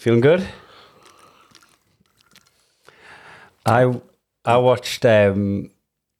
Feeling 0.00 0.20
good? 0.22 0.48
I 3.66 4.00
I 4.46 4.56
watched 4.56 5.04
um, 5.04 5.70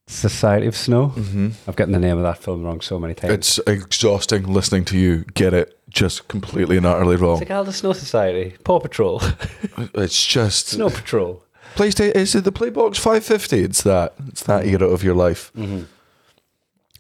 Society 0.06 0.66
of 0.66 0.77
Snow. 0.77 1.14
Mm-hmm. 1.16 1.48
I've 1.66 1.77
gotten 1.77 1.92
the 1.92 1.98
name 1.98 2.19
of 2.19 2.22
that 2.24 2.36
film 2.36 2.62
wrong 2.62 2.82
so 2.82 2.98
many 2.98 3.14
times. 3.14 3.32
It's 3.32 3.58
exhausting 3.66 4.42
listening 4.52 4.84
to 4.84 4.98
you 4.98 5.24
get 5.32 5.55
it 5.55 5.78
just 5.88 6.28
completely 6.28 6.77
and 6.77 6.84
utterly 6.84 7.14
It's 7.14 7.22
wrong. 7.22 7.38
like 7.38 7.48
how 7.48 7.62
the 7.62 7.72
Snow 7.72 7.95
Society, 7.95 8.55
Paw 8.64 8.80
Patrol, 8.80 9.22
It's 9.94 10.27
just 10.27 10.69
Snow 10.69 10.91
Patrol. 10.91 11.42
PlayStation. 11.74 12.14
Is 12.16 12.34
it 12.34 12.44
the 12.44 12.52
Playbox 12.52 12.97
550? 12.98 13.60
It's 13.60 13.83
that. 13.84 14.12
It's 14.28 14.42
that 14.42 14.66
era 14.66 14.86
of 14.88 15.02
your 15.02 15.14
life. 15.14 15.52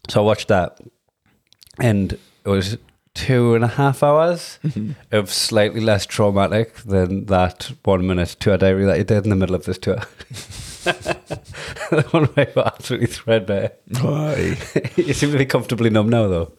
So 0.08 0.22
I 0.22 0.24
watched 0.24 0.48
that, 0.48 0.78
and 1.78 2.14
it 2.14 2.48
was 2.48 2.78
two 3.14 3.54
and 3.54 3.64
a 3.64 3.68
half 3.68 4.02
hours 4.02 4.58
mm-hmm. 4.64 4.92
of 5.10 5.30
slightly 5.30 5.80
less 5.80 6.06
traumatic 6.06 6.74
than 6.78 7.26
that 7.26 7.72
one 7.84 8.06
minute 8.06 8.36
tour 8.38 8.56
diary 8.56 8.84
that 8.84 8.98
you 8.98 9.04
did 9.04 9.24
in 9.24 9.30
the 9.30 9.36
middle 9.36 9.54
of 9.54 9.64
this 9.64 9.78
tour. 9.78 10.02
the 10.84 12.06
one 12.10 12.24
where 12.26 12.50
you 12.54 12.62
absolutely 12.62 13.06
threadbare. 13.06 13.72
Aye. 13.96 14.56
you 14.96 15.12
seem 15.12 15.32
to 15.32 15.38
be 15.38 15.46
comfortably 15.46 15.90
numb 15.90 16.08
now, 16.08 16.28
though. 16.28 16.52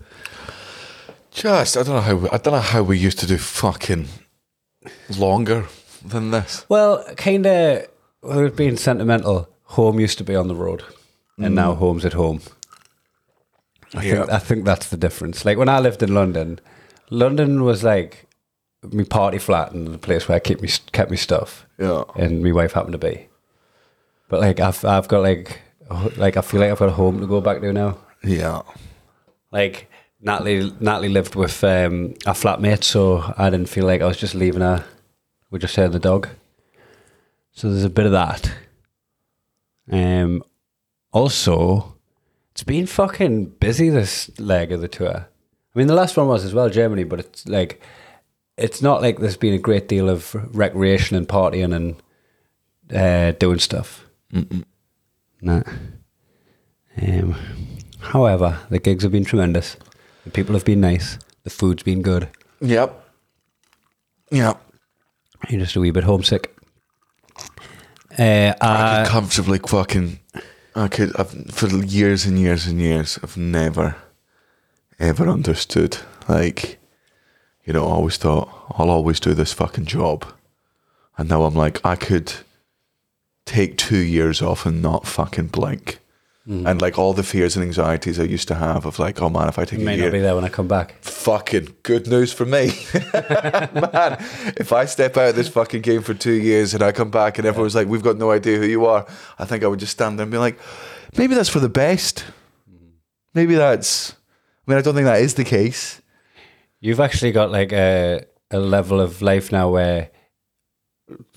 Just 1.31 1.77
I 1.77 1.83
don't 1.83 1.95
know 1.95 2.01
how 2.01 2.15
we, 2.15 2.29
I 2.29 2.37
don't 2.37 2.53
know 2.53 2.59
how 2.59 2.83
we 2.83 2.97
used 2.97 3.19
to 3.19 3.27
do 3.27 3.37
fucking 3.37 4.07
longer 5.17 5.65
than 6.05 6.31
this. 6.31 6.65
Well, 6.67 7.03
kind 7.15 7.45
of, 7.45 7.87
without 8.21 8.57
being 8.57 8.75
sentimental, 8.75 9.49
home 9.63 9.99
used 9.99 10.17
to 10.17 10.23
be 10.25 10.35
on 10.35 10.49
the 10.49 10.55
road, 10.55 10.83
and 11.37 11.53
mm. 11.53 11.55
now 11.55 11.75
home's 11.75 12.05
at 12.05 12.13
home. 12.13 12.41
I 13.93 14.01
think, 14.01 14.27
Yeah. 14.27 14.35
I 14.35 14.39
think 14.39 14.65
that's 14.65 14.89
the 14.89 14.97
difference. 14.97 15.43
Like 15.45 15.57
when 15.57 15.69
I 15.69 15.79
lived 15.79 16.01
in 16.03 16.13
London, 16.13 16.59
London 17.09 17.63
was 17.63 17.83
like 17.83 18.27
my 18.91 19.03
party 19.03 19.37
flat 19.37 19.71
and 19.73 19.87
the 19.87 19.97
place 19.97 20.27
where 20.27 20.37
I 20.37 20.39
keep 20.39 20.61
me 20.61 20.69
kept 20.91 21.11
me 21.11 21.17
stuff. 21.17 21.65
Yeah. 21.77 22.03
and 22.15 22.43
my 22.43 22.51
wife 22.51 22.73
happened 22.73 22.93
to 22.93 22.97
be. 22.97 23.27
But 24.29 24.39
like 24.39 24.59
I've 24.59 24.83
I've 24.85 25.07
got 25.07 25.21
like 25.23 25.61
like 26.15 26.37
I 26.37 26.41
feel 26.41 26.61
like 26.61 26.71
I've 26.71 26.79
got 26.79 26.89
a 26.89 26.93
home 26.93 27.19
to 27.19 27.27
go 27.27 27.41
back 27.41 27.59
to 27.61 27.73
now. 27.73 27.97
Yeah. 28.23 28.61
Like 29.51 29.89
Natalie 30.21 30.71
Natalie 30.79 31.09
lived 31.09 31.35
with 31.35 31.63
um, 31.63 32.13
a 32.25 32.31
flatmate, 32.33 32.83
so 32.83 33.33
I 33.37 33.49
didn't 33.49 33.67
feel 33.69 33.85
like 33.85 34.01
I 34.01 34.05
was 34.05 34.17
just 34.17 34.35
leaving 34.35 34.61
her. 34.61 34.85
We 35.49 35.59
just 35.59 35.75
had 35.75 35.91
the 35.91 35.99
dog. 35.99 36.29
So 37.51 37.69
there's 37.69 37.83
a 37.83 37.89
bit 37.89 38.05
of 38.05 38.13
that. 38.13 38.51
Um, 39.91 40.43
also, 41.11 41.95
it's 42.61 42.67
been 42.67 42.85
fucking 42.85 43.45
busy 43.45 43.89
this 43.89 44.29
leg 44.39 44.71
of 44.71 44.81
the 44.81 44.87
tour. 44.87 45.27
I 45.27 45.79
mean, 45.79 45.87
the 45.87 45.95
last 45.95 46.15
one 46.15 46.27
was 46.27 46.45
as 46.45 46.53
well 46.53 46.69
Germany, 46.69 47.03
but 47.03 47.19
it's 47.19 47.47
like 47.47 47.81
it's 48.55 48.83
not 48.83 49.01
like 49.01 49.17
there's 49.17 49.35
been 49.35 49.55
a 49.55 49.57
great 49.57 49.87
deal 49.87 50.07
of 50.07 50.35
recreation 50.55 51.17
and 51.17 51.27
partying 51.27 51.73
and 51.75 51.95
uh, 52.95 53.31
doing 53.39 53.57
stuff. 53.57 54.05
Nah. 55.41 55.63
Um, 57.01 57.35
however, 57.99 58.59
the 58.69 58.77
gigs 58.77 59.01
have 59.01 59.11
been 59.11 59.25
tremendous. 59.25 59.75
The 60.25 60.29
people 60.29 60.53
have 60.53 60.63
been 60.63 60.81
nice. 60.81 61.17
The 61.41 61.49
food's 61.49 61.81
been 61.81 62.03
good. 62.03 62.29
Yep. 62.59 63.03
Yep. 64.29 64.61
You're 65.49 65.61
just 65.61 65.75
a 65.75 65.79
wee 65.79 65.89
bit 65.89 66.03
homesick. 66.03 66.55
Uh, 68.19 68.53
I 68.53 68.55
I, 68.61 69.03
could 69.03 69.11
comfortably 69.11 69.57
fucking. 69.57 70.19
I 70.75 70.87
could. 70.87 71.15
I've, 71.17 71.31
for 71.51 71.67
years 71.67 72.25
and 72.25 72.39
years 72.39 72.67
and 72.67 72.79
years, 72.79 73.19
I've 73.21 73.37
never, 73.37 73.95
ever 74.99 75.27
understood. 75.27 75.97
Like, 76.29 76.79
you 77.65 77.73
know, 77.73 77.85
I 77.87 77.91
always 77.91 78.17
thought 78.17 78.49
I'll 78.77 78.89
always 78.89 79.19
do 79.19 79.33
this 79.33 79.53
fucking 79.53 79.85
job, 79.85 80.25
and 81.17 81.29
now 81.29 81.43
I'm 81.43 81.55
like, 81.55 81.85
I 81.85 81.95
could 81.95 82.33
take 83.45 83.77
two 83.77 83.97
years 83.97 84.41
off 84.41 84.65
and 84.65 84.81
not 84.81 85.05
fucking 85.05 85.47
blink. 85.47 85.99
And 86.47 86.81
like 86.81 86.97
all 86.97 87.13
the 87.13 87.23
fears 87.23 87.55
and 87.55 87.63
anxieties 87.63 88.19
I 88.19 88.23
used 88.23 88.47
to 88.47 88.55
have 88.55 88.85
of 88.87 88.97
like, 88.97 89.21
oh 89.21 89.29
man, 89.29 89.47
if 89.47 89.59
I 89.59 89.65
take 89.65 89.79
you 89.79 89.85
a 89.85 89.85
may 89.85 89.95
year, 89.95 90.05
not 90.05 90.11
be 90.11 90.19
there 90.19 90.33
when 90.33 90.43
I 90.43 90.49
come 90.49 90.67
back. 90.67 90.95
fucking 91.03 91.75
good 91.83 92.07
news 92.07 92.33
for 92.33 92.45
me. 92.45 92.71
Man, 92.93 94.17
if 94.57 94.73
I 94.73 94.85
step 94.85 95.17
out 95.17 95.29
of 95.29 95.35
this 95.35 95.47
fucking 95.49 95.81
game 95.81 96.01
for 96.01 96.15
two 96.15 96.33
years 96.33 96.73
and 96.73 96.81
I 96.81 96.91
come 96.91 97.11
back 97.11 97.37
and 97.37 97.45
everyone's 97.45 97.75
like, 97.75 97.87
we've 97.87 98.01
got 98.01 98.17
no 98.17 98.31
idea 98.31 98.57
who 98.57 98.65
you 98.65 98.85
are, 98.87 99.05
I 99.37 99.45
think 99.45 99.63
I 99.63 99.67
would 99.67 99.79
just 99.79 99.91
stand 99.91 100.17
there 100.17 100.23
and 100.23 100.31
be 100.31 100.39
like, 100.39 100.59
maybe 101.15 101.35
that's 101.35 101.47
for 101.49 101.59
the 101.59 101.69
best. 101.69 102.25
Maybe 103.35 103.53
that's, 103.53 104.13
I 104.13 104.71
mean, 104.71 104.79
I 104.79 104.81
don't 104.81 104.95
think 104.95 105.05
that 105.05 105.21
is 105.21 105.35
the 105.35 105.45
case. 105.45 106.01
You've 106.79 106.99
actually 106.99 107.31
got 107.33 107.51
like 107.51 107.71
a 107.71 108.25
a 108.49 108.59
level 108.59 108.99
of 108.99 109.21
life 109.21 109.51
now 109.51 109.69
where 109.69 110.09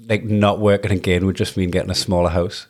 like 0.08 0.24
not 0.24 0.60
working 0.60 0.90
again 0.90 1.26
would 1.26 1.36
just 1.36 1.56
mean 1.56 1.70
getting 1.70 1.90
a 1.90 1.94
smaller 1.94 2.30
house. 2.30 2.66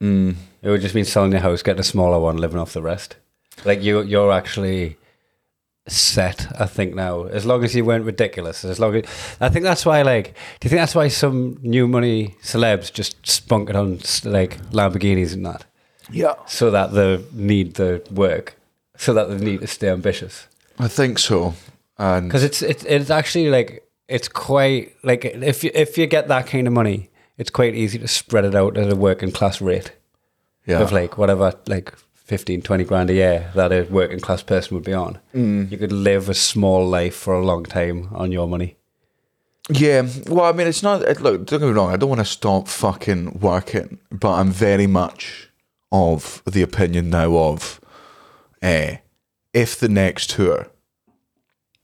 Mm. 0.00 0.34
It 0.62 0.70
would 0.70 0.80
just 0.80 0.94
mean 0.94 1.04
selling 1.04 1.32
your 1.32 1.40
house, 1.40 1.62
getting 1.62 1.80
a 1.80 1.84
smaller 1.84 2.18
one, 2.18 2.36
living 2.36 2.58
off 2.58 2.72
the 2.72 2.82
rest. 2.82 3.16
Like 3.64 3.82
you, 3.82 4.02
you're 4.02 4.32
actually 4.32 4.96
set. 5.86 6.46
I 6.60 6.66
think 6.66 6.94
now, 6.94 7.24
as 7.24 7.46
long 7.46 7.64
as 7.64 7.74
you 7.74 7.84
weren't 7.84 8.04
ridiculous, 8.04 8.64
as 8.64 8.78
long 8.78 8.94
as 8.96 9.04
I 9.40 9.48
think 9.48 9.64
that's 9.64 9.86
why. 9.86 10.02
Like, 10.02 10.34
do 10.60 10.66
you 10.66 10.70
think 10.70 10.80
that's 10.80 10.94
why 10.94 11.08
some 11.08 11.58
new 11.62 11.88
money 11.88 12.34
celebs 12.42 12.92
just 12.92 13.24
spunk 13.26 13.70
it 13.70 13.76
on 13.76 13.98
like 14.24 14.58
Lamborghinis 14.70 15.32
and 15.32 15.46
that, 15.46 15.64
Yeah. 16.10 16.34
so 16.46 16.70
that 16.70 16.92
they 16.92 17.24
need 17.32 17.74
the 17.74 18.02
work, 18.10 18.56
so 18.96 19.14
that 19.14 19.28
they 19.30 19.38
need 19.44 19.60
to 19.60 19.66
stay 19.66 19.88
ambitious? 19.88 20.46
I 20.78 20.88
think 20.88 21.18
so. 21.18 21.54
And 21.98 22.28
because 22.28 22.44
it's 22.44 22.62
it's 22.62 22.84
it's 22.84 23.10
actually 23.10 23.48
like 23.50 23.82
it's 24.08 24.28
quite 24.28 24.94
like 25.02 25.24
if 25.24 25.64
you 25.64 25.70
if 25.74 25.98
you 25.98 26.06
get 26.06 26.28
that 26.28 26.46
kind 26.46 26.66
of 26.66 26.72
money, 26.72 27.10
it's 27.38 27.50
quite 27.50 27.74
easy 27.74 27.98
to 27.98 28.08
spread 28.08 28.44
it 28.44 28.54
out 28.54 28.76
at 28.76 28.92
a 28.92 28.96
working 28.96 29.32
class 29.32 29.60
rate 29.60 29.92
yeah. 30.68 30.80
of 30.80 30.92
like 30.92 31.18
whatever 31.18 31.54
like 31.66 31.96
15, 32.14 32.62
20 32.62 32.84
grand 32.84 33.10
a 33.10 33.14
year 33.14 33.50
that 33.54 33.72
a 33.72 33.82
working 33.90 34.20
class 34.20 34.42
person 34.42 34.74
would 34.74 34.84
be 34.84 34.92
on. 34.92 35.18
Mm. 35.34 35.70
You 35.70 35.78
could 35.78 35.92
live 35.92 36.28
a 36.28 36.34
small 36.34 36.86
life 36.86 37.16
for 37.16 37.34
a 37.34 37.44
long 37.44 37.64
time 37.64 38.08
on 38.12 38.30
your 38.30 38.46
money. 38.46 38.76
Yeah, 39.70 40.06
well, 40.28 40.44
I 40.44 40.52
mean, 40.52 40.66
it's 40.66 40.82
not. 40.82 41.02
It, 41.02 41.20
look, 41.20 41.44
don't 41.44 41.60
get 41.60 41.66
me 41.66 41.72
wrong. 41.72 41.90
I 41.92 41.96
don't 41.96 42.08
want 42.08 42.20
to 42.20 42.24
stop 42.24 42.68
fucking 42.68 43.40
working, 43.40 43.98
but 44.10 44.32
I'm 44.32 44.50
very 44.50 44.86
much 44.86 45.50
of 45.92 46.42
the 46.46 46.62
opinion 46.62 47.10
now 47.10 47.36
of, 47.36 47.80
eh, 48.62 48.98
if 49.52 49.78
the 49.78 49.88
next 49.88 50.30
tour 50.30 50.68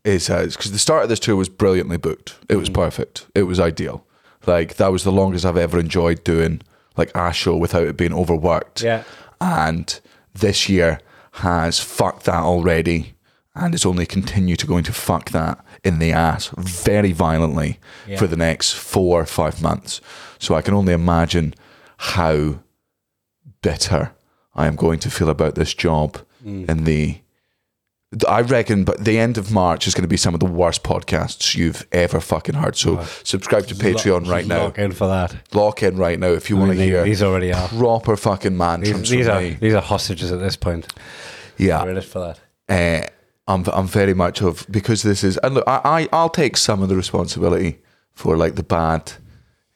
is 0.05 0.29
as 0.29 0.57
because 0.57 0.73
the 0.73 0.79
start 0.79 1.03
of 1.03 1.09
this 1.09 1.21
tour 1.21 1.37
was 1.37 1.49
brilliantly 1.49 1.97
booked. 1.97 2.37
It 2.49 2.57
was 2.57 2.69
perfect. 2.69 3.27
It 3.35 3.45
was 3.45 3.59
ideal. 3.59 4.07
Like 4.47 4.77
that 4.77 4.93
was 4.93 5.05
the 5.05 5.13
longest 5.13 5.45
I've 5.45 5.57
ever 5.57 5.79
enjoyed 5.79 6.23
doing 6.25 6.61
like 6.97 7.11
a 7.15 7.33
show 7.33 7.57
without 7.57 7.87
it 7.87 7.97
being 7.97 8.15
overworked 8.15 8.83
Yeah. 8.83 9.03
and 9.41 10.01
this 10.35 10.69
year 10.69 11.01
has 11.33 11.81
fucked 11.81 12.25
that 12.25 12.43
already 12.43 13.15
and 13.57 13.75
it's 13.75 13.87
only 13.87 14.07
continue 14.07 14.57
to 14.57 14.67
going 14.67 14.85
to 14.85 14.93
fuck 14.93 15.31
that 15.31 15.65
in 15.85 15.99
the 15.99 16.13
ass 16.13 16.51
very 16.57 17.13
violently 17.13 17.79
Yeah. 18.07 18.19
for 18.19 18.27
the 18.27 18.37
next 18.37 18.73
four 18.75 19.21
or 19.21 19.27
five 19.27 19.61
months 19.63 20.01
so 20.39 20.55
i 20.55 20.63
can 20.63 20.75
only 20.75 20.93
imagine 20.93 21.55
how 21.99 22.61
bitter 23.63 24.13
i 24.55 24.67
am 24.67 24.77
going 24.77 24.99
to 25.01 25.11
feel 25.11 25.29
about 25.29 25.55
this 25.55 25.75
job 25.75 26.19
mm. 26.45 26.69
in 26.69 26.85
the 26.85 27.19
I 28.29 28.43
reckon, 28.43 28.85
but 28.85 29.05
the 29.05 29.19
end 29.19 29.39
of 29.39 29.51
March 29.51 29.87
is 29.87 29.95
going 29.95 30.03
to 30.03 30.09
be 30.09 30.17
some 30.17 30.35
of 30.35 30.41
the 30.41 30.47
worst 30.47 30.83
podcasts 30.83 31.55
you've 31.55 31.87
ever 31.93 32.21
fucking 32.21 32.55
heard. 32.55 32.77
So 32.77 33.03
subscribe 33.23 33.67
to 33.69 33.75
Patreon 33.75 34.29
right 34.29 34.47
now. 34.47 34.65
Lock 34.65 34.79
in 34.79 34.93
for 34.93 35.09
that. 35.09 35.35
Lock 35.53 35.83
in 35.83 35.97
right 35.97 36.19
now 36.19 36.29
if 36.29 36.51
you 36.51 36.57
want 36.57 36.73
to 36.73 36.77
mean, 36.79 36.89
hear 36.89 37.05
these 37.05 37.23
already 37.23 37.53
are. 37.53 37.69
proper 37.69 38.17
fucking 38.17 38.57
mantrums 38.57 39.09
These, 39.09 39.11
these 39.11 39.29
are 39.29 39.41
me. 39.41 39.57
these 39.61 39.75
are 39.75 39.83
hostages 39.83 40.33
at 40.33 40.41
this 40.41 40.57
point. 40.57 40.87
Yeah, 41.57 41.85
it 41.87 42.05
for 42.05 42.35
that. 42.69 43.07
uh, 43.07 43.07
I'm 43.47 43.65
I'm 43.73 43.87
very 43.87 44.15
much 44.15 44.43
of 44.43 44.67
because 44.71 45.03
this 45.03 45.23
is 45.25 45.37
and 45.39 45.55
look, 45.55 45.65
I, 45.67 45.81
I 45.85 46.09
I'll 46.13 46.31
take 46.31 46.57
some 46.57 46.83
of 46.83 46.89
the 46.89 46.97
responsibility 46.97 47.79
for 48.13 48.37
like 48.37 48.55
the 48.55 48.63
bad 48.63 49.13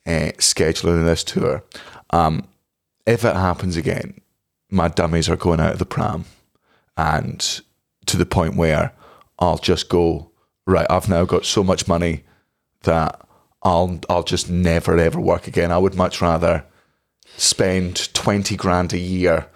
uh, 0.06 0.32
scheduling 0.38 1.00
of 1.00 1.04
this 1.04 1.24
tour. 1.24 1.64
Um, 2.10 2.48
if 3.06 3.24
it 3.24 3.36
happens 3.36 3.76
again, 3.76 4.20
my 4.70 4.88
dummies 4.88 5.28
are 5.28 5.36
going 5.36 5.60
out 5.60 5.72
of 5.72 5.78
the 5.78 5.86
pram, 5.86 6.24
and 6.96 7.60
to 8.08 8.16
the 8.16 8.26
point 8.26 8.56
where 8.56 8.92
I'll 9.38 9.58
just 9.58 9.88
go 9.88 10.30
right. 10.66 10.86
I've 10.90 11.08
now 11.08 11.24
got 11.24 11.44
so 11.44 11.62
much 11.62 11.88
money 11.88 12.24
that 12.82 13.20
I'll 13.62 14.00
I'll 14.08 14.22
just 14.22 14.50
never 14.50 14.98
ever 14.98 15.20
work 15.20 15.46
again. 15.46 15.72
I 15.72 15.78
would 15.78 15.94
much 15.94 16.20
rather 16.20 16.64
spend 17.36 18.12
twenty 18.14 18.56
grand 18.56 18.92
a 18.92 18.98
year 18.98 19.46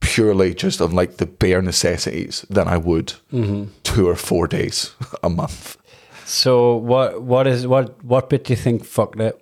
purely 0.00 0.54
just 0.54 0.80
on 0.80 0.90
like 0.90 1.16
the 1.16 1.26
bare 1.26 1.62
necessities 1.62 2.44
than 2.50 2.68
I 2.68 2.76
would 2.76 3.14
mm-hmm. 3.32 3.66
two 3.84 4.08
or 4.08 4.16
four 4.16 4.46
days 4.48 4.92
a 5.22 5.30
month. 5.30 5.76
So 6.24 6.76
what 6.76 7.22
what 7.22 7.46
is 7.46 7.66
what 7.66 8.02
what 8.04 8.28
bit 8.28 8.44
do 8.44 8.52
you 8.52 8.56
think 8.56 8.84
fucked 8.84 9.20
it? 9.20 9.38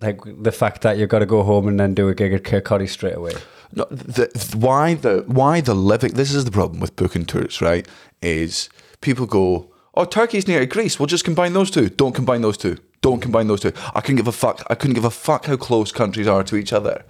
Like 0.00 0.20
the 0.24 0.52
fact 0.52 0.82
that 0.82 0.98
you've 0.98 1.08
got 1.08 1.20
to 1.20 1.26
go 1.26 1.42
home 1.42 1.68
and 1.68 1.78
then 1.78 1.94
do 1.94 2.08
a 2.08 2.14
gig 2.14 2.32
at 2.32 2.42
Kirkcaldy 2.42 2.88
straight 2.88 3.16
away. 3.16 3.34
No, 3.74 3.84
the, 3.90 4.30
why 4.56 4.94
the 4.94 5.24
why 5.26 5.60
the 5.60 5.74
living? 5.74 6.12
This 6.12 6.34
is 6.34 6.44
the 6.44 6.50
problem 6.50 6.80
with 6.80 6.96
booking 6.96 7.24
tours, 7.24 7.60
right? 7.60 7.86
Is 8.20 8.68
people 9.00 9.26
go, 9.26 9.72
oh, 9.94 10.04
Turkey's 10.04 10.46
near 10.46 10.60
to 10.60 10.66
Greece. 10.66 10.98
We'll 10.98 11.06
just 11.06 11.24
combine 11.24 11.52
those 11.52 11.70
two. 11.70 11.88
Don't 11.88 12.14
combine 12.14 12.42
those 12.42 12.56
two. 12.56 12.78
Don't 13.00 13.20
combine 13.20 13.48
those 13.48 13.60
two. 13.60 13.72
I 13.94 14.00
couldn't 14.00 14.16
give 14.16 14.28
a 14.28 14.32
fuck. 14.32 14.62
I 14.68 14.74
couldn't 14.74 14.94
give 14.94 15.04
a 15.04 15.10
fuck 15.10 15.46
how 15.46 15.56
close 15.56 15.90
countries 15.90 16.28
are 16.28 16.44
to 16.44 16.56
each 16.56 16.72
other. 16.72 17.04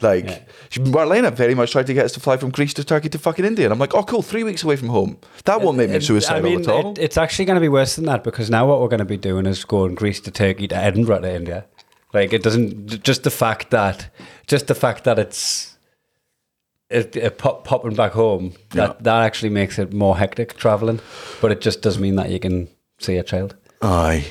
Like 0.00 0.26
Marlena 0.70 1.32
very 1.32 1.54
much 1.54 1.72
tried 1.72 1.86
to 1.86 1.94
get 1.94 2.04
us 2.04 2.12
to 2.12 2.20
fly 2.20 2.36
from 2.36 2.50
Greece 2.50 2.74
to 2.74 2.84
Turkey 2.84 3.08
to 3.10 3.18
fucking 3.18 3.44
India, 3.44 3.64
and 3.64 3.72
I'm 3.72 3.78
like, 3.78 3.94
oh, 3.94 4.02
cool, 4.02 4.22
three 4.22 4.42
weeks 4.42 4.62
away 4.64 4.76
from 4.76 4.88
home. 4.88 5.18
That 5.44 5.60
won't 5.60 5.78
make 5.78 5.90
me 5.90 6.00
suicidal 6.00 6.38
I 6.38 6.42
mean, 6.42 6.60
at 6.62 6.68
all. 6.68 6.92
It, 6.92 6.98
it's 6.98 7.16
actually 7.16 7.44
going 7.44 7.56
to 7.56 7.60
be 7.60 7.68
worse 7.68 7.96
than 7.96 8.04
that 8.06 8.24
because 8.24 8.50
now 8.50 8.66
what 8.66 8.80
we're 8.80 8.88
going 8.88 8.98
to 8.98 9.04
be 9.04 9.16
doing 9.16 9.46
is 9.46 9.64
going 9.64 9.94
Greece 9.94 10.20
to 10.22 10.30
Turkey 10.30 10.66
to 10.68 10.76
Edinburgh 10.76 11.20
to 11.20 11.32
India. 11.32 11.66
Like 12.12 12.32
it 12.32 12.42
doesn't 12.42 13.02
just 13.02 13.24
the 13.24 13.30
fact 13.30 13.70
that 13.70 14.08
just 14.46 14.66
the 14.66 14.74
fact 14.74 15.04
that 15.04 15.18
it's 15.18 15.73
it, 16.94 17.16
it 17.16 17.38
pop, 17.38 17.64
popping 17.64 17.94
back 17.94 18.12
home 18.12 18.52
that 18.70 19.02
that 19.04 19.22
actually 19.22 19.50
makes 19.50 19.78
it 19.78 19.92
more 19.92 20.16
hectic 20.16 20.56
traveling. 20.56 21.00
But 21.40 21.52
it 21.52 21.60
just 21.60 21.82
does 21.82 21.98
mean 21.98 22.16
that 22.16 22.30
you 22.30 22.38
can 22.40 22.68
see 22.98 23.16
a 23.16 23.22
child. 23.22 23.56
Aye, 23.82 24.26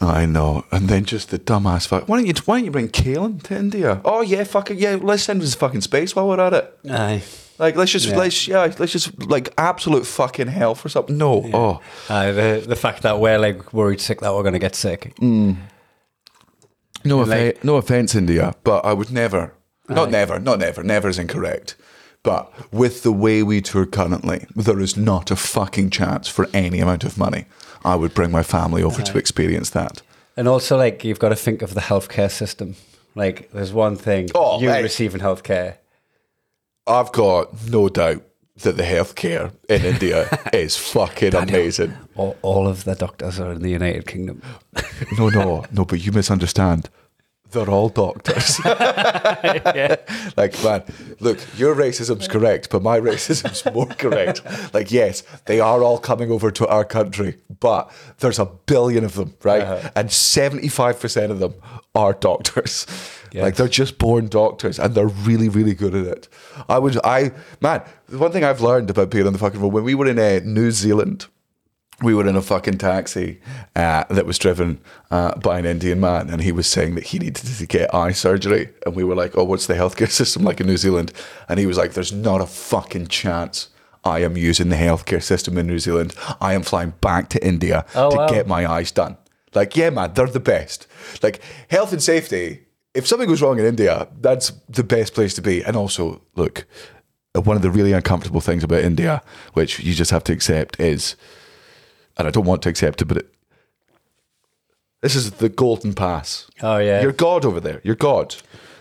I 0.00 0.26
know. 0.26 0.64
And 0.70 0.88
then 0.88 1.04
just 1.04 1.30
the 1.30 1.38
dumbass 1.38 1.86
fuck. 1.88 2.08
Why 2.08 2.16
don't 2.18 2.26
you 2.26 2.34
Why 2.46 2.56
don't 2.56 2.64
you 2.64 2.70
bring 2.70 2.88
Kaelin 2.88 3.42
to 3.44 3.56
India? 3.56 4.00
Oh 4.04 4.22
yeah, 4.22 4.44
fuck 4.44 4.70
it. 4.70 4.78
Yeah, 4.78 4.98
let's 5.00 5.22
send 5.24 5.42
him 5.42 5.48
to 5.48 5.56
fucking 5.58 5.82
space 5.82 6.14
while 6.16 6.28
we're 6.28 6.40
at 6.40 6.52
it. 6.54 6.78
Aye. 6.90 7.22
Like 7.58 7.76
let's 7.76 7.92
just 7.92 8.08
Yeah. 8.08 8.16
let's 8.18 8.48
yeah 8.48 8.72
let's 8.78 8.92
just 8.92 9.08
like 9.28 9.52
absolute 9.56 10.06
fucking 10.06 10.48
hell 10.48 10.74
for 10.74 10.88
something. 10.88 11.16
No, 11.16 11.48
oh 11.52 11.80
Aye, 12.08 12.32
the 12.32 12.64
the 12.66 12.76
fact 12.76 13.02
that 13.02 13.20
we're 13.20 13.38
like 13.38 13.72
worried 13.72 14.00
sick 14.00 14.20
that 14.20 14.32
we're 14.34 14.42
going 14.42 14.54
to 14.54 14.58
get 14.58 14.74
sick. 14.74 15.14
Mm. 15.20 15.56
no 17.04 17.18
like- 17.18 17.28
offense, 17.28 17.64
no 17.64 17.76
offense, 17.76 18.14
India, 18.14 18.54
but 18.64 18.84
I 18.84 18.92
would 18.92 19.10
never, 19.12 19.54
not 19.88 20.10
never, 20.10 20.40
not 20.40 20.58
never, 20.58 20.82
never 20.82 21.08
is 21.08 21.18
incorrect. 21.18 21.76
But 22.24 22.50
with 22.72 23.02
the 23.04 23.12
way 23.12 23.42
we 23.44 23.60
tour 23.60 23.86
currently, 23.86 24.46
there 24.56 24.80
is 24.80 24.96
not 24.96 25.30
a 25.30 25.36
fucking 25.36 25.90
chance 25.90 26.26
for 26.26 26.48
any 26.52 26.80
amount 26.80 27.04
of 27.04 27.16
money. 27.18 27.44
I 27.84 27.94
would 27.96 28.14
bring 28.14 28.32
my 28.32 28.42
family 28.42 28.82
over 28.82 29.02
to 29.02 29.18
experience 29.18 29.70
that. 29.70 30.00
And 30.36 30.48
also, 30.48 30.76
like, 30.76 31.04
you've 31.04 31.18
got 31.20 31.28
to 31.28 31.36
think 31.36 31.60
of 31.62 31.74
the 31.74 31.82
healthcare 31.82 32.30
system. 32.30 32.74
Like, 33.14 33.50
there's 33.52 33.72
one 33.72 33.94
thing 33.96 34.30
Oh, 34.34 34.58
you 34.60 34.68
mate. 34.68 34.82
receiving 34.82 35.20
healthcare. 35.20 35.76
I've 36.86 37.12
got 37.12 37.68
no 37.68 37.88
doubt 37.90 38.22
that 38.62 38.76
the 38.78 38.82
healthcare 38.84 39.52
in 39.68 39.84
India 39.84 40.26
is 40.52 40.76
fucking 40.76 41.34
amazing. 41.34 41.92
All, 42.16 42.36
all 42.42 42.66
of 42.66 42.84
the 42.84 42.94
doctors 42.94 43.38
are 43.38 43.52
in 43.52 43.60
the 43.62 43.70
United 43.70 44.06
Kingdom. 44.06 44.42
No, 45.18 45.28
no, 45.28 45.64
no, 45.70 45.84
but 45.84 46.00
you 46.04 46.10
misunderstand. 46.10 46.88
They're 47.54 47.70
all 47.70 47.88
doctors. 47.88 48.60
Like, 50.36 50.62
man, 50.64 50.82
look, 51.20 51.38
your 51.56 51.74
racism's 51.74 52.26
correct, 52.26 52.70
but 52.70 52.82
my 52.82 52.98
racism's 52.98 53.64
more 53.72 53.86
correct. 53.86 54.42
Like, 54.74 54.90
yes, 54.90 55.22
they 55.44 55.60
are 55.60 55.82
all 55.82 55.98
coming 55.98 56.30
over 56.30 56.50
to 56.50 56.66
our 56.66 56.84
country, 56.84 57.36
but 57.60 57.92
there's 58.18 58.40
a 58.40 58.46
billion 58.46 59.04
of 59.04 59.14
them, 59.14 59.34
right? 59.44 59.62
Uh-huh. 59.62 59.90
And 59.94 60.08
75% 60.08 61.30
of 61.30 61.38
them 61.38 61.54
are 61.94 62.14
doctors. 62.14 62.86
Like, 63.32 63.56
they're 63.56 63.68
just 63.68 63.98
born 63.98 64.28
doctors 64.28 64.78
and 64.78 64.94
they're 64.94 65.08
really, 65.08 65.48
really 65.48 65.74
good 65.74 65.94
at 65.94 66.06
it. 66.06 66.28
I 66.68 66.78
would, 66.78 66.98
I, 67.04 67.32
man, 67.60 67.82
the 68.08 68.18
one 68.18 68.32
thing 68.32 68.44
I've 68.44 68.60
learned 68.60 68.90
about 68.90 69.10
being 69.10 69.26
on 69.26 69.32
the 69.32 69.38
fucking 69.38 69.60
road, 69.60 69.72
when 69.72 69.84
we 69.84 69.94
were 69.94 70.06
in 70.06 70.18
uh, 70.18 70.40
New 70.44 70.70
Zealand, 70.70 71.26
we 72.04 72.14
were 72.14 72.26
in 72.28 72.36
a 72.36 72.42
fucking 72.42 72.78
taxi 72.78 73.40
uh, 73.74 74.04
that 74.10 74.26
was 74.26 74.38
driven 74.38 74.80
uh, 75.10 75.36
by 75.38 75.58
an 75.58 75.64
Indian 75.66 76.00
man, 76.00 76.30
and 76.30 76.42
he 76.42 76.52
was 76.52 76.66
saying 76.66 76.94
that 76.94 77.04
he 77.04 77.18
needed 77.18 77.36
to 77.46 77.66
get 77.66 77.92
eye 77.94 78.12
surgery. 78.12 78.68
And 78.86 78.94
we 78.94 79.02
were 79.04 79.14
like, 79.14 79.36
"Oh, 79.36 79.44
what's 79.44 79.66
the 79.66 79.74
healthcare 79.74 80.10
system 80.20 80.44
like 80.44 80.60
in 80.60 80.66
New 80.66 80.76
Zealand?" 80.76 81.12
And 81.48 81.58
he 81.58 81.66
was 81.66 81.76
like, 81.78 81.92
"There's 81.94 82.12
not 82.12 82.40
a 82.40 82.46
fucking 82.46 83.08
chance." 83.08 83.68
I 84.06 84.18
am 84.18 84.36
using 84.36 84.68
the 84.68 84.76
healthcare 84.76 85.22
system 85.22 85.56
in 85.56 85.66
New 85.66 85.78
Zealand. 85.78 86.14
I 86.38 86.52
am 86.52 86.62
flying 86.62 86.92
back 87.00 87.30
to 87.30 87.42
India 87.46 87.86
Oh, 87.94 88.10
to 88.10 88.16
wow. 88.18 88.28
get 88.28 88.46
my 88.46 88.70
eyes 88.70 88.92
done. 88.92 89.16
Like, 89.54 89.76
yeah, 89.78 89.88
man, 89.88 90.12
they're 90.12 90.26
the 90.26 90.40
best. 90.40 90.86
Like, 91.22 91.40
health 91.70 91.90
and 91.90 92.02
safety, 92.02 92.66
if 92.92 93.06
something 93.06 93.26
goes 93.28 93.40
wrong 93.40 93.58
in 93.58 93.64
India, 93.64 94.08
that's 94.20 94.52
the 94.68 94.84
best 94.84 95.14
place 95.14 95.32
to 95.34 95.40
be. 95.42 95.64
And 95.64 95.74
also, 95.74 96.20
look, 96.36 96.66
one 97.34 97.56
of 97.56 97.62
the 97.62 97.70
really 97.70 97.92
uncomfortable 97.92 98.42
things 98.42 98.62
about 98.62 98.80
India, 98.84 99.22
which 99.54 99.80
you 99.80 99.94
just 99.94 100.10
have 100.10 100.24
to 100.24 100.32
accept, 100.34 100.78
is 100.78 101.16
and 102.16 102.26
I 102.28 102.30
don't 102.30 102.44
want 102.46 102.62
to 102.62 102.68
accept 102.68 103.02
it, 103.02 103.06
but 103.06 103.18
it, 103.18 103.34
this 105.02 105.14
is 105.14 105.32
the 105.32 105.48
golden 105.48 105.92
pass. 105.94 106.48
Oh, 106.62 106.78
yeah. 106.78 107.02
You're 107.02 107.12
God 107.12 107.44
over 107.44 107.60
there. 107.60 107.80
You're 107.84 107.94
God. 107.94 108.36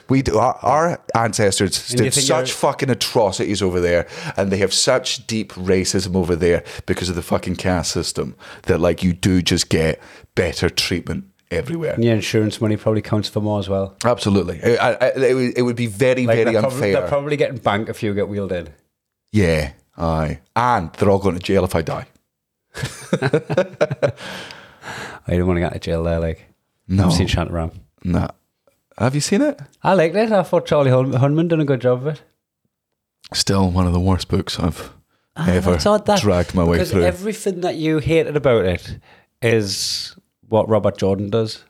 We 0.09 0.21
do, 0.21 0.38
our, 0.38 0.57
our 0.62 1.01
ancestors 1.15 1.89
And 1.91 2.01
did 2.01 2.13
such 2.13 2.27
you're- 2.30 2.45
fucking 2.47 2.89
atrocities 2.89 3.62
over 3.62 3.80
there, 3.80 4.07
and 4.38 4.51
they 4.51 4.57
have 4.57 4.74
such 4.74 5.25
deep 5.27 5.53
racism 5.53 6.15
over 6.15 6.35
there 6.35 6.63
because 6.85 7.09
of 7.09 7.15
the 7.15 7.21
fucking 7.21 7.56
caste 7.56 7.91
system 7.91 8.35
that, 8.63 8.80
like, 8.80 9.01
you 9.03 9.13
do 9.13 9.41
just 9.41 9.69
get 9.69 10.00
better 10.35 10.69
treatment 10.69 11.25
everywhere. 11.51 11.94
And 11.94 12.03
your 12.03 12.13
insurance 12.15 12.59
money 12.59 12.75
probably 12.77 13.01
counts 13.01 13.30
for 13.30 13.39
more 13.41 13.59
as 13.59 13.69
well. 13.69 13.95
Absolutely, 14.03 14.62
I, 14.77 14.91
I, 14.94 15.06
it, 15.15 15.33
would, 15.35 15.57
it 15.57 15.62
would 15.62 15.75
be 15.77 15.88
very, 15.88 16.25
Like, 16.27 16.35
very 16.38 16.51
they're, 16.51 16.62
probably, 16.62 16.75
unfair. 16.77 16.94
they're 16.94 17.07
probably 17.09 17.38
getting 17.38 17.57
banked 17.57 17.89
if 17.89 18.03
you 18.03 18.13
get 18.13 18.27
wheeled 18.27 18.51
in. 18.51 18.69
yeah, 19.31 19.71
aye, 19.97 20.39
and 20.56 20.91
they're 20.94 21.09
all 21.09 21.19
going 21.19 21.35
to 21.35 21.41
jail 21.41 21.63
if 21.63 21.75
I 21.75 21.81
die. 21.81 22.07
Oh, 24.86 25.20
I 25.28 25.38
don't 25.38 25.48
want 25.48 25.58
to 25.58 25.62
get 25.62 25.74
to 25.74 25.80
jail 25.80 26.04
there. 26.04 26.20
Like, 26.20 26.46
No, 26.88 27.06
I've 27.06 27.14
seen 27.14 27.28
Shantaram. 27.28 27.72
nah. 28.04 28.28
Have 28.98 29.16
you 29.16 29.22
seen 29.22 29.42
it? 29.42 29.60
I 29.81 29.94
liked 29.94 30.16
it. 30.16 30.31
I 30.31 30.44
thought 30.44 30.66
Charlie 30.68 30.92
Hun- 30.92 31.14
Hunnam 31.14 31.48
done 31.48 31.62
a 31.62 31.66
good 31.66 31.80
job 31.81 32.00
of 32.06 32.08
it. 32.08 32.22
Still 33.34 33.72
one 33.72 33.88
of 33.88 33.94
the 33.94 34.00
worst 34.00 34.28
books 34.28 34.60
I've 34.60 34.92
ever 35.38 35.72
That's 35.72 35.86
odd, 35.86 36.06
that- 36.08 36.20
dragged 36.22 36.54
my 36.54 36.64
way 36.64 36.78
because 36.78 36.92
through. 36.92 37.04
everything 37.04 37.62
that 37.62 37.75
you 37.75 38.00
hated 38.00 38.36
about 38.36 38.66
it 38.66 39.00
is 39.42 40.16
what 40.50 40.68
Robert 40.69 40.98
Jordan 40.98 41.30
does. 41.30 41.64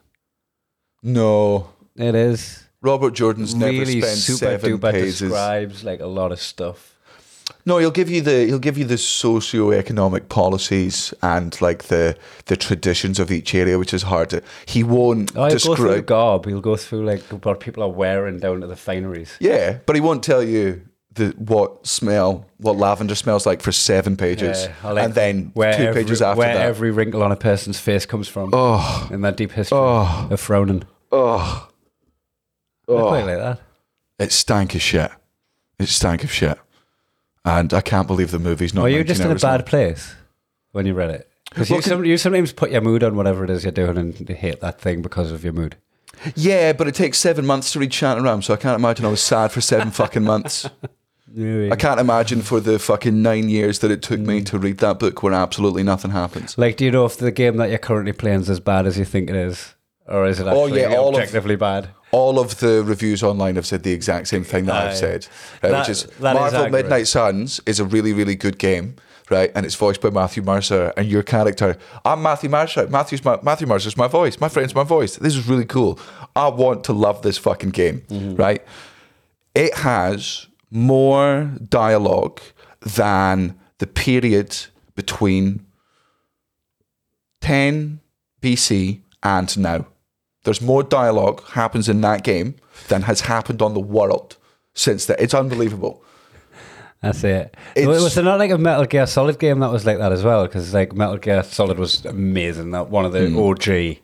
no, 1.02 1.68
It 1.96 2.14
is 2.16 2.64
Robert 2.82 3.14
Jordan's 3.14 3.54
never 3.54 3.70
really 3.72 4.00
spent 4.02 4.16
super 4.18 4.36
seven 4.58 4.78
duper 4.78 4.90
pages. 4.92 5.20
describes 5.20 5.84
like 5.84 6.00
a 6.00 6.06
lot 6.06 6.32
of 6.32 6.40
stuff. 6.40 6.93
No, 7.66 7.78
he'll 7.78 7.90
give 7.90 8.10
you 8.10 8.20
the 8.22 8.46
he'll 8.46 8.58
give 8.58 8.76
you 8.78 8.84
the 8.84 8.96
socio-economic 8.98 10.28
policies 10.28 11.12
and 11.22 11.58
like 11.60 11.84
the 11.84 12.16
the 12.46 12.56
traditions 12.56 13.18
of 13.18 13.30
each 13.30 13.54
area, 13.54 13.78
which 13.78 13.92
is 13.94 14.02
hard 14.04 14.30
to. 14.30 14.42
He 14.66 14.82
won't 14.82 15.32
Oh, 15.36 15.46
he'll 15.48 15.58
go 15.58 15.76
through 15.76 15.94
the 15.94 16.02
garb. 16.02 16.46
He'll 16.46 16.60
go 16.60 16.76
through 16.76 17.04
like 17.04 17.22
what 17.44 17.60
people 17.60 17.82
are 17.82 17.90
wearing 17.90 18.38
down 18.38 18.60
to 18.62 18.66
the 18.66 18.74
fineries. 18.76 19.36
Yeah, 19.40 19.78
but 19.86 19.94
he 19.96 20.00
won't 20.00 20.22
tell 20.22 20.42
you 20.42 20.82
the 21.14 21.28
what 21.38 21.86
smell 21.86 22.46
what 22.58 22.76
lavender 22.76 23.14
smells 23.14 23.46
like 23.46 23.62
for 23.62 23.72
seven 23.72 24.16
pages, 24.16 24.64
Yeah, 24.82 24.90
like 24.92 25.04
and 25.04 25.14
then 25.14 25.50
where 25.54 25.76
two 25.76 25.84
every, 25.84 26.02
pages 26.02 26.20
after 26.22 26.38
where 26.38 26.54
that. 26.54 26.66
every 26.66 26.90
wrinkle 26.90 27.22
on 27.22 27.30
a 27.30 27.36
person's 27.36 27.78
face 27.78 28.04
comes 28.06 28.26
from. 28.26 28.50
oh, 28.52 29.08
in 29.12 29.20
that 29.20 29.36
deep 29.36 29.52
history 29.52 29.78
Oh. 29.78 30.28
of 30.30 30.40
frowning. 30.40 30.82
oh, 31.12 31.68
I 32.88 32.92
quite 32.92 33.22
oh! 33.22 33.26
like 33.26 33.36
that. 33.38 33.60
It 34.18 34.32
stank 34.32 34.74
of 34.74 34.82
shit. 34.82 35.10
It 35.78 35.88
stank 35.88 36.24
of 36.24 36.32
shit, 36.32 36.58
and 37.44 37.72
I 37.74 37.80
can't 37.80 38.06
believe 38.06 38.30
the 38.30 38.38
movie's 38.38 38.74
not. 38.74 38.86
Are 38.86 38.88
you 38.88 38.98
19 38.98 39.06
just 39.06 39.20
in 39.22 39.30
a 39.30 39.34
bad 39.36 39.60
long. 39.60 39.66
place 39.66 40.14
when 40.72 40.86
you 40.86 40.94
read 40.94 41.10
it? 41.10 41.30
Because 41.50 41.70
Well, 41.70 41.78
you, 41.78 41.82
some, 41.82 42.04
you 42.04 42.16
sometimes 42.16 42.52
put 42.52 42.70
your 42.70 42.80
mood 42.80 43.04
on 43.04 43.16
whatever 43.16 43.44
it 43.44 43.50
is 43.50 43.64
you're 43.64 43.72
doing 43.72 43.96
and 43.98 44.28
you 44.28 44.34
hate 44.34 44.60
that 44.60 44.80
thing 44.80 45.02
because 45.02 45.30
of 45.30 45.44
your 45.44 45.52
mood. 45.52 45.76
Yeah, 46.34 46.72
but 46.72 46.88
it 46.88 46.94
takes 46.94 47.18
seven 47.18 47.44
months 47.44 47.72
to 47.72 47.78
read 47.80 47.90
Shantaram, 47.90 48.42
so 48.42 48.54
I 48.54 48.56
can't 48.56 48.78
imagine 48.78 49.04
I 49.04 49.08
was 49.10 49.20
sad 49.20 49.52
for 49.52 49.60
seven 49.60 49.90
fucking 49.92 50.24
months. 50.24 50.68
I 51.36 51.74
can't 51.76 51.98
imagine 52.00 52.42
for 52.42 52.60
the 52.60 52.78
fucking 52.78 53.20
nine 53.20 53.48
years 53.48 53.80
that 53.80 53.90
it 53.90 54.02
took 54.02 54.20
me 54.20 54.40
Mm. 54.40 54.46
to 54.46 54.58
read 54.58 54.78
that 54.78 55.00
book 55.00 55.22
where 55.22 55.32
absolutely 55.32 55.82
nothing 55.82 56.12
happens. 56.12 56.56
Like, 56.56 56.76
do 56.76 56.84
you 56.84 56.92
know 56.92 57.04
if 57.06 57.16
the 57.16 57.32
game 57.32 57.56
that 57.56 57.70
you're 57.70 57.78
currently 57.78 58.12
playing 58.12 58.40
is 58.42 58.50
as 58.50 58.60
bad 58.60 58.86
as 58.86 58.96
you 58.98 59.04
think 59.04 59.28
it 59.30 59.36
is? 59.36 59.74
Or 60.06 60.26
is 60.26 60.38
it 60.38 60.46
Oh, 60.46 60.64
actually 60.66 60.82
yeah, 60.82 60.94
all 60.96 61.08
of- 61.08 61.14
objectively 61.16 61.56
bad? 61.56 61.88
All 62.14 62.38
of 62.38 62.60
the 62.60 62.82
reviews 62.84 63.22
online 63.22 63.54
have 63.56 63.66
said 63.66 63.82
the 63.82 63.92
exact 63.92 64.28
same 64.28 64.44
thing 64.44 64.66
that 64.66 64.74
Aye. 64.76 64.88
I've 64.90 64.96
said, 64.96 65.26
right, 65.62 65.70
That- 65.70 65.78
which 65.80 65.88
is 65.88 66.04
is 66.04 66.20
Marvel 66.20 66.44
accurate. 66.44 66.72
Midnight 66.72 67.06
Suns 67.08 67.60
is 67.66 67.80
a 67.80 67.84
really, 67.84 68.12
really 68.12 68.36
good 68.36 68.58
game, 68.58 68.94
right? 69.30 69.50
And 69.54 69.66
it's 69.66 69.74
voiced 69.74 70.00
by 70.00 70.10
Matthew 70.10 70.42
Mercer, 70.42 70.92
and 70.96 71.06
your 71.08 71.22
character, 71.22 71.76
I'm 72.04 72.22
Matthew 72.22 72.50
Mercer. 72.50 72.86
Matthew's 72.88 73.24
my, 73.24 73.38
Matthew 73.42 73.66
Mercer's 73.66 73.96
my 73.96 74.06
voice. 74.08 74.38
My 74.40 74.48
friend's 74.48 74.74
my 74.74 74.84
voice. 74.84 75.16
This 75.16 75.34
is 75.36 75.48
really 75.48 75.64
cool. 75.66 75.98
I 76.36 76.48
want 76.48 76.84
to 76.84 76.92
love 76.92 77.22
this 77.22 77.38
fucking 77.38 77.70
game, 77.70 78.02
Mm-hmm. 78.08 78.36
right? 78.36 78.62
It 79.54 79.74
has 79.78 80.46
more 80.70 81.50
dialogue 81.68 82.40
than 82.80 83.56
the 83.78 83.86
period 83.86 84.50
between 84.94 85.64
10 87.40 88.00
BC 88.42 89.00
and 89.22 89.58
now. 89.58 89.86
There's 90.44 90.60
more 90.62 90.82
dialogue 90.82 91.42
happens 91.50 91.88
in 91.88 92.00
that 92.02 92.22
game 92.22 92.54
than 92.88 93.02
has 93.02 93.22
happened 93.22 93.60
on 93.62 93.74
the 93.74 93.80
world 93.80 94.36
since 94.74 95.06
that. 95.06 95.20
It's 95.20 95.34
unbelievable. 95.34 96.02
That's 97.02 97.22
it. 97.24 97.54
It's- 97.74 98.02
was 98.02 98.14
there 98.14 98.24
not 98.24 98.38
like 98.38 98.50
a 98.50 98.56
Metal 98.58 98.86
Gear 98.86 99.06
Solid 99.06 99.38
game 99.38 99.60
that 99.60 99.70
was 99.70 99.84
like 99.84 99.98
that 99.98 100.12
as 100.12 100.22
well? 100.22 100.46
Because 100.46 100.72
like 100.72 100.94
Metal 100.94 101.18
Gear 101.18 101.42
Solid 101.42 101.78
was 101.78 102.04
amazing. 102.06 102.70
That 102.70 102.88
one 102.88 103.04
of 103.04 103.12
the 103.12 103.28
Hmm. 103.28 103.38
OG 103.38 104.00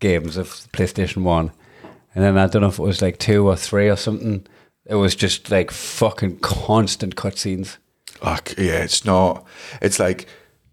games 0.00 0.36
of 0.36 0.48
PlayStation 0.72 1.22
One, 1.22 1.52
and 2.14 2.24
then 2.24 2.36
I 2.36 2.46
don't 2.48 2.62
know 2.62 2.68
if 2.68 2.78
it 2.78 2.82
was 2.82 3.00
like 3.02 3.18
two 3.18 3.46
or 3.46 3.56
three 3.56 3.88
or 3.88 3.96
something. 3.96 4.46
It 4.86 4.96
was 4.96 5.14
just 5.14 5.50
like 5.50 5.70
fucking 5.70 6.38
constant 6.40 7.16
cutscenes. 7.16 7.76
Fuck, 8.20 8.54
yeah, 8.58 8.82
it's 8.82 9.04
not. 9.04 9.44
It's 9.80 9.98
like 9.98 10.26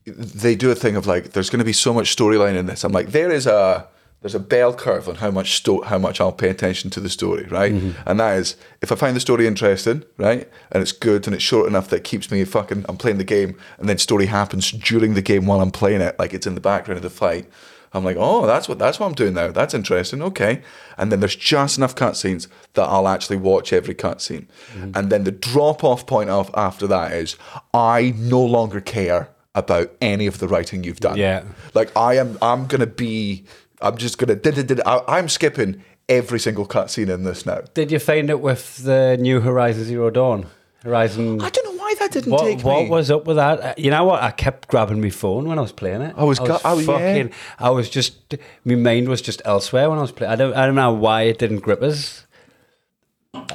they 0.05 0.55
do 0.55 0.69
a 0.71 0.75
thing 0.75 0.95
of 0.95 1.07
like, 1.07 1.31
there's 1.31 1.49
going 1.49 1.59
to 1.59 1.65
be 1.65 1.73
so 1.73 1.93
much 1.93 2.15
storyline 2.15 2.55
in 2.55 2.65
this. 2.65 2.83
I'm 2.83 2.91
like, 2.91 3.11
there 3.11 3.31
is 3.31 3.47
a 3.47 3.87
there's 4.23 4.33
a 4.33 4.39
bell 4.39 4.73
curve 4.73 5.09
on 5.09 5.15
how 5.15 5.29
much 5.29 5.57
sto- 5.57 5.81
how 5.81 5.97
much 5.97 6.21
I'll 6.21 6.31
pay 6.31 6.49
attention 6.49 6.89
to 6.91 7.01
the 7.01 7.09
story, 7.09 7.45
right? 7.51 7.73
Mm-hmm. 7.73 8.01
And 8.09 8.19
that 8.21 8.37
is 8.37 8.55
if 8.81 8.89
I 8.89 8.95
find 8.95 9.15
the 9.17 9.19
story 9.19 9.45
interesting, 9.45 10.03
right, 10.17 10.49
and 10.71 10.81
it's 10.81 10.93
good 10.93 11.27
and 11.27 11.35
it's 11.35 11.43
short 11.43 11.67
enough 11.67 11.89
that 11.89 11.97
it 11.97 12.03
keeps 12.05 12.31
me 12.31 12.43
fucking. 12.45 12.85
I'm 12.87 12.95
playing 12.95 13.17
the 13.17 13.25
game, 13.25 13.57
and 13.77 13.89
then 13.89 13.97
story 13.97 14.27
happens 14.27 14.71
during 14.71 15.13
the 15.13 15.21
game 15.21 15.45
while 15.45 15.59
I'm 15.59 15.71
playing 15.71 15.99
it, 15.99 16.17
like 16.17 16.33
it's 16.33 16.47
in 16.47 16.55
the 16.55 16.61
background 16.61 16.97
of 16.97 17.03
the 17.03 17.09
fight. 17.09 17.47
I'm 17.95 18.03
like, 18.03 18.15
oh, 18.17 18.47
that's 18.47 18.69
what 18.69 18.79
that's 18.79 18.97
what 18.97 19.07
I'm 19.07 19.13
doing 19.13 19.33
now. 19.33 19.51
That's 19.51 19.73
interesting. 19.73 20.21
Okay, 20.21 20.61
and 20.97 21.11
then 21.11 21.19
there's 21.19 21.35
just 21.35 21.77
enough 21.77 21.93
cutscenes 21.93 22.47
that 22.75 22.83
I'll 22.83 23.09
actually 23.09 23.37
watch 23.37 23.73
every 23.73 23.93
cutscene, 23.93 24.47
mm-hmm. 24.73 24.91
and 24.95 25.11
then 25.11 25.25
the 25.25 25.31
drop 25.31 25.83
off 25.83 26.07
point 26.07 26.29
of 26.29 26.49
after 26.53 26.87
that 26.87 27.11
is 27.11 27.35
I 27.73 28.13
no 28.15 28.41
longer 28.41 28.79
care 28.79 29.29
about 29.55 29.91
any 30.01 30.25
of 30.25 30.39
the 30.39 30.47
writing 30.47 30.83
you've 30.83 30.99
done. 30.99 31.17
Yeah. 31.17 31.43
like 31.73 31.95
I 31.95 32.17
am. 32.17 32.37
I'm 32.41 32.67
gonna 32.67 32.87
be. 32.87 33.43
I'm 33.83 33.97
just 33.97 34.17
gonna. 34.17 34.35
Did, 34.35 34.55
did, 34.55 34.67
did, 34.67 34.81
I, 34.85 35.01
I'm 35.07 35.29
skipping 35.29 35.83
every 36.09 36.39
single 36.39 36.65
cutscene 36.65 37.09
in 37.13 37.23
this 37.23 37.45
now. 37.45 37.61
Did 37.73 37.91
you 37.91 37.99
find 37.99 38.29
it 38.29 38.39
with 38.41 38.83
the 38.83 39.17
new 39.19 39.41
Horizon 39.41 39.83
Zero 39.83 40.09
Dawn? 40.09 40.47
Horizon. 40.83 41.41
I 41.41 41.49
don't 41.49 41.65
know 41.65 41.81
why 41.81 41.95
that 41.99 42.11
didn't 42.11 42.31
What, 42.33 42.43
take 42.43 42.63
what 42.63 42.83
me. 42.83 42.89
was 42.89 43.09
up 43.09 43.25
with 43.25 43.37
that? 43.37 43.79
You 43.79 43.89
know 43.89 44.03
what? 44.03 44.21
I 44.21 44.31
kept 44.31 44.67
grabbing 44.67 44.99
my 45.01 45.09
phone 45.09 45.47
when 45.47 45.57
I 45.57 45.61
was 45.61 45.71
playing 45.71 46.01
it. 46.01 46.13
I 46.17 46.23
was 46.25 46.39
gu- 46.39 46.57
oh, 46.65 46.79
yeah. 46.79 46.85
fucking. 46.85 47.31
I 47.59 47.69
was 47.69 47.89
just. 47.89 48.35
My 48.65 48.75
mind 48.75 49.07
was 49.07 49.21
just 49.21 49.41
elsewhere 49.45 49.89
when 49.89 49.97
I 49.99 50.01
was 50.01 50.11
playing. 50.11 50.33
I 50.33 50.35
don't. 50.35 50.53
I 50.55 50.65
don't 50.65 50.75
know 50.75 50.93
why 50.93 51.23
it 51.23 51.37
didn't 51.39 51.59
grip 51.59 51.81
us. 51.81 52.25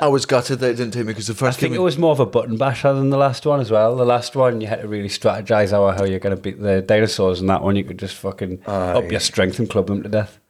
I 0.00 0.08
was 0.08 0.26
gutted 0.26 0.58
that 0.61 0.70
it 0.70 0.76
didn't 0.76 0.92
take 0.92 1.06
me 1.06 1.12
because 1.12 1.28
the 1.28 1.35
first 1.35 1.58
I 1.58 1.61
think 1.61 1.73
game 1.73 1.80
it 1.80 1.85
was 1.85 1.99
more 1.99 2.11
of 2.12 2.20
a 2.20 2.26
button 2.26 2.56
basher 2.56 2.92
than 2.92 3.11
the 3.11 3.16
last 3.16 3.47
one 3.47 3.61
as 3.61 3.70
well. 3.70 3.94
The 3.97 4.04
last 4.04 4.35
one 4.35 4.61
you 4.61 4.66
had 4.66 4.82
to 4.82 4.88
really 4.88 5.08
strategize 5.08 5.70
how 5.70 5.88
how 5.90 6.04
you're 6.04 6.18
going 6.18 6.35
to 6.35 6.40
beat 6.40 6.61
the 6.61 6.82
dinosaurs, 6.82 7.40
and 7.40 7.49
that 7.49 7.62
one 7.62 7.76
you 7.76 7.85
could 7.85 7.99
just 7.99 8.16
fucking 8.16 8.62
up 8.66 9.11
your 9.11 9.20
strength 9.20 9.58
and 9.58 9.70
club 9.70 9.87
them 9.87 10.02
to 10.02 10.08
death. 10.08 10.40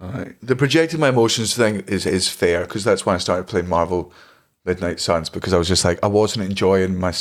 Right. 0.00 0.36
The 0.40 0.56
projecting 0.56 1.00
my 1.00 1.08
emotions 1.08 1.54
thing 1.54 1.80
is 1.80 2.06
is 2.06 2.28
fair 2.28 2.62
because 2.62 2.84
that's 2.84 3.04
when 3.04 3.14
I 3.14 3.18
started 3.18 3.46
playing 3.46 3.68
Marvel 3.68 4.12
Midnight 4.64 5.00
Suns 5.00 5.28
because 5.28 5.52
I 5.52 5.58
was 5.58 5.68
just 5.68 5.84
like 5.84 5.98
I 6.02 6.06
wasn't 6.06 6.46
enjoying 6.46 6.98
my 6.98 7.12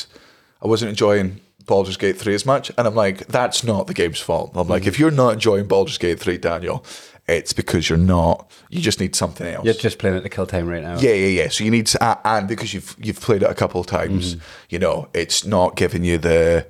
I 0.62 0.68
wasn't 0.68 0.90
enjoying 0.90 1.42
Baldur's 1.68 1.98
Gate 1.98 2.18
3 2.18 2.34
as 2.34 2.46
much 2.46 2.72
and 2.78 2.88
I'm 2.88 2.96
like 2.96 3.28
that's 3.28 3.64
not 3.64 3.86
the 3.88 3.94
game's 3.94 4.20
fault. 4.20 4.52
I'm 4.56 4.68
like 4.68 4.88
if 4.88 4.98
you're 5.00 5.12
not 5.12 5.34
enjoying 5.34 5.68
Baldur's 5.68 5.98
Gate 6.00 6.20
3 6.20 6.38
Daniel 6.40 6.84
it's 7.28 7.52
because 7.52 7.90
you're 7.90 7.98
not 7.98 8.50
you 8.70 8.80
just 8.82 9.02
need 9.02 9.14
something 9.14 9.46
else. 9.46 9.66
You're 9.66 9.74
just 9.74 10.00
playing 10.00 10.16
it 10.16 10.22
to 10.22 10.30
kill 10.30 10.48
time 10.48 10.66
right 10.68 10.82
now. 10.82 10.98
Yeah, 10.98 11.14
yeah, 11.14 11.44
yeah. 11.44 11.50
So 11.50 11.66
you 11.66 11.72
need 11.72 11.88
to, 11.88 12.20
and 12.26 12.48
because 12.48 12.74
you've 12.74 12.96
you've 13.00 13.20
played 13.20 13.44
it 13.44 13.50
a 13.52 13.54
couple 13.54 13.82
of 13.82 13.88
times, 13.88 14.36
Mm-hmm. 14.36 14.44
you 14.70 14.80
know, 14.80 15.10
it's 15.14 15.46
not 15.46 15.76
giving 15.76 16.06
you 16.06 16.18
the, 16.18 16.66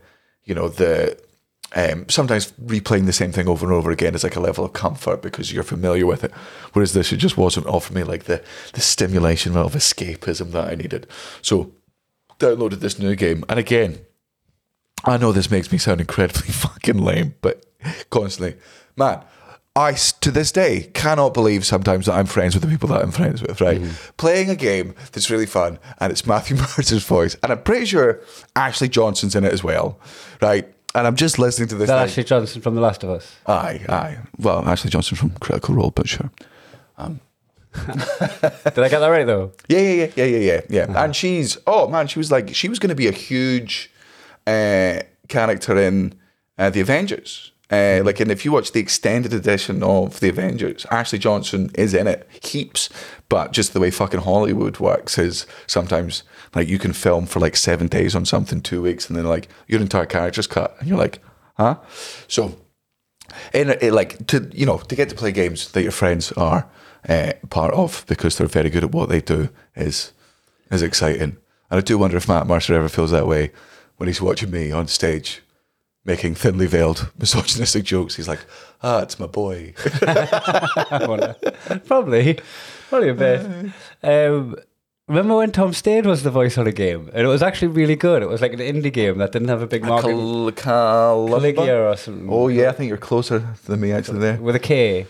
you 0.46 0.56
know, 0.56 0.68
the. 0.68 1.16
Um, 1.76 2.08
sometimes 2.10 2.54
replaying 2.54 3.06
the 3.06 3.14
same 3.14 3.32
thing 3.34 3.48
over 3.48 3.66
and 3.68 3.74
over 3.76 3.92
again 3.92 4.16
is 4.16 4.24
like 4.24 4.36
a 4.38 4.40
level 4.40 4.64
of 4.66 4.74
comfort 4.74 5.22
because 5.22 5.52
you're 5.54 5.64
familiar 5.64 6.08
with 6.08 6.24
it. 6.24 6.32
Whereas 6.74 6.94
this, 6.94 7.12
it 7.14 7.18
just 7.18 7.38
wasn't 7.38 7.68
offering 7.68 7.98
me 8.00 8.04
like 8.12 8.24
the 8.24 8.42
the 8.74 8.82
stimulation 8.82 9.56
of 9.58 9.74
escapism 9.76 10.54
that 10.54 10.70
I 10.72 10.76
needed. 10.76 11.06
So 11.44 11.74
downloaded 12.40 12.80
this 12.80 12.98
new 12.98 13.16
game, 13.16 13.44
and 13.50 13.60
again, 13.60 14.00
I 15.06 15.18
know 15.18 15.32
this 15.32 15.52
makes 15.52 15.72
me 15.72 15.78
sound 15.78 16.02
incredibly 16.02 16.48
fucking 16.52 16.98
lame, 16.98 17.36
but 17.42 17.66
constantly, 18.10 18.60
man, 18.96 19.24
I 19.76 19.94
to 19.94 20.32
this 20.32 20.52
day 20.52 20.90
cannot 20.94 21.36
believe 21.36 21.64
sometimes 21.64 22.08
that 22.08 22.14
I'm 22.14 22.26
friends 22.26 22.56
with 22.56 22.64
the 22.64 22.70
people 22.70 22.90
that 22.90 23.04
I'm 23.04 23.12
friends 23.12 23.44
with. 23.44 23.62
Right, 23.62 23.80
mm-hmm. 23.80 24.12
playing 24.18 24.50
a 24.50 24.56
game 24.56 24.96
that's 25.12 25.30
really 25.30 25.46
fun, 25.46 25.78
and 26.00 26.12
it's 26.12 26.26
Matthew 26.26 26.58
Mercer's 26.78 27.06
voice, 27.06 27.36
and 27.44 27.52
I'm 27.52 27.62
pretty 27.62 27.86
sure 27.86 28.22
Ashley 28.56 28.90
Johnson's 28.90 29.36
in 29.36 29.44
it 29.44 29.54
as 29.54 29.64
well. 29.64 30.00
Right, 30.42 30.68
and 30.96 31.06
I'm 31.06 31.16
just 31.16 31.38
listening 31.38 31.68
to 31.70 31.76
this. 31.76 31.84
Is 31.84 31.90
that. 31.90 32.08
Ashley 32.10 32.24
Johnson 32.24 32.62
from 32.62 32.74
The 32.74 32.82
Last 32.82 33.04
of 33.04 33.12
Us? 33.12 33.36
Aye, 33.46 33.86
aye. 33.88 34.18
Well, 34.40 34.68
Ashley 34.68 34.90
Johnson 34.90 35.16
from 35.16 35.30
Critical 35.32 35.76
Role, 35.76 35.92
but 35.92 36.10
sure. 36.10 36.32
Um. 36.98 37.20
Did 37.86 37.94
I 37.94 38.90
get 38.90 39.00
that 39.00 39.08
right 39.10 39.28
though? 39.28 39.52
Yeah, 39.68 39.80
yeah, 39.80 39.92
yeah, 39.92 40.10
yeah, 40.16 40.26
yeah, 40.26 40.38
yeah, 40.38 40.62
yeah. 40.70 40.84
Uh-huh. 40.84 41.04
And 41.04 41.16
she's 41.16 41.60
oh 41.68 41.88
man, 41.88 42.08
she 42.08 42.18
was 42.18 42.32
like 42.32 42.56
she 42.56 42.68
was 42.68 42.80
going 42.80 42.90
to 42.90 42.96
be 42.96 43.08
a 43.08 43.12
huge 43.12 43.92
uh, 44.48 45.02
character 45.28 45.78
in 45.78 46.14
uh, 46.58 46.70
the 46.70 46.82
Avengers. 46.82 47.52
Uh, 47.70 48.02
like, 48.04 48.22
and 48.22 48.32
if 48.32 48.46
you 48.46 48.52
watch 48.54 48.72
the 48.72 48.80
extended 48.80 49.34
edition 49.34 49.84
of 49.84 50.22
the 50.22 50.30
Avengers, 50.30 50.86
Ashley 50.90 51.20
Johnson 51.20 51.70
is 51.76 51.94
in 51.94 52.08
it 52.08 52.28
heaps. 52.42 52.90
But 53.28 53.52
just 53.52 53.74
the 53.74 53.82
way 53.82 53.92
fucking 53.92 54.22
Hollywood 54.22 54.80
works 54.80 55.18
is 55.18 55.46
sometimes 55.68 56.24
like 56.56 56.70
you 56.70 56.80
can 56.80 56.94
film 56.94 57.26
for 57.26 57.42
like 57.42 57.58
seven 57.58 57.88
days 57.88 58.16
on 58.16 58.24
something, 58.24 58.62
two 58.62 58.82
weeks, 58.82 59.10
and 59.10 59.18
then 59.18 59.26
like 59.26 59.50
your 59.68 59.82
entire 59.82 60.06
character's 60.06 60.48
cut, 60.48 60.78
and 60.80 60.88
you're 60.88 60.98
like, 60.98 61.20
huh? 61.58 61.76
So 62.30 62.58
and 63.54 63.72
it, 63.72 63.92
like 63.92 64.26
to 64.28 64.50
you 64.54 64.66
know 64.66 64.78
to 64.78 64.96
get 64.96 65.10
to 65.10 65.16
play 65.16 65.34
games 65.34 65.72
that 65.72 65.84
your 65.84 65.92
friends 65.92 66.32
are 66.34 66.70
uh, 67.10 67.34
part 67.50 67.74
of 67.74 68.06
because 68.08 68.38
they're 68.38 68.48
very 68.48 68.70
good 68.70 68.86
at 68.86 68.92
what 68.92 69.10
they 69.10 69.20
do 69.20 69.50
is 69.76 70.14
is 70.72 70.82
exciting. 70.82 71.38
And 71.70 71.80
I 71.80 71.82
do 71.82 71.98
wonder 71.98 72.16
if 72.16 72.30
Matt 72.30 72.48
Mercer 72.48 72.76
ever 72.76 72.88
feels 72.88 73.12
that 73.12 73.28
way 73.28 73.52
when 73.98 74.08
he's 74.08 74.22
watching 74.22 74.52
me 74.52 74.72
on 74.72 74.88
stage 74.88 75.42
making 76.06 76.34
thinly 76.36 76.66
veiled 76.68 77.12
misogynistic 77.20 77.84
jokes. 77.84 78.16
He's 78.16 78.28
like, 78.30 78.40
"Ah, 78.82 79.02
it's 79.02 79.20
my 79.20 79.28
boy." 79.28 79.74
Probably, 81.86 82.40
probably 82.90 83.10
a 83.10 83.14
bit. 83.14 83.72
Um, 84.04 84.56
remember 85.08 85.36
when 85.38 85.52
Tom 85.52 85.74
Stade 85.74 86.06
was 86.06 86.24
the 86.24 86.32
voice 86.32 86.58
on 86.58 86.68
a 86.68 86.72
game, 86.72 87.10
and 87.14 87.24
it 87.26 87.28
was 87.28 87.42
actually 87.42 87.70
really 87.70 87.96
good. 87.96 88.22
It 88.24 88.30
was 88.30 88.42
like 88.42 88.54
an 88.54 88.60
indie 88.60 88.92
game 88.94 89.18
that 89.18 89.32
didn't 89.32 89.50
have 89.50 89.62
a 89.62 89.68
big 89.68 89.84
market. 89.84 90.08
Cal- 90.08 90.52
Calumba? 90.52 90.56
Caligula 91.56 91.90
or 91.92 91.98
something. 91.98 92.28
Oh 92.30 92.48
yeah, 92.48 92.70
I 92.70 92.72
think 92.74 92.90
you're 92.90 92.98
closer 92.98 93.40
than 93.66 93.80
me 93.82 93.92
actually 93.92 94.20
there. 94.20 94.38
with 94.38 94.56
a 94.56 94.60
K, 94.60 95.08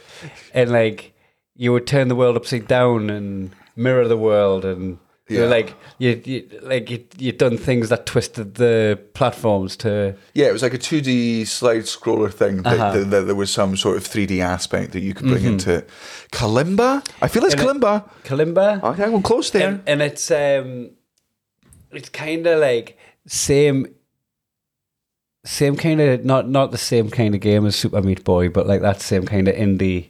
and 0.53 0.71
like 0.71 1.13
you 1.55 1.71
would 1.73 1.87
turn 1.87 2.07
the 2.07 2.15
world 2.15 2.35
upside 2.37 2.67
down 2.67 3.09
and 3.09 3.51
mirror 3.75 4.07
the 4.07 4.17
world, 4.17 4.65
and 4.65 4.97
you 5.29 5.41
Yeah. 5.41 5.45
like 5.47 5.75
you, 5.99 6.21
you 6.25 6.49
like 6.61 6.89
you 6.89 7.03
you'd 7.17 7.37
done 7.37 7.57
things 7.57 7.89
that 7.89 8.05
twisted 8.05 8.55
the 8.55 8.97
platforms 9.13 9.75
to 9.77 10.15
Yeah, 10.33 10.47
it 10.47 10.53
was 10.53 10.61
like 10.63 10.73
a 10.73 10.77
2D 10.77 11.45
slide 11.47 11.83
scroller 11.83 12.31
thing. 12.31 12.61
That, 12.63 12.79
Uh-huh. 12.79 12.91
that, 12.99 13.05
that 13.11 13.21
there 13.27 13.35
was 13.35 13.49
some 13.51 13.75
sort 13.75 13.97
of 13.97 14.03
3D 14.03 14.39
aspect 14.39 14.93
that 14.93 15.01
you 15.01 15.13
could 15.13 15.27
bring 15.27 15.43
into 15.43 15.73
it. 15.79 15.89
Kalimba. 16.31 17.05
I 17.21 17.27
feel 17.27 17.43
it's 17.43 17.53
And 17.55 17.61
it- 17.63 17.67
Kalimba. 17.67 18.09
Kalimba. 18.23 18.83
Okay, 18.83 19.03
I'm 19.03 19.21
close 19.21 19.49
there. 19.51 19.67
and, 19.67 19.81
and 19.87 20.01
it's 20.01 20.31
um 20.31 20.91
it's 21.91 22.09
kind 22.09 22.45
of 22.47 22.59
like 22.59 22.97
same 23.27 23.87
same 25.45 25.75
kind 25.77 26.01
of 26.01 26.25
not 26.25 26.49
not 26.49 26.71
the 26.71 26.77
same 26.77 27.09
kind 27.09 27.33
of 27.35 27.41
game 27.41 27.65
as 27.65 27.75
Super 27.75 28.01
Meat 28.01 28.23
Boy, 28.23 28.49
but 28.49 28.67
like 28.67 28.81
that 28.81 29.01
same 29.01 29.25
kind 29.25 29.47
of 29.47 29.55
indie. 29.55 30.09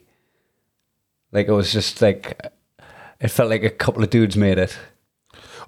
Like 1.31 1.47
it 1.47 1.51
was 1.53 1.71
just 1.73 2.01
like 2.01 2.39
it 3.19 3.27
felt 3.29 3.49
like 3.49 3.63
a 3.63 3.69
couple 3.69 4.03
of 4.03 4.09
dudes 4.09 4.35
made 4.37 4.57
it. 4.57 4.77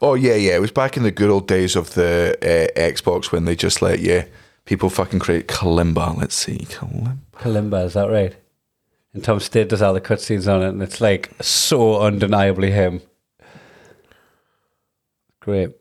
Oh 0.02 0.14
yeah, 0.14 0.36
yeah. 0.36 0.56
It 0.56 0.62
was 0.62 0.72
back 0.72 0.96
in 0.98 1.04
the 1.04 1.12
good 1.12 1.30
old 1.30 1.48
days 1.48 1.76
of 1.76 1.94
the 1.94 2.38
uh, 2.42 2.80
Xbox 2.80 3.32
when 3.32 3.46
they 3.46 3.56
just 3.56 3.82
let 3.82 4.00
yeah 4.00 4.26
people 4.66 4.90
fucking 4.90 5.20
create 5.20 5.48
Kalimba. 5.48 6.16
Let's 6.18 6.36
see, 6.36 6.60
Kalimba. 6.60 7.18
Kalimba, 7.34 7.86
is 7.86 7.94
that 7.94 8.10
right? 8.10 8.36
And 9.14 9.24
Tom 9.24 9.40
Stade 9.40 9.70
does 9.70 9.82
all 9.82 9.94
the 9.94 10.02
cutscenes 10.02 10.48
on 10.54 10.62
it, 10.62 10.70
and 10.70 10.82
it's 10.84 11.02
like 11.02 11.32
so 11.42 12.00
undeniably 12.00 12.72
him. 12.72 13.02
Great. 15.40 15.72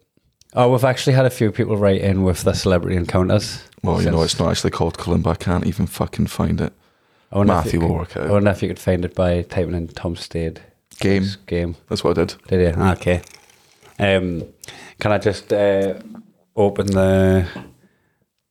Oh, 0.55 0.71
we've 0.73 0.85
actually 0.85 1.13
had 1.13 1.27
a 1.27 1.31
few 1.31 1.53
people 1.53 1.77
write 1.77 2.01
in 2.01 2.25
with 2.25 2.43
the 2.43 2.55
celebrity 2.55 2.97
encounters. 2.97 3.63
Well, 3.83 4.03
you 4.03 4.11
know, 4.11 4.23
it's 4.23 4.39
not 4.39 4.51
actually 4.51 4.71
called 4.71 4.97
Kalimba. 4.97 5.27
I 5.29 5.35
can't 5.35 5.67
even 5.67 5.87
fucking 5.87 6.29
find 6.29 6.61
it. 6.61 6.73
I 7.31 7.43
Matthew 7.45 7.81
will 7.81 7.89
could- 7.89 7.97
work 7.97 8.17
out. 8.17 8.27
I 8.29 8.33
wonder 8.33 8.51
if 8.51 8.63
you 8.63 8.69
could 8.69 8.79
find 8.79 9.05
it 9.05 9.15
by 9.15 9.43
typing 9.43 9.75
in 9.75 9.89
Tom 9.89 10.17
Stade 10.17 10.61
Game. 10.99 11.27
game. 11.47 11.77
That's 11.89 12.03
what 12.03 12.17
I 12.19 12.25
did. 12.25 12.35
Did 12.49 12.61
you? 12.63 12.75
Ah, 12.83 12.93
Okay. 12.93 13.21
Um, 13.99 14.45
can 15.01 15.13
I 15.13 15.19
just 15.19 15.53
uh, 15.53 15.95
open 16.55 16.87
the 16.87 17.47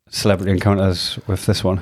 celebrity 0.09 0.51
encounters 0.51 1.19
with 1.27 1.45
this 1.45 1.63
one? 1.63 1.81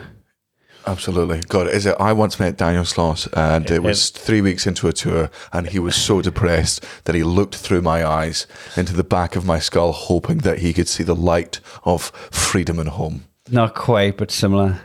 Absolutely. 0.88 1.41
God, 1.48 1.67
is 1.67 1.88
it? 1.88 1.95
I 2.00 2.13
once 2.13 2.39
met 2.39 2.57
Daniel 2.57 2.84
Sloss, 2.84 3.27
and 3.34 3.72
it 3.72 3.81
was 3.81 4.12
three 4.12 4.41
weeks 4.41 4.67
into 4.67 4.88
a 4.88 4.93
tour, 4.93 5.31
and 5.51 5.67
he 5.67 5.79
was 5.79 5.95
so 5.95 6.22
depressed 6.22 6.86
that 7.05 7.15
he 7.15 7.24
looked 7.24 7.55
through 7.55 7.81
my 7.81 8.05
eyes 8.05 8.45
into 8.77 8.93
the 8.93 9.03
back 9.03 9.36
of 9.36 9.45
my 9.45 9.57
skull, 9.57 9.93
hoping 9.93 10.39
that 10.39 10.60
he 10.60 10.74
could 10.74 10.88
see 10.88 11.03
the 11.03 11.15
light 11.15 11.60
of 11.86 12.12
freedom 12.29 12.77
and 12.77 12.89
home. 12.89 13.25
Not 13.50 13.74
quite, 13.74 14.17
but 14.17 14.29
similar. 14.29 14.79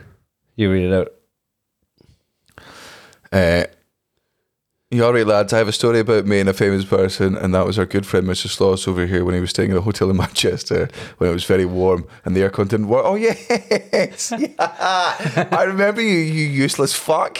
You 0.55 0.71
read 0.71 0.91
it 0.91 0.93
out. 0.93 1.13
Uh, 3.31 3.65
You 4.93 5.05
all 5.05 5.13
right, 5.13 5.25
lads? 5.25 5.53
I 5.53 5.57
have 5.59 5.69
a 5.69 5.71
story 5.71 6.01
about 6.01 6.25
me 6.25 6.41
and 6.41 6.49
a 6.49 6.53
famous 6.53 6.83
person, 6.83 7.37
and 7.37 7.55
that 7.55 7.65
was 7.65 7.79
our 7.79 7.85
good 7.85 8.05
friend 8.05 8.27
Mr. 8.27 8.47
Sloss 8.47 8.89
over 8.89 9.05
here 9.05 9.23
when 9.23 9.33
he 9.33 9.39
was 9.39 9.51
staying 9.51 9.71
in 9.71 9.77
a 9.77 9.81
hotel 9.81 10.09
in 10.09 10.17
Manchester 10.17 10.89
when 11.17 11.29
it 11.29 11.33
was 11.33 11.45
very 11.45 11.63
warm 11.63 12.05
and 12.25 12.35
the 12.35 12.41
aircon 12.41 12.67
didn't 12.67 12.89
work. 12.89 13.05
Oh 13.05 13.15
yes, 13.15 14.33
yeah. 14.37 14.49
I 14.59 15.63
remember 15.65 16.01
you, 16.01 16.17
you 16.17 16.45
useless 16.45 16.93
fuck. 16.93 17.37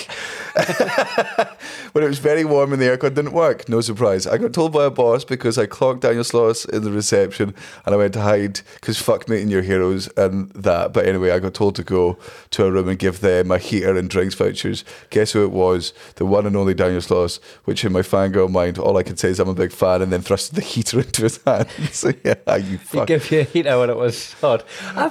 when 1.92 2.06
it 2.06 2.08
was 2.08 2.20
very 2.20 2.46
warm 2.46 2.72
and 2.72 2.82
the 2.82 2.86
aircon 2.86 3.14
didn't 3.16 3.34
work. 3.34 3.68
No 3.68 3.82
surprise. 3.82 4.26
I 4.26 4.38
got 4.38 4.54
told 4.54 4.72
by 4.72 4.86
a 4.86 4.90
boss 4.90 5.26
because 5.26 5.58
I 5.58 5.66
clocked 5.66 6.02
Daniel 6.02 6.24
Sloss 6.24 6.70
in 6.70 6.84
the 6.86 6.92
reception 6.92 7.54
and 7.86 7.94
I 7.94 7.98
went 7.98 8.14
to 8.14 8.22
hide 8.22 8.62
because 8.76 8.98
fuck 8.98 9.28
meeting 9.28 9.50
your 9.50 9.62
heroes 9.62 10.08
and 10.16 10.52
that. 10.52 10.94
But 10.94 11.06
anyway, 11.06 11.32
I 11.32 11.40
got 11.40 11.54
told 11.54 11.76
to 11.76 11.84
go 11.84 12.18
to 12.52 12.66
a 12.66 12.72
room 12.72 12.88
and 12.88 12.98
give 12.98 13.20
them 13.20 13.52
a 13.52 13.58
heater 13.58 13.98
and 13.98 14.10
drinks 14.10 14.36
vouchers. 14.36 14.86
Guess 15.10 15.34
who 15.34 15.44
it 15.44 15.52
was? 15.52 15.92
The 16.16 16.26
one 16.26 16.46
and 16.46 16.56
only 16.56 16.74
Daniel 16.74 17.02
Sloss, 17.02 17.41
which 17.66 17.84
in 17.86 17.92
my 17.92 18.02
fangirl 18.02 18.50
mind, 18.50 18.78
all 18.78 18.98
I 18.98 19.04
can 19.04 19.18
say 19.18 19.30
is 19.30 19.40
I'm 19.40 19.50
a 19.50 19.54
big 19.54 19.72
fan 19.72 20.02
and 20.02 20.12
then 20.12 20.22
thrusted 20.22 20.52
the 20.52 20.62
heater 20.62 21.00
into 21.06 21.24
his 21.24 21.40
hand. 21.44 21.68
so 21.92 22.12
yeah, 22.24 22.56
you 22.58 22.78
He 22.78 22.78
fuck. 22.78 23.08
gave 23.08 23.32
you 23.32 23.40
a 23.42 23.44
heater 23.44 23.78
when 23.80 23.90
it 23.90 23.98
was 23.98 24.34
hot. 24.34 24.66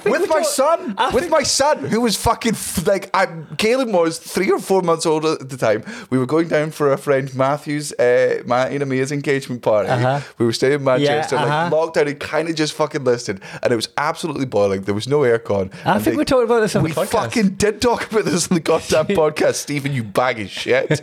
With 0.04 0.28
my 0.28 0.42
son, 0.42 0.94
I 0.98 1.06
with 1.10 1.24
think- 1.24 1.30
my 1.32 1.42
son, 1.42 1.84
who 1.84 2.00
was 2.00 2.16
fucking 2.16 2.54
like, 2.86 3.10
I, 3.14 3.26
Caleb 3.58 3.90
was 3.90 4.18
three 4.18 4.50
or 4.50 4.58
four 4.58 4.82
months 4.82 5.06
old 5.06 5.24
at 5.24 5.48
the 5.48 5.56
time. 5.56 5.84
We 6.10 6.18
were 6.18 6.26
going 6.26 6.48
down 6.48 6.70
for 6.70 6.92
a 6.92 6.98
friend 6.98 7.34
Matthew's, 7.34 7.92
uh, 7.92 8.42
Matt 8.46 8.72
and 8.72 8.86
Mia's 8.88 9.12
engagement 9.12 9.62
party. 9.62 9.88
Uh-huh. 9.88 10.20
We 10.38 10.46
were 10.46 10.52
staying 10.52 10.74
in 10.74 10.84
Manchester, 10.84 11.36
uh-huh. 11.36 11.46
like 11.46 11.72
lockdown. 11.72 12.06
It 12.06 12.20
kind 12.20 12.48
of 12.48 12.54
just 12.56 12.72
fucking 12.74 13.04
listed, 13.04 13.40
and 13.62 13.72
it 13.72 13.76
was 13.76 13.88
absolutely 13.96 14.46
boiling. 14.46 14.82
There 14.82 14.94
was 14.94 15.08
no 15.08 15.20
aircon. 15.20 15.72
I 15.84 15.98
think 15.98 16.16
we 16.16 16.24
talked 16.24 16.44
about 16.44 16.60
this 16.60 16.76
on 16.76 16.82
the 16.82 16.88
we 16.88 16.94
podcast. 16.94 17.08
fucking 17.08 17.48
did 17.56 17.80
talk 17.80 18.10
about 18.10 18.24
this 18.24 18.48
on 18.50 18.54
the 18.54 18.60
goddamn 18.60 19.06
podcast, 19.16 19.54
Stephen. 19.54 19.92
You 19.92 20.04
bag 20.04 20.40
of 20.40 20.50
shit. 20.50 21.00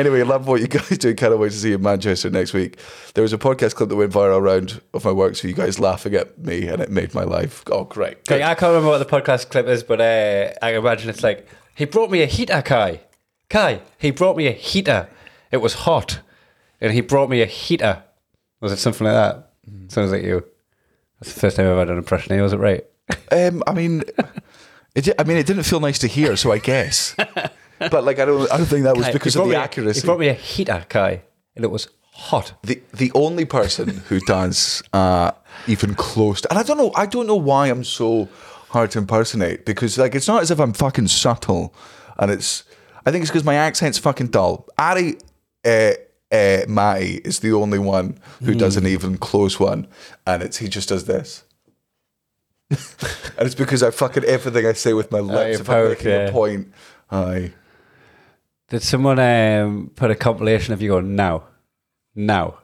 Anyway, 0.00 0.22
love 0.22 0.46
what 0.48 0.60
you 0.60 0.66
guys 0.66 0.98
do. 0.98 1.14
Can't 1.14 1.38
wait 1.38 1.52
to 1.52 1.56
see 1.56 1.68
you 1.68 1.74
in 1.76 1.82
Manchester 1.82 2.30
next 2.30 2.52
week. 2.52 2.78
There 3.14 3.22
was 3.22 3.32
a 3.32 3.38
podcast 3.38 3.74
clip 3.74 3.88
that 3.90 3.96
went 3.96 4.12
viral 4.12 4.38
around 4.38 4.80
of 4.94 5.04
my 5.04 5.12
work, 5.12 5.36
so 5.36 5.46
you 5.46 5.54
guys 5.54 5.78
laughing 5.78 6.14
at 6.14 6.38
me, 6.38 6.66
and 6.66 6.82
it 6.82 6.90
made 6.90 7.14
my 7.14 7.24
life. 7.24 7.62
Oh, 7.70 7.84
great. 7.84 8.18
Okay, 8.30 8.42
I 8.42 8.54
can't 8.54 8.70
remember 8.70 8.88
what 8.88 8.98
the 8.98 9.04
podcast 9.04 9.50
clip 9.50 9.66
is, 9.66 9.82
but 9.82 10.00
uh, 10.00 10.52
I 10.62 10.74
imagine 10.74 11.10
it's 11.10 11.22
like, 11.22 11.46
he 11.74 11.84
brought 11.84 12.10
me 12.10 12.22
a 12.22 12.26
heater, 12.26 12.60
Kai. 12.62 13.00
Kai, 13.48 13.82
he 13.98 14.10
brought 14.10 14.36
me 14.36 14.46
a 14.46 14.52
heater. 14.52 15.08
It 15.50 15.58
was 15.58 15.74
hot. 15.74 16.20
And 16.80 16.92
he 16.92 17.00
brought 17.00 17.28
me 17.28 17.42
a 17.42 17.46
heater. 17.46 18.02
Was 18.60 18.72
it 18.72 18.78
something 18.78 19.06
like 19.06 19.14
that? 19.14 19.50
Sounds 19.88 20.12
like 20.12 20.22
you. 20.22 20.44
That's 21.20 21.34
the 21.34 21.40
first 21.40 21.56
time 21.56 21.66
I've 21.70 21.76
had 21.76 21.90
an 21.90 21.98
impression 21.98 22.32
of 22.32 22.42
was 22.42 22.52
it 22.52 22.58
right? 22.58 22.84
Um, 23.30 23.62
I 23.66 23.74
mean, 23.74 24.04
it. 24.94 25.08
I 25.18 25.24
mean, 25.24 25.36
it 25.36 25.46
didn't 25.46 25.64
feel 25.64 25.80
nice 25.80 25.98
to 25.98 26.06
hear, 26.06 26.36
so 26.36 26.52
I 26.52 26.58
guess. 26.58 27.14
but 27.90 28.04
like, 28.04 28.18
I 28.18 28.24
don't. 28.24 28.50
I 28.52 28.56
don't 28.56 28.66
think 28.66 28.84
that 28.84 28.96
was 28.96 29.06
Kai, 29.06 29.12
because 29.12 29.36
of 29.36 29.48
the 29.48 29.56
accuracy. 29.56 30.00
he 30.00 30.06
brought 30.06 30.20
me 30.20 30.28
a 30.28 30.34
heater, 30.34 30.84
Kai. 30.88 31.22
And 31.56 31.64
it 31.64 31.70
was 31.70 31.88
hot. 32.12 32.52
the 32.62 32.80
the 32.92 33.10
only 33.14 33.44
person 33.44 34.02
who 34.08 34.20
does 34.20 34.82
uh, 34.92 35.32
even 35.66 35.94
close 35.94 36.40
to, 36.42 36.50
and 36.50 36.58
I 36.58 36.62
don't 36.62 36.78
know, 36.78 36.92
I 36.94 37.06
don't 37.06 37.26
know 37.26 37.36
why 37.36 37.68
I'm 37.68 37.84
so 37.84 38.28
hard 38.68 38.90
to 38.92 38.98
impersonate 38.98 39.64
because 39.66 39.98
like 39.98 40.14
it's 40.14 40.28
not 40.28 40.42
as 40.42 40.50
if 40.50 40.60
I'm 40.60 40.72
fucking 40.72 41.08
subtle, 41.08 41.74
and 42.18 42.30
it's 42.30 42.64
I 43.06 43.10
think 43.10 43.22
it's 43.22 43.30
because 43.30 43.44
my 43.44 43.54
accent's 43.56 43.98
fucking 43.98 44.28
dull. 44.28 44.68
Ari 44.78 45.18
uh, 45.64 45.92
uh, 46.30 46.58
Matty 46.68 47.16
is 47.24 47.40
the 47.40 47.52
only 47.52 47.78
one 47.78 48.18
who 48.44 48.54
does 48.54 48.74
Hmm. 48.76 48.86
an 48.86 48.92
even 48.92 49.18
close 49.18 49.58
one, 49.58 49.86
and 50.26 50.42
it's 50.42 50.58
he 50.58 50.68
just 50.68 50.88
does 50.90 51.04
this. 51.06 51.44
and 52.70 53.46
it's 53.46 53.56
because 53.56 53.82
I 53.82 53.90
fucking 53.90 54.24
everything 54.24 54.64
I 54.64 54.74
say 54.74 54.92
with 54.92 55.10
my 55.10 55.18
lips. 55.18 55.58
your 55.58 55.60
if 55.62 55.68
I'm 55.70 55.88
making 55.88 56.08
yeah. 56.08 56.28
a 56.28 56.32
point, 56.32 56.72
I 57.10 57.52
Did 58.70 58.84
someone 58.84 59.18
um, 59.18 59.90
put 59.96 60.12
a 60.12 60.14
compilation 60.14 60.72
of 60.72 60.80
you 60.80 60.90
going 60.90 61.16
now, 61.16 61.42
now? 62.14 62.58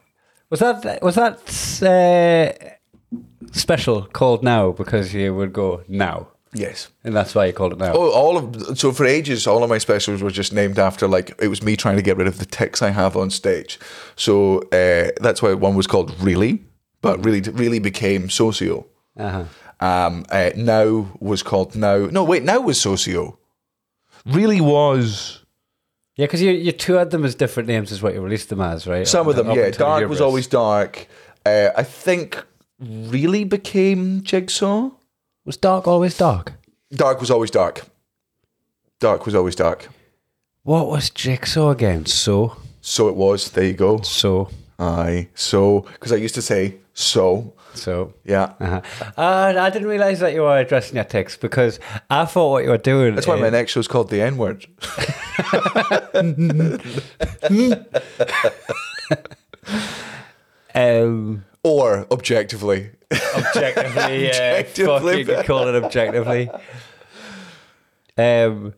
Was 0.49 0.61
that 0.61 1.03
was 1.03 1.15
that 1.15 1.37
uh, 1.83 3.17
special 3.51 4.03
called 4.03 4.41
now 4.41 4.71
because 4.71 5.13
you 5.13 5.35
would 5.35 5.51
go 5.51 5.83
now, 5.89 6.29
yes. 6.53 6.87
and 7.03 7.13
that's 7.13 7.35
why 7.35 7.47
you 7.47 7.51
called 7.51 7.73
it 7.73 7.79
now? 7.79 7.91
Oh, 7.93 8.11
all 8.11 8.37
of 8.37 8.79
so 8.79 8.93
for 8.93 9.05
ages, 9.05 9.45
all 9.45 9.65
of 9.65 9.69
my 9.69 9.79
specials 9.79 10.21
were 10.21 10.31
just 10.31 10.53
named 10.53 10.79
after 10.79 11.09
like 11.09 11.35
it 11.41 11.49
was 11.49 11.61
me 11.61 11.75
trying 11.75 11.97
to 11.97 12.01
get 12.01 12.15
rid 12.15 12.27
of 12.27 12.39
the 12.39 12.45
ticks 12.45 12.81
I 12.81 12.91
have 12.91 13.17
on 13.17 13.29
stage. 13.29 13.77
So 14.15 14.59
uh, 14.71 15.11
that's 15.19 15.41
why 15.41 15.53
one 15.55 15.75
was 15.75 15.87
called 15.87 16.17
really, 16.21 16.63
but 17.01 17.25
really 17.25 17.41
really 17.41 17.79
became 17.79 18.29
socio. 18.29 18.85
Uh-huh. 19.17 19.43
Um, 19.81 20.25
uh, 20.29 20.51
now 20.55 21.11
was 21.19 21.43
called 21.43 21.75
now. 21.75 22.05
No, 22.05 22.23
wait, 22.23 22.43
now 22.43 22.61
was 22.61 22.79
socio. 22.79 23.37
Really 24.25 24.61
was 24.61 25.43
Yeah, 26.17 26.25
because 26.25 26.41
you 26.41 26.51
you 26.51 26.71
toured 26.71 27.11
them 27.11 27.23
as 27.23 27.35
different 27.35 27.69
names 27.69 27.91
as 27.91 28.01
what 28.01 28.13
you 28.13 28.21
released 28.21 28.49
them 28.49 28.59
as, 28.59 28.87
right? 28.87 29.07
some 29.07 29.27
of 29.27 29.35
them. 29.35 29.47
Yeah, 29.47 29.67
until 29.67 29.87
dark 29.87 30.09
was 30.09 30.19
always 30.19 30.47
dark. 30.47 31.07
Uh, 31.45 31.69
I 31.77 31.83
think 31.83 32.43
really 32.79 33.43
became 33.43 34.23
jigsaw. 34.23 34.89
was 35.45 35.57
dark 35.57 35.87
always 35.87 36.17
dark. 36.17 36.53
Dark 36.91 37.19
was 37.19 37.29
always 37.31 37.51
dark. 37.51 37.85
Dark 38.99 39.25
was 39.25 39.35
always 39.35 39.55
dark. 39.55 39.89
What 40.63 40.87
was 40.87 41.09
Jigsaw 41.09 41.69
again? 41.69 42.05
So 42.07 42.57
So 42.81 43.07
it 43.07 43.15
was. 43.15 43.51
There 43.51 43.65
you 43.65 43.73
go. 43.73 44.01
so 44.01 44.49
Aye. 44.79 45.29
So 45.35 45.81
because 45.93 46.11
I 46.11 46.15
used 46.15 46.35
to 46.35 46.41
say 46.41 46.75
so. 46.93 47.53
So. 47.73 48.13
Yeah. 48.25 48.53
Uh-huh. 48.59 48.81
Uh, 49.17 49.53
I 49.59 49.69
didn't 49.69 49.87
realize 49.87 50.19
that 50.19 50.33
you 50.33 50.41
were 50.41 50.57
addressing 50.57 50.95
your 50.95 51.05
text 51.05 51.41
because 51.41 51.79
I 52.09 52.25
thought 52.25 52.51
what 52.51 52.63
you 52.63 52.69
were 52.71 52.77
doing. 52.77 53.15
That's 53.15 53.27
why 53.27 53.39
my 53.39 53.47
is- 53.47 53.51
next 53.53 53.71
show's 53.73 53.87
called 53.87 54.09
The 54.09 54.21
N 54.21 54.37
Word. 54.37 54.65
um, 60.75 61.45
Or 61.63 62.07
objectively. 62.11 62.91
objectively, 63.11 64.27
yeah, 64.27 64.63
Objectively. 64.67 65.43
call 65.43 65.67
it 65.67 65.83
objectively. 65.83 66.49
Um, 68.17 68.73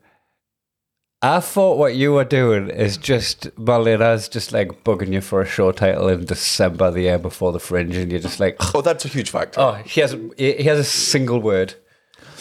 I 1.22 1.40
thought 1.40 1.76
what 1.76 1.94
you 1.96 2.12
were 2.14 2.24
doing 2.24 2.70
is 2.70 2.96
just 2.96 3.56
Malina's 3.58 4.26
just 4.28 4.52
like 4.52 4.84
bugging 4.84 5.12
you 5.12 5.20
for 5.20 5.42
a 5.42 5.46
show 5.46 5.70
title 5.70 6.08
in 6.08 6.24
December 6.24 6.90
the 6.90 7.02
year 7.02 7.18
before 7.18 7.52
the 7.52 7.58
Fringe, 7.60 7.94
and 7.96 8.10
you're 8.10 8.20
just 8.20 8.40
like, 8.40 8.56
Oh, 8.74 8.80
that's 8.80 9.04
a 9.04 9.08
huge 9.08 9.28
factor. 9.30 9.60
oh, 9.60 9.72
he 9.74 10.00
has 10.00 10.12
he 10.38 10.52
he 10.54 10.64
has 10.64 10.78
a 10.78 10.84
single 10.84 11.40
word. 11.40 11.74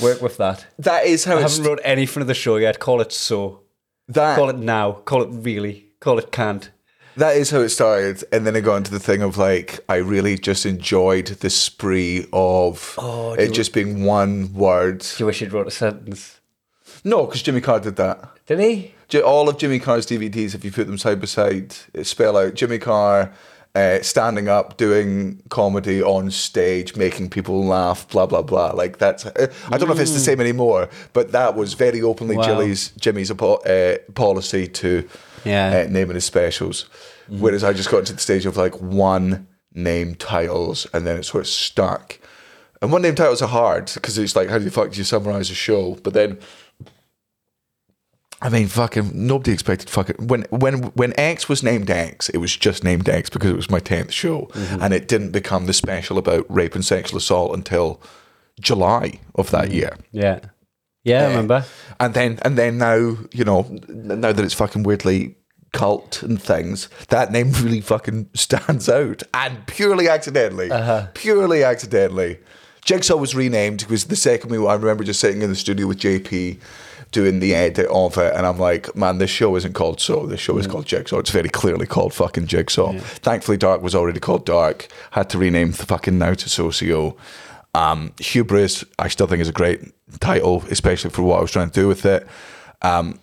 Work 0.02 0.22
with 0.22 0.38
that. 0.38 0.66
that 0.78 1.06
is 1.06 1.26
how 1.26 1.38
I 1.38 1.42
it's. 1.44 1.58
haven't 1.58 1.70
wrote 1.70 1.82
anything 1.84 2.22
of 2.22 2.28
the 2.28 2.34
show 2.34 2.56
yet. 2.56 2.80
Call 2.80 3.02
it 3.02 3.12
so. 3.12 3.62
That, 4.08 4.38
Call 4.38 4.50
it 4.50 4.58
now. 4.58 4.94
Call 4.94 5.24
it 5.24 5.30
really. 5.32 5.88
Call 6.00 6.18
it 6.18 6.32
can't. 6.32 6.72
that 7.18 7.36
is 7.36 7.52
how 7.52 7.60
it 7.60 7.70
started. 7.70 8.24
And 8.32 8.48
then 8.48 8.56
it 8.56 8.62
got 8.62 8.78
into 8.78 8.92
the 8.92 9.00
thing 9.00 9.22
of 9.22 9.38
like, 9.38 9.82
I 9.90 9.96
really 9.98 10.38
just 10.38 10.66
enjoyed 10.66 11.28
the 11.28 11.50
spree 11.50 12.26
of 12.32 12.96
Oh, 12.98 13.34
it 13.34 13.52
just 13.52 13.74
being 13.74 14.06
one 14.06 14.54
word. 14.54 15.00
Do 15.00 15.08
you 15.20 15.26
wish 15.26 15.42
you'd 15.42 15.52
wrote 15.52 15.68
a 15.68 15.72
sentence? 15.72 16.40
No, 17.04 17.26
because 17.26 17.42
Jimmy 17.44 17.60
Carr 17.62 17.82
did 17.82 17.98
that. 17.98 18.24
Did 18.50 18.60
he? 18.60 19.22
All 19.22 19.48
of 19.48 19.60
Jimmy 19.60 19.78
Carr's 19.78 20.08
DVDs, 20.08 20.56
if 20.56 20.66
you 20.66 20.72
put 20.72 20.88
them 20.88 20.98
side 20.98 21.20
by 21.20 21.28
side, 21.28 21.76
spell 22.02 22.36
out 22.36 22.56
Jimmy 22.56 22.80
Carr 22.80 23.32
uh, 23.76 24.02
standing 24.02 24.48
up, 24.50 24.76
doing 24.78 25.40
comedy 25.50 26.02
on 26.02 26.32
stage, 26.32 26.96
making 26.96 27.30
people 27.30 27.64
laugh, 27.64 28.10
blah 28.10 28.26
blah 28.26 28.42
blah. 28.42 28.72
Like 28.72 28.98
that's. 28.98 29.28
Uh, 29.28 29.54
I 29.72 29.78
don't 29.78 29.88
know 29.88 29.94
if 29.94 30.00
it's 30.02 30.14
the 30.14 30.20
same 30.20 30.42
anymore, 30.42 30.90
but 31.14 31.32
that 31.32 31.56
was 31.56 31.76
very 31.76 32.02
openly 32.02 32.38
Wow. 32.38 32.44
Jimmy's 32.44 32.90
Jimmy's 33.00 33.30
uh, 33.30 33.98
policy 34.16 34.68
to 34.68 35.08
Yeah. 35.46 35.86
uh, 35.86 35.92
naming 35.92 36.16
his 36.16 36.26
specials. 36.26 36.86
Whereas 37.28 37.64
I 37.64 37.74
just 37.74 37.92
got 37.92 38.00
into 38.00 38.14
the 38.14 38.20
stage 38.20 38.48
of 38.48 38.58
like 38.58 38.82
one 38.82 39.48
name 39.76 40.16
titles, 40.16 40.88
and 40.92 41.06
then 41.06 41.18
it 41.18 41.24
sort 41.26 41.42
of 41.42 41.48
stuck. 41.48 42.18
And 42.82 42.92
one 42.92 43.02
name 43.04 43.14
titles 43.14 43.42
are 43.44 43.48
hard 43.50 43.92
because 43.94 44.18
it's 44.18 44.36
like, 44.36 44.50
how 44.50 44.58
the 44.58 44.72
fuck 44.72 44.92
do 44.92 44.98
you 44.98 45.04
summarize 45.04 45.52
a 45.52 45.54
show? 45.54 45.96
But 46.02 46.14
then 46.14 46.40
I 48.42 48.50
mean, 48.50 48.68
fucking 48.68 49.12
nobody 49.14 49.52
expected 49.52 49.90
fucking 49.90 50.28
when 50.28 50.44
when 50.50 50.84
when 50.94 51.14
X 51.20 51.50
was 51.50 51.62
named 51.62 51.90
X, 51.90 52.30
it 52.30 52.38
was 52.38 52.56
just 52.56 52.84
named 52.84 53.10
X 53.10 53.30
because 53.30 53.50
it 53.50 53.56
was 53.56 53.70
my 53.70 53.80
tenth 53.80 54.14
show, 54.14 54.44
mm-hmm. 54.54 54.82
and 54.82 54.94
it 54.94 55.08
didn't 55.08 55.32
become 55.32 55.66
the 55.66 55.74
special 55.74 56.18
about 56.18 56.46
rape 56.50 56.74
and 56.74 56.86
sexual 56.86 57.18
assault 57.18 57.54
until 57.54 58.02
July 58.60 59.20
of 59.36 59.52
that 59.52 59.66
mm-hmm. 59.66 59.74
year. 59.74 59.98
Yeah. 60.12 60.40
Yeah, 61.04 61.22
I 61.22 61.26
eh, 61.26 61.30
remember. 61.30 61.66
And 62.00 62.14
then 62.14 62.40
and 62.44 62.58
then 62.58 62.78
now 62.78 63.18
you 63.34 63.44
know 63.44 63.64
now 63.88 64.32
that 64.32 64.40
it's 64.40 64.54
fucking 64.54 64.84
weirdly 64.84 65.36
cult 65.74 66.24
and 66.24 66.42
things, 66.42 66.88
that 67.10 67.32
name 67.32 67.52
really 67.62 67.82
fucking 67.82 68.30
stands 68.36 68.88
out, 68.88 69.24
and 69.34 69.66
purely 69.68 70.08
accidentally, 70.08 70.72
uh-huh. 70.72 71.08
purely 71.14 71.64
accidentally. 71.64 72.40
Jigsaw 72.86 73.18
was 73.18 73.36
renamed 73.36 73.80
because 73.80 74.06
the 74.06 74.16
second 74.16 74.50
we 74.50 74.66
I 74.66 74.76
remember 74.76 75.04
just 75.04 75.20
sitting 75.20 75.42
in 75.42 75.50
the 75.50 75.56
studio 75.56 75.88
with 75.88 76.00
JP 76.00 76.60
doing 77.12 77.40
the 77.40 77.56
edit 77.56 77.88
of 77.88 78.18
it, 78.18 78.36
and 78.36 78.46
I'm 78.46 78.60
like, 78.60 78.96
man, 78.96 79.18
this 79.18 79.30
show 79.30 79.56
isn't 79.56 79.74
called 79.74 80.00
so. 80.00 80.26
This 80.26 80.40
show 80.40 80.58
is 80.58 80.68
called 80.68 80.86
Jigsaw. 80.86 81.20
It's 81.20 81.32
very 81.32 81.50
clearly 81.50 81.86
called 81.88 82.14
fucking 82.14 82.48
Jigsaw. 82.48 82.94
Thankfully, 83.00 83.58
Dark 83.58 83.82
was 83.82 83.96
already 83.96 84.20
called 84.20 84.46
Dark. 84.46 84.88
Had 85.12 85.30
to 85.32 85.38
rename 85.38 85.72
the 85.72 85.86
fucking 85.86 86.18
now 86.18 86.34
to 86.34 86.50
Socio. 86.50 87.18
Um, 87.74 88.14
Hubris, 88.20 88.84
I 88.98 89.08
still 89.10 89.28
think 89.28 89.42
is 89.42 89.50
a 89.50 89.52
great 89.54 89.82
title, 90.20 90.64
especially 90.70 91.12
for 91.12 91.22
what 91.24 91.38
I 91.38 91.42
was 91.42 91.52
trying 91.52 91.70
to 91.70 91.80
do 91.82 91.88
with 91.88 92.06
it. 92.06 92.28
Um, 92.82 93.20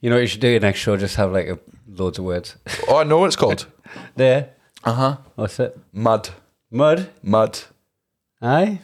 You 0.00 0.10
know 0.10 0.16
what 0.16 0.22
you 0.22 0.26
should 0.28 0.40
do 0.40 0.48
your 0.48 0.60
next 0.60 0.80
show? 0.80 0.96
Just 0.96 1.16
have 1.16 1.32
like 1.32 1.46
a, 1.48 1.58
loads 1.88 2.18
of 2.18 2.24
words. 2.24 2.56
Oh, 2.88 2.96
I 2.98 3.04
know 3.04 3.18
what 3.18 3.26
it's 3.26 3.36
called. 3.36 3.66
there. 4.16 4.50
Uh 4.84 4.92
huh. 4.92 5.16
What's 5.34 5.58
it? 5.60 5.76
Mud. 5.92 6.30
Mud. 6.70 7.10
Mud. 7.22 7.58
Aye. 8.40 8.80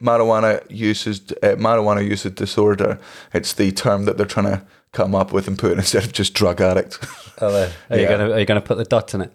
Yeah. 0.00 0.06
Marijuana 0.08 0.62
uses 0.70 1.20
uh, 1.42 1.56
marijuana 1.56 2.06
usage 2.08 2.34
disorder. 2.36 2.98
It's 3.32 3.52
the 3.54 3.72
term 3.72 4.04
that 4.04 4.16
they're 4.16 4.26
trying 4.26 4.46
to 4.46 4.62
come 4.92 5.14
up 5.14 5.32
with 5.32 5.48
and 5.48 5.58
put 5.58 5.72
in 5.72 5.78
instead 5.84 6.04
of 6.04 6.12
just 6.12 6.34
drug 6.34 6.60
addict. 6.60 6.98
Oh. 7.40 7.72
Are 7.90 7.98
you 7.98 8.06
gonna 8.08 8.30
Are 8.30 8.38
you 8.38 8.46
gonna 8.46 8.60
put 8.60 8.76
the 8.78 8.84
dots 8.84 9.14
in 9.14 9.20
it? 9.22 9.32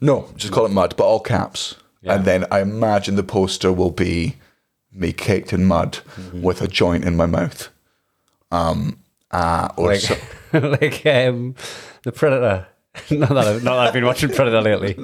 no, 0.00 0.28
just 0.36 0.52
call 0.52 0.66
it 0.66 0.72
mud, 0.72 0.94
but 0.96 1.04
all 1.04 1.20
caps. 1.20 1.76
Yeah. 2.02 2.14
And 2.14 2.24
then 2.24 2.44
I 2.50 2.60
imagine 2.60 3.16
the 3.16 3.22
poster 3.22 3.72
will 3.72 3.90
be 3.90 4.36
me 4.92 5.12
caked 5.12 5.52
in 5.52 5.64
mud 5.66 5.98
Mm-hmm. 6.16 6.42
with 6.42 6.60
a 6.62 6.68
joint 6.68 7.04
in 7.04 7.16
my 7.16 7.26
mouth. 7.26 7.68
Um. 8.50 8.98
Uh, 9.32 9.68
or 9.76 9.86
Like, 9.88 10.00
so, 10.00 10.16
like 10.52 11.06
um, 11.06 11.54
the 12.02 12.10
Predator. 12.12 12.66
not 13.12 13.28
that 13.28 13.46
I've, 13.46 13.62
not 13.62 13.76
that 13.76 13.86
I've 13.88 13.92
been 13.92 14.04
watching 14.04 14.30
Predator 14.30 14.60
lately. 14.60 14.94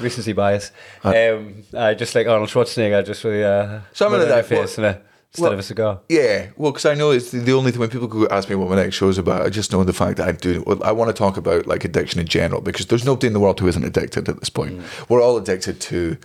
Recency 0.00 0.32
bias. 0.32 0.72
Um, 1.02 1.62
I 1.76 1.94
just 1.94 2.14
like 2.14 2.26
Arnold 2.26 2.48
Schwarzenegger, 2.50 3.04
just 3.04 3.24
with 3.24 3.42
uh, 3.42 3.80
Something 3.92 4.20
mud 4.20 4.28
like 4.28 4.36
that. 4.36 4.46
face 4.46 4.76
and 4.78 4.86
a, 4.86 5.00
instead 5.30 5.42
well- 5.42 5.52
of 5.52 5.58
a 5.58 5.62
cigar. 5.62 6.00
Yeah, 6.08 6.48
well, 6.56 6.72
because 6.72 6.86
I 6.86 6.94
know 6.94 7.10
it's 7.10 7.30
the, 7.30 7.38
the 7.40 7.52
only 7.52 7.70
thing 7.70 7.80
when 7.80 7.90
people 7.90 8.08
go 8.08 8.26
ask 8.28 8.48
me 8.48 8.54
what 8.56 8.68
my 8.70 8.76
next 8.76 8.96
show 8.96 9.08
is 9.08 9.18
about, 9.18 9.42
I 9.42 9.48
just 9.50 9.72
know 9.72 9.82
the 9.84 9.92
fact 9.92 10.16
that 10.18 10.28
I 10.28 10.32
do. 10.32 10.62
Well, 10.66 10.82
I 10.84 10.92
want 10.92 11.08
to 11.08 11.14
talk 11.14 11.36
about 11.36 11.66
like 11.66 11.84
addiction 11.84 12.20
in 12.20 12.26
general 12.26 12.60
because 12.60 12.86
there's 12.86 13.04
nobody 13.04 13.26
in 13.28 13.32
the 13.32 13.40
world 13.40 13.60
who 13.60 13.68
isn't 13.68 13.84
addicted 13.84 14.28
at 14.28 14.38
this 14.40 14.50
point. 14.50 14.82
We're 15.08 15.22
all 15.22 15.36
addicted 15.36 15.80
to 15.82 16.16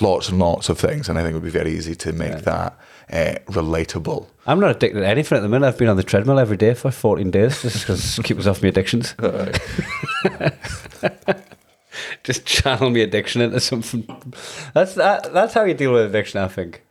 lots 0.00 0.28
and 0.28 0.38
lots 0.38 0.68
of 0.68 0.78
things, 0.78 1.08
and 1.08 1.18
I 1.18 1.22
think 1.22 1.32
it 1.32 1.34
would 1.34 1.44
be 1.44 1.50
very 1.50 1.72
easy 1.72 1.94
to 1.94 2.12
make 2.12 2.38
that 2.42 2.76
uh, 3.12 3.34
relatable. 3.46 4.26
I'm 4.46 4.58
not 4.60 4.70
addicted 4.76 5.00
to 5.00 5.06
anything 5.06 5.36
at 5.38 5.40
the 5.42 5.48
minute. 5.48 5.66
I've 5.66 5.78
been 5.78 5.88
on 5.88 5.96
the 5.96 6.02
treadmill 6.02 6.38
every 6.38 6.56
day 6.56 6.74
for 6.74 6.90
14 6.90 7.30
days 7.30 7.62
just 7.62 7.80
because 7.80 8.18
keep 8.24 8.38
us 8.38 8.46
off 8.46 8.60
my 8.62 8.68
addictions. 8.68 9.14
just 12.24 12.44
channel 12.46 12.90
my 12.90 13.00
addiction 13.00 13.40
into 13.42 13.60
something. 13.60 14.06
That's 14.74 14.94
that, 14.94 15.32
That's 15.32 15.54
how 15.54 15.64
you 15.64 15.74
deal 15.74 15.92
with 15.92 16.06
addiction, 16.06 16.40
I 16.40 16.48
think. 16.48 16.82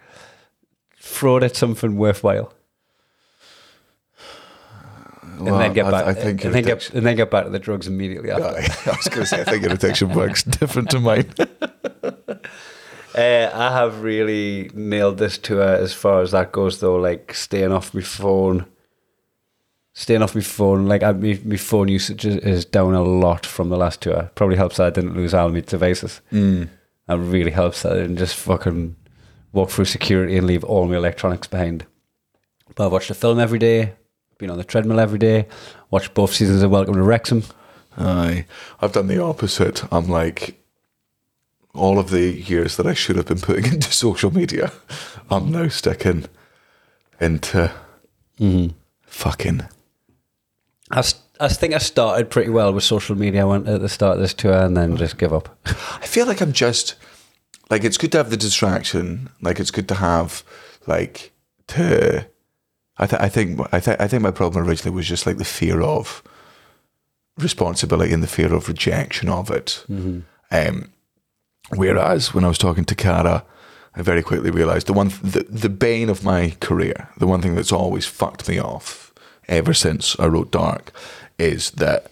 Throw 1.00 1.38
it 1.38 1.44
at 1.44 1.56
something 1.56 1.98
worthwhile. 1.98 2.54
And 5.22 5.46
Well, 5.46 5.58
then 5.58 5.74
get 5.74 5.86
I- 5.88 5.92
back, 5.92 6.06
I 6.06 6.14
think 6.14 6.44
and, 6.46 6.54
then 6.54 6.64
get, 6.64 6.90
and 6.92 7.06
then 7.06 7.16
get 7.16 7.32
back 7.32 7.46
to 7.46 7.50
the 7.50 7.60
drugs 7.60 7.88
immediately 7.88 8.30
after. 8.32 8.46
I 8.46 8.96
was 8.96 9.08
going 9.08 9.22
to 9.22 9.26
say, 9.26 9.42
I 9.42 9.44
think 9.44 9.64
your 9.64 9.74
addiction 9.74 10.10
works 10.16 10.44
different 10.44 10.90
to 10.92 11.00
mine. 11.00 11.34
Uh, 13.16 13.48
I 13.54 13.72
have 13.74 14.02
really 14.02 14.72
nailed 14.74 15.20
this 15.20 15.38
tour 15.38 15.62
as 15.62 15.94
far 15.94 16.22
as 16.24 16.32
that 16.32 16.52
goes, 16.52 16.80
though. 16.80 16.96
Like 16.96 17.36
staying 17.36 17.72
off 17.72 17.94
my 17.94 18.02
phone, 18.02 18.66
staying 19.94 20.22
off 20.22 20.36
my 20.36 20.42
phone. 20.42 20.88
Like 20.88 21.04
I, 21.04 21.12
my, 21.14 21.40
my 21.46 21.58
phone 21.58 21.88
usage 21.88 22.26
is, 22.26 22.38
is 22.38 22.66
down 22.66 22.94
a 22.94 23.04
lot 23.04 23.46
from 23.46 23.70
the 23.70 23.78
last 23.78 24.02
tour. 24.02 24.32
Probably 24.36 24.58
helps 24.58 24.78
that 24.78 24.88
I 24.88 24.90
didn't 24.90 25.16
lose 25.16 25.34
all 25.34 25.50
my 25.50 25.62
devices. 25.62 26.22
Mm. 26.32 26.70
That 27.08 27.18
really 27.18 27.52
helps 27.52 27.84
that 27.84 27.94
I 27.94 27.96
didn't 27.96 28.18
just 28.18 28.36
fucking 28.36 28.96
walk 29.52 29.70
through 29.70 29.86
security 29.86 30.38
and 30.38 30.48
leave 30.48 30.64
all 30.64 30.88
my 30.88 30.96
electronics 30.96 31.48
behind. 31.48 31.86
But 32.76 32.86
I've 32.86 32.92
watched 32.92 33.12
a 33.12 33.14
film 33.14 33.40
every 33.40 33.60
day. 33.60 33.94
Been 34.40 34.50
on 34.50 34.58
the 34.58 34.64
treadmill 34.64 35.00
every 35.00 35.20
day. 35.20 35.48
Watched 35.92 36.14
both 36.14 36.34
seasons 36.34 36.64
of 36.64 36.72
Welcome 36.72 36.96
to 36.96 37.04
Wrexham. 37.04 37.44
Aye, 37.98 38.46
I've 38.82 38.94
done 38.94 39.08
the 39.08 39.22
opposite. 39.22 39.84
I'm 39.94 40.08
like, 40.08 40.60
all 41.76 42.00
of 42.00 42.10
the 42.10 42.32
years 42.32 42.78
that 42.78 42.88
I 42.88 42.94
should 42.94 43.16
have 43.16 43.28
been 43.28 43.40
putting 43.40 43.66
into 43.74 43.92
social 43.92 44.34
media, 44.34 44.72
I'm 45.30 45.52
now 45.52 45.68
sticking 45.68 46.26
into 47.20 47.72
fucking. 49.06 49.62
I, 50.94 51.04
I 51.40 51.48
think 51.48 51.74
I 51.74 51.80
started 51.80 52.30
pretty 52.30 52.52
well 52.52 52.72
with 52.72 52.84
social 52.84 53.16
media. 53.16 53.48
Went 53.48 53.68
at 53.68 53.82
the 53.82 53.90
start 53.90 54.18
of 54.18 54.22
this 54.22 54.34
tour 54.34 54.54
and 54.54 54.78
then 54.78 54.96
just 54.96 55.18
give 55.18 55.34
up. 55.34 55.58
I 55.66 56.06
feel 56.06 56.28
like 56.28 56.40
I'm 56.40 56.54
just 56.54 56.96
like 57.70 57.84
it's 57.84 57.98
good 57.98 58.12
to 58.12 58.20
have 58.20 58.30
the 58.30 58.38
distraction. 58.38 59.30
Like 59.42 59.60
it's 59.60 59.72
good 59.72 59.88
to 59.90 59.96
have 59.96 60.44
like 60.86 61.32
to. 61.68 62.28
I 62.98 63.08
th- 63.08 63.22
I 63.22 63.28
think 63.28 63.60
I 63.72 63.80
th- 63.80 63.98
I 64.00 64.08
think 64.08 64.22
my 64.22 64.32
problem 64.32 64.68
originally 64.68 64.96
was 64.96 65.08
just 65.08 65.26
like 65.26 65.38
the 65.38 65.46
fear 65.46 65.82
of 65.82 66.22
responsibility 67.40 68.14
and 68.14 68.22
the 68.22 68.28
fear 68.28 68.54
of 68.54 68.68
rejection 68.68 69.30
of 69.30 69.50
it. 69.50 69.84
Um, 70.52 70.92
whereas 71.76 72.36
when 72.36 72.44
I 72.46 72.50
was 72.50 72.60
talking 72.60 72.86
to 72.86 72.94
Cara, 72.94 73.44
I 73.96 74.04
very 74.04 74.22
quickly 74.22 74.52
realised 74.52 74.86
the 74.86 74.94
one 74.94 75.08
the 75.24 75.48
the 75.50 75.70
bane 75.70 76.10
of 76.10 76.24
my 76.24 76.56
career, 76.60 77.10
the 77.18 77.26
one 77.26 77.42
thing 77.42 77.56
that's 77.56 77.72
always 77.72 78.06
fucked 78.06 78.48
me 78.48 78.60
off 78.60 79.03
ever 79.48 79.74
since 79.74 80.18
I 80.20 80.28
wrote 80.28 80.52
Dark, 80.52 80.92
is 81.38 81.72
that 81.72 82.12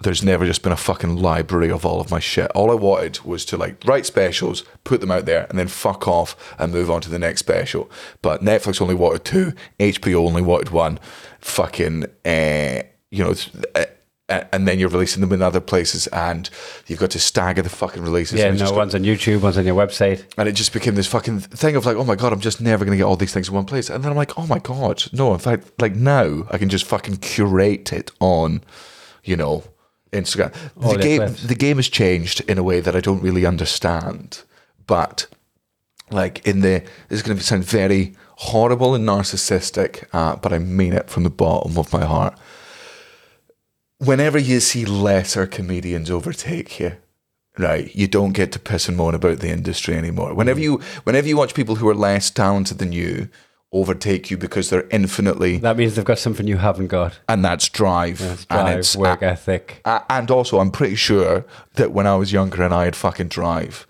there's 0.00 0.22
never 0.22 0.44
just 0.44 0.62
been 0.62 0.72
a 0.72 0.76
fucking 0.76 1.16
library 1.16 1.70
of 1.70 1.86
all 1.86 2.00
of 2.00 2.10
my 2.10 2.18
shit. 2.18 2.50
All 2.52 2.70
I 2.70 2.74
wanted 2.74 3.20
was 3.24 3.44
to 3.46 3.56
like 3.56 3.82
write 3.84 4.06
specials, 4.06 4.64
put 4.82 5.00
them 5.00 5.10
out 5.10 5.24
there, 5.24 5.46
and 5.48 5.58
then 5.58 5.68
fuck 5.68 6.06
off 6.06 6.54
and 6.58 6.72
move 6.72 6.90
on 6.90 7.00
to 7.02 7.10
the 7.10 7.18
next 7.18 7.40
special. 7.40 7.90
But 8.20 8.42
Netflix 8.42 8.80
only 8.82 8.94
wanted 8.94 9.24
two, 9.24 9.52
HBO 9.78 10.26
only 10.26 10.42
wanted 10.42 10.70
one. 10.70 10.98
Fucking, 11.40 12.04
uh, 12.24 12.82
you 13.10 13.24
know, 13.24 13.34
uh, 13.74 13.84
and 14.28 14.66
then 14.66 14.78
you're 14.78 14.88
releasing 14.88 15.20
them 15.20 15.32
in 15.32 15.42
other 15.42 15.60
places, 15.60 16.06
and 16.08 16.48
you've 16.86 16.98
got 16.98 17.10
to 17.10 17.18
stagger 17.18 17.60
the 17.60 17.68
fucking 17.68 18.02
releases. 18.02 18.38
Yeah, 18.38 18.50
no, 18.50 18.56
just 18.56 18.72
got- 18.72 18.78
one's 18.78 18.94
on 18.94 19.02
YouTube, 19.02 19.42
one's 19.42 19.58
on 19.58 19.66
your 19.66 19.76
website. 19.76 20.24
and 20.38 20.48
it 20.48 20.52
just 20.52 20.72
became 20.72 20.94
this 20.94 21.06
fucking 21.06 21.40
thing 21.40 21.76
of 21.76 21.84
like, 21.84 21.96
oh 21.96 22.04
my 22.04 22.14
god, 22.14 22.32
I'm 22.32 22.40
just 22.40 22.60
never 22.60 22.84
gonna 22.84 22.96
get 22.96 23.04
all 23.04 23.16
these 23.16 23.34
things 23.34 23.48
in 23.48 23.54
one 23.54 23.66
place. 23.66 23.90
And 23.90 24.02
then 24.02 24.10
I'm 24.10 24.16
like, 24.16 24.38
oh 24.38 24.46
my 24.46 24.58
god, 24.58 25.04
no. 25.12 25.32
In 25.34 25.38
fact, 25.40 25.70
like 25.80 25.94
now 25.94 26.46
I 26.50 26.56
can 26.58 26.68
just 26.70 26.86
fucking 26.86 27.18
curate 27.18 27.92
it 27.92 28.10
on, 28.20 28.62
you 29.24 29.36
know, 29.36 29.64
Instagram. 30.12 30.54
All 30.82 30.92
the 30.94 30.98
game, 31.02 31.18
clips. 31.18 31.42
the 31.42 31.54
game 31.54 31.76
has 31.76 31.88
changed 31.88 32.40
in 32.48 32.56
a 32.56 32.62
way 32.62 32.80
that 32.80 32.96
I 32.96 33.00
don't 33.00 33.22
really 33.22 33.44
understand. 33.44 34.42
But 34.86 35.26
like 36.10 36.46
in 36.46 36.60
the, 36.60 36.82
this 37.08 37.18
is 37.18 37.22
gonna 37.22 37.40
sound 37.40 37.64
very 37.64 38.14
horrible 38.36 38.94
and 38.94 39.06
narcissistic, 39.06 40.04
uh, 40.14 40.36
but 40.36 40.52
I 40.52 40.58
mean 40.58 40.94
it 40.94 41.10
from 41.10 41.24
the 41.24 41.30
bottom 41.30 41.76
of 41.76 41.92
my 41.92 42.04
heart. 42.06 42.38
Whenever 44.04 44.38
you 44.38 44.60
see 44.60 44.84
lesser 44.84 45.46
comedians 45.46 46.10
overtake 46.10 46.78
you, 46.80 46.96
right 47.58 47.94
you 47.94 48.08
don't 48.08 48.32
get 48.32 48.50
to 48.52 48.58
piss 48.58 48.88
and 48.88 48.96
moan 48.96 49.14
about 49.14 49.38
the 49.38 49.48
industry 49.48 49.94
anymore 49.94 50.34
whenever 50.34 50.58
mm. 50.58 50.64
you 50.64 50.80
whenever 51.04 51.28
you 51.28 51.36
watch 51.36 51.54
people 51.54 51.76
who 51.76 51.88
are 51.88 51.94
less 51.94 52.28
talented 52.28 52.78
than 52.78 52.90
you 52.90 53.28
overtake 53.72 54.28
you 54.28 54.36
because 54.36 54.70
they're 54.70 54.88
infinitely 54.90 55.58
That 55.58 55.76
means 55.76 55.94
they've 55.94 56.04
got 56.04 56.18
something 56.18 56.48
you 56.48 56.56
haven't 56.56 56.88
got. 56.88 57.20
and 57.28 57.44
that's 57.44 57.68
drive, 57.68 58.20
It's 58.20 58.46
and 58.50 58.68
it's 58.76 58.96
work 58.96 59.22
ethic. 59.22 59.80
a- 59.84 60.02
and 60.10 60.30
also 60.32 60.58
i'm 60.58 60.72
pretty 60.72 60.96
sure 60.96 61.44
that 61.74 61.92
when 61.92 62.08
i 62.08 62.16
was 62.16 62.32
younger 62.32 62.60
and 62.64 62.74
i 62.74 62.84
had 62.86 62.96
fucking 62.96 63.28
drive 63.28 63.86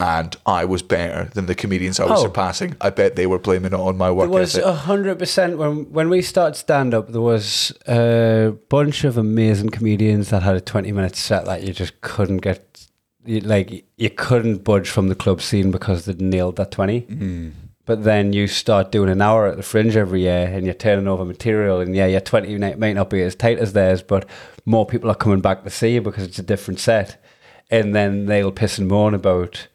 and 0.00 0.36
i 0.46 0.64
was 0.64 0.82
better 0.82 1.28
than 1.34 1.46
the 1.46 1.54
comedians 1.54 1.98
i 2.00 2.04
was 2.04 2.20
Oh. 2.20 2.22
surpassing 2.22 2.76
i 2.80 2.88
bet 2.90 3.16
they 3.16 3.26
were 3.26 3.38
blaming 3.38 3.72
it 3.72 3.80
on 3.88 3.96
my 3.96 4.10
work 4.10 4.26
It 4.26 4.30
was 4.30 4.56
a 4.56 4.72
hundred 4.74 5.18
percent 5.18 5.58
when 5.58 5.90
when 5.92 6.08
we 6.08 6.22
started 6.22 6.54
stand 6.56 6.94
up. 6.94 7.10
There 7.12 7.20
was 7.34 7.72
a 7.88 8.54
bunch 8.68 9.04
of 9.04 9.16
amazing 9.18 9.70
comedians 9.70 10.30
that 10.30 10.42
had 10.42 10.56
a 10.56 10.60
twenty 10.60 10.92
minute 10.92 11.16
set 11.16 11.44
that 11.46 11.62
you 11.64 11.72
just 11.72 12.00
couldn't 12.00 12.38
get. 12.38 12.86
You, 13.24 13.40
like 13.40 13.84
you 13.96 14.10
couldn't 14.10 14.64
budge 14.64 14.88
from 14.88 15.08
the 15.08 15.14
club 15.14 15.40
scene 15.42 15.70
because 15.70 16.04
they 16.04 16.14
nailed 16.14 16.56
that 16.56 16.70
twenty. 16.70 17.02
Mm. 17.02 17.52
But 17.84 18.04
then 18.04 18.32
you 18.32 18.46
start 18.46 18.92
doing 18.92 19.10
an 19.10 19.20
hour 19.22 19.46
at 19.46 19.56
the 19.56 19.62
Fringe 19.62 19.96
every 19.96 20.20
year, 20.22 20.46
and 20.54 20.64
you're 20.64 20.74
turning 20.74 21.08
over 21.08 21.24
material, 21.24 21.80
and 21.80 21.96
yeah, 21.96 22.06
your 22.06 22.20
twenty 22.20 22.56
might 22.58 22.78
might 22.78 22.94
not 22.94 23.10
be 23.10 23.22
as 23.22 23.34
tight 23.34 23.58
as 23.58 23.72
theirs, 23.72 24.02
but 24.02 24.24
more 24.64 24.86
people 24.86 25.10
are 25.10 25.14
coming 25.24 25.40
back 25.40 25.64
to 25.64 25.70
see 25.70 25.94
you 25.94 26.00
because 26.02 26.24
it's 26.24 26.38
a 26.38 26.42
different 26.52 26.80
set, 26.80 27.22
and 27.70 27.94
then 27.94 28.26
they'll 28.26 28.52
piss 28.52 28.78
and 28.78 28.88
moan 28.88 29.14
about 29.14 29.66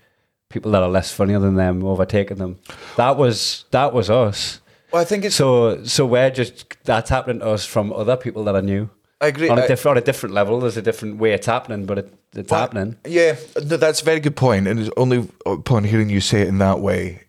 people 0.53 0.71
that 0.71 0.83
are 0.83 0.89
less 0.89 1.11
funnier 1.11 1.39
than 1.39 1.55
them 1.55 1.83
overtaking 1.83 2.37
them. 2.37 2.59
That 2.95 3.17
was 3.17 3.65
that 3.71 3.91
was 3.93 4.09
us. 4.09 4.61
well, 4.91 5.01
i 5.01 5.05
think 5.05 5.25
it's 5.25 5.35
So 5.35 5.83
so 5.83 6.05
we're 6.05 6.29
just 6.31 6.77
that's 6.83 7.09
happening 7.09 7.39
to 7.39 7.47
us 7.47 7.65
from 7.65 7.91
other 7.91 8.15
people 8.15 8.43
that 8.45 8.55
are 8.55 8.61
new. 8.61 8.89
I 9.19 9.27
agree. 9.27 9.49
On 9.49 9.57
a 9.57 9.63
I- 9.63 9.67
different 9.67 9.97
on 9.97 10.03
a 10.03 10.05
different 10.05 10.35
level. 10.35 10.59
There's 10.59 10.77
a 10.77 10.81
different 10.81 11.17
way 11.17 11.33
it's 11.33 11.47
happening, 11.47 11.85
but 11.85 11.97
it, 11.97 12.13
it's 12.33 12.51
Well, 12.51 12.59
happening. 12.61 12.97
Yeah, 13.07 13.35
no, 13.55 13.77
that's 13.77 14.01
a 14.01 14.05
very 14.05 14.19
good 14.19 14.35
point. 14.35 14.67
And 14.67 14.79
it's 14.79 14.89
only 14.97 15.27
upon 15.45 15.83
hearing 15.85 16.09
you 16.09 16.21
say 16.21 16.41
it 16.41 16.47
in 16.47 16.57
that 16.59 16.79
way, 16.79 17.21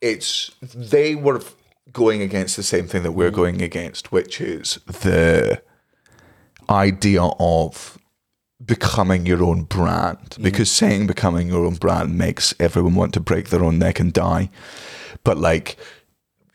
it's 0.00 0.50
they 0.74 1.14
were 1.14 1.40
going 1.92 2.20
against 2.22 2.56
the 2.56 2.62
same 2.62 2.86
thing 2.86 3.02
that 3.04 3.12
we're 3.12 3.30
going 3.42 3.62
against, 3.62 4.12
which 4.12 4.40
is 4.40 4.78
the 4.86 5.62
idea 6.68 7.22
of 7.38 7.96
becoming 8.66 9.26
your 9.26 9.42
own 9.42 9.62
brand. 9.64 10.36
Because 10.40 10.70
saying 10.70 11.06
becoming 11.06 11.48
your 11.48 11.64
own 11.64 11.74
brand 11.74 12.16
makes 12.18 12.54
everyone 12.58 12.94
want 12.94 13.14
to 13.14 13.20
break 13.20 13.48
their 13.48 13.64
own 13.64 13.78
neck 13.78 14.00
and 14.00 14.12
die. 14.12 14.50
But 15.24 15.38
like 15.38 15.76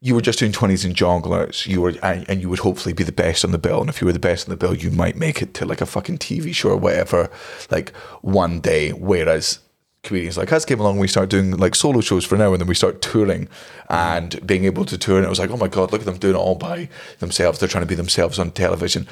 you 0.04 0.16
were 0.16 0.22
just 0.22 0.40
doing 0.40 0.52
20s 0.52 0.84
and 0.84 0.96
Jongleurs 0.96 1.68
you 1.68 1.80
were 1.80 1.94
and, 2.02 2.28
and 2.28 2.42
you 2.42 2.50
would 2.50 2.60
hopefully 2.60 2.92
be 2.92 3.04
the 3.04 3.12
best 3.12 3.46
on 3.46 3.52
the 3.52 3.60
bill 3.60 3.82
and 3.82 3.90
if 3.90 4.02
you 4.02 4.08
were 4.08 4.14
the 4.14 4.20
best 4.20 4.48
on 4.48 4.50
the 4.50 4.58
bill 4.58 4.74
you 4.74 4.90
might 4.90 5.16
make 5.16 5.44
it 5.44 5.54
to 5.54 5.64
like 5.64 5.80
a 5.80 5.86
fucking 5.86 6.18
tv 6.18 6.56
show 6.56 6.70
or 6.70 6.78
whatever 6.78 7.30
like 7.70 7.96
one 8.22 8.60
day 8.60 8.92
whereas 8.94 9.60
comedians 10.04 10.38
like 10.38 10.52
us 10.52 10.66
came 10.66 10.80
along, 10.80 10.98
we 10.98 11.08
start 11.08 11.30
doing 11.30 11.52
like 11.58 11.76
solo 11.76 12.02
shows 12.02 12.26
for 12.26 12.38
now, 12.38 12.54
and 12.54 12.62
then 12.62 12.68
we 12.68 12.76
start 12.76 13.02
touring 13.02 13.48
and 13.90 14.46
being 14.46 14.66
able 14.66 14.86
to 14.86 14.98
tour. 14.98 15.18
And 15.18 15.26
it 15.26 15.30
was 15.30 15.40
like, 15.40 15.52
oh 15.52 15.58
my 15.58 15.68
god, 15.68 15.92
look 15.92 16.02
at 16.02 16.06
them 16.06 16.18
doing 16.18 16.36
it 16.36 16.38
all 16.38 16.56
by 16.56 16.90
themselves. 17.20 17.60
They're 17.60 17.70
trying 17.70 17.84
to 17.84 17.88
be 17.88 17.96
themselves 17.96 18.40
on 18.40 18.52
television. 18.52 19.08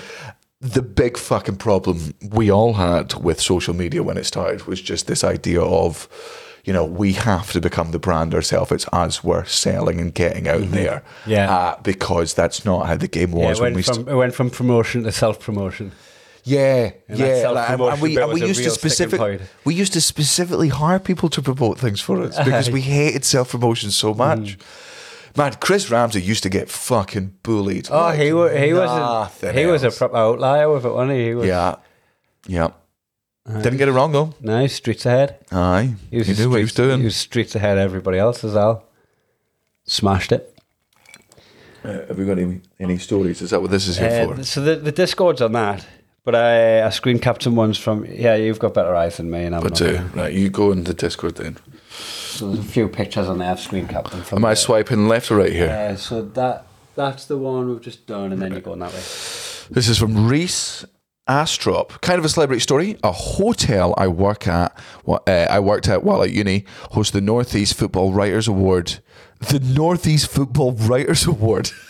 The 0.61 0.81
big 0.81 1.17
fucking 1.17 1.55
problem 1.55 2.13
we 2.21 2.51
all 2.51 2.73
had 2.73 3.13
with 3.13 3.39
social 3.39 3.73
media 3.73 4.03
when 4.03 4.17
it 4.17 4.25
started 4.25 4.65
was 4.67 4.81
just 4.81 5.07
this 5.07 5.23
idea 5.23 5.61
of, 5.61 6.09
you 6.65 6.73
know, 6.73 6.83
we 6.83 7.13
have 7.13 7.53
to 7.53 7.61
become 7.61 7.91
the 7.91 7.99
brand 7.99 8.33
ourselves. 8.35 8.71
It's 8.73 8.85
as 8.91 9.23
we're 9.23 9.45
selling 9.45 10.01
and 10.01 10.13
getting 10.13 10.49
out 10.49 10.69
there. 10.71 11.01
Yeah. 11.25 11.49
Uh, 11.49 11.81
because 11.81 12.33
that's 12.33 12.65
not 12.65 12.87
how 12.87 12.97
the 12.97 13.07
game 13.07 13.31
Yeah, 13.31 13.49
was 13.49 13.59
it 13.59 13.61
when 13.61 13.73
we 13.73 13.83
from, 13.83 14.09
it 14.09 14.15
went 14.15 14.33
from 14.33 14.49
promotion 14.49 15.03
to 15.03 15.13
self 15.13 15.39
promotion. 15.39 15.93
yeah, 16.43 16.91
And 17.07 17.19
yeah, 17.19 17.49
like, 17.49 17.69
and, 17.69 18.01
we 18.01 18.17
and 18.17 18.33
we 18.33 18.45
used 18.45 18.63
to 18.63 18.69
specific 18.71 19.41
we 19.63 19.73
used 19.75 19.93
to 19.93 20.01
specifically 20.01 20.67
hire 20.67 20.99
people 20.99 21.29
to 21.29 21.41
promote 21.41 21.79
things 21.79 22.01
for 22.01 22.21
us 22.21 22.37
because 22.37 22.69
we 22.77 22.81
hated 22.81 23.23
self 23.23 23.51
promotion 23.51 23.91
so 23.91 24.13
much. 24.13 24.57
Mm. 24.57 24.61
Man, 25.37 25.53
Chris 25.59 25.89
Ramsey 25.91 26.21
used 26.21 26.43
to 26.43 26.49
get 26.49 26.69
fucking 26.69 27.35
bullied. 27.43 27.87
Oh, 27.91 27.97
like 27.99 28.19
he 28.19 28.33
was 28.33 28.51
he 28.57 28.73
was 28.73 28.89
nothing 28.89 29.49
a, 29.49 29.53
he 29.53 29.65
was 29.65 29.83
a 29.83 29.91
proper 29.91 30.17
outlier 30.17 30.69
with 30.71 30.85
it, 30.85 30.89
wasn't 30.93 31.17
he? 31.17 31.25
he 31.27 31.35
was, 31.35 31.45
yeah, 31.47 31.75
yeah. 32.47 32.69
Didn't 33.47 33.77
get 33.77 33.87
it 33.87 33.93
wrong 33.93 34.11
though. 34.11 34.33
No, 34.41 34.67
streets 34.67 35.05
ahead. 35.05 35.39
Aye, 35.51 35.95
He 36.11 36.17
was 36.17 36.27
he 36.27 36.33
a 36.33 36.35
knew 36.37 36.49
what 36.51 36.57
he 36.57 36.63
was 36.63 36.73
doing. 36.73 36.99
He 36.99 37.05
was 37.05 37.15
streets 37.15 37.55
ahead 37.55 37.77
of 37.77 37.83
everybody 37.83 38.17
else 38.19 38.43
as 38.43 38.53
well. 38.53 38.83
Smashed 39.85 40.31
it. 40.31 40.55
Uh, 41.83 42.05
have 42.07 42.17
we 42.17 42.25
got 42.25 42.37
any, 42.37 42.61
any 42.79 42.97
stories? 42.97 43.41
Is 43.41 43.49
that 43.51 43.61
what 43.61 43.71
this 43.71 43.87
is 43.87 43.97
here 43.97 44.27
Uh, 44.31 44.35
for? 44.35 44.43
so 44.43 44.61
the, 44.61 44.75
the 44.75 44.91
Discord's 44.91 45.41
on 45.41 45.53
that, 45.53 45.85
but 46.25 46.35
I, 46.35 46.83
I 46.85 46.89
screen 46.89 47.17
capped 47.19 47.41
some 47.43 47.55
ones 47.55 47.77
from. 47.77 48.05
Yeah, 48.05 48.35
you've 48.35 48.59
got 48.59 48.73
better 48.75 48.93
eyes 48.95 49.17
than 49.17 49.31
me, 49.31 49.45
and 49.45 49.55
I'm 49.55 49.63
But 49.63 49.79
not. 49.79 49.95
uh, 49.95 50.03
right, 50.13 50.33
you 50.33 50.49
go 50.49 50.71
in 50.71 50.83
the 50.83 50.93
Discord 50.93 51.35
then. 51.37 51.57
So 52.29 52.51
there's 52.51 52.65
a 52.65 52.69
few 52.69 52.87
pictures 52.87 53.27
on 53.27 53.39
there. 53.39 53.51
I've 53.51 53.59
screen 53.59 53.87
capped 53.87 54.11
them 54.11 54.21
from. 54.21 54.39
Am 54.39 54.45
I 54.45 54.49
there. 54.49 54.55
swiping 54.57 55.07
left 55.07 55.31
or 55.31 55.37
right 55.37 55.51
here? 55.51 55.65
Yeah, 55.65 55.95
so 55.95 56.21
that 56.21 56.65
that's 56.95 57.25
the 57.25 57.37
one 57.37 57.69
we've 57.69 57.81
just 57.81 58.05
done, 58.07 58.31
and 58.31 58.41
then 58.41 58.51
you're 58.51 58.61
going 58.61 58.79
that 58.79 58.91
way. 58.93 58.99
This 59.71 59.87
is 59.89 59.97
from 59.97 60.27
Reese 60.27 60.85
Astrop. 61.27 62.01
Kind 62.01 62.19
of 62.19 62.25
a 62.25 62.29
celebrity 62.29 62.59
story. 62.59 62.97
A 63.03 63.11
hotel 63.11 63.93
I 63.97 64.07
work 64.07 64.47
at, 64.47 64.77
wha- 65.05 65.19
uh, 65.27 65.47
I 65.49 65.59
worked 65.59 65.87
at 65.87 66.03
while 66.03 66.23
at 66.23 66.31
uni, 66.31 66.65
hosts 66.91 67.11
the 67.11 67.21
Northeast 67.21 67.75
Football 67.75 68.13
Writers 68.13 68.47
Award. 68.47 68.99
The 69.39 69.59
Northeast 69.59 70.27
Football 70.29 70.73
Writers 70.73 71.25
Award. 71.27 71.71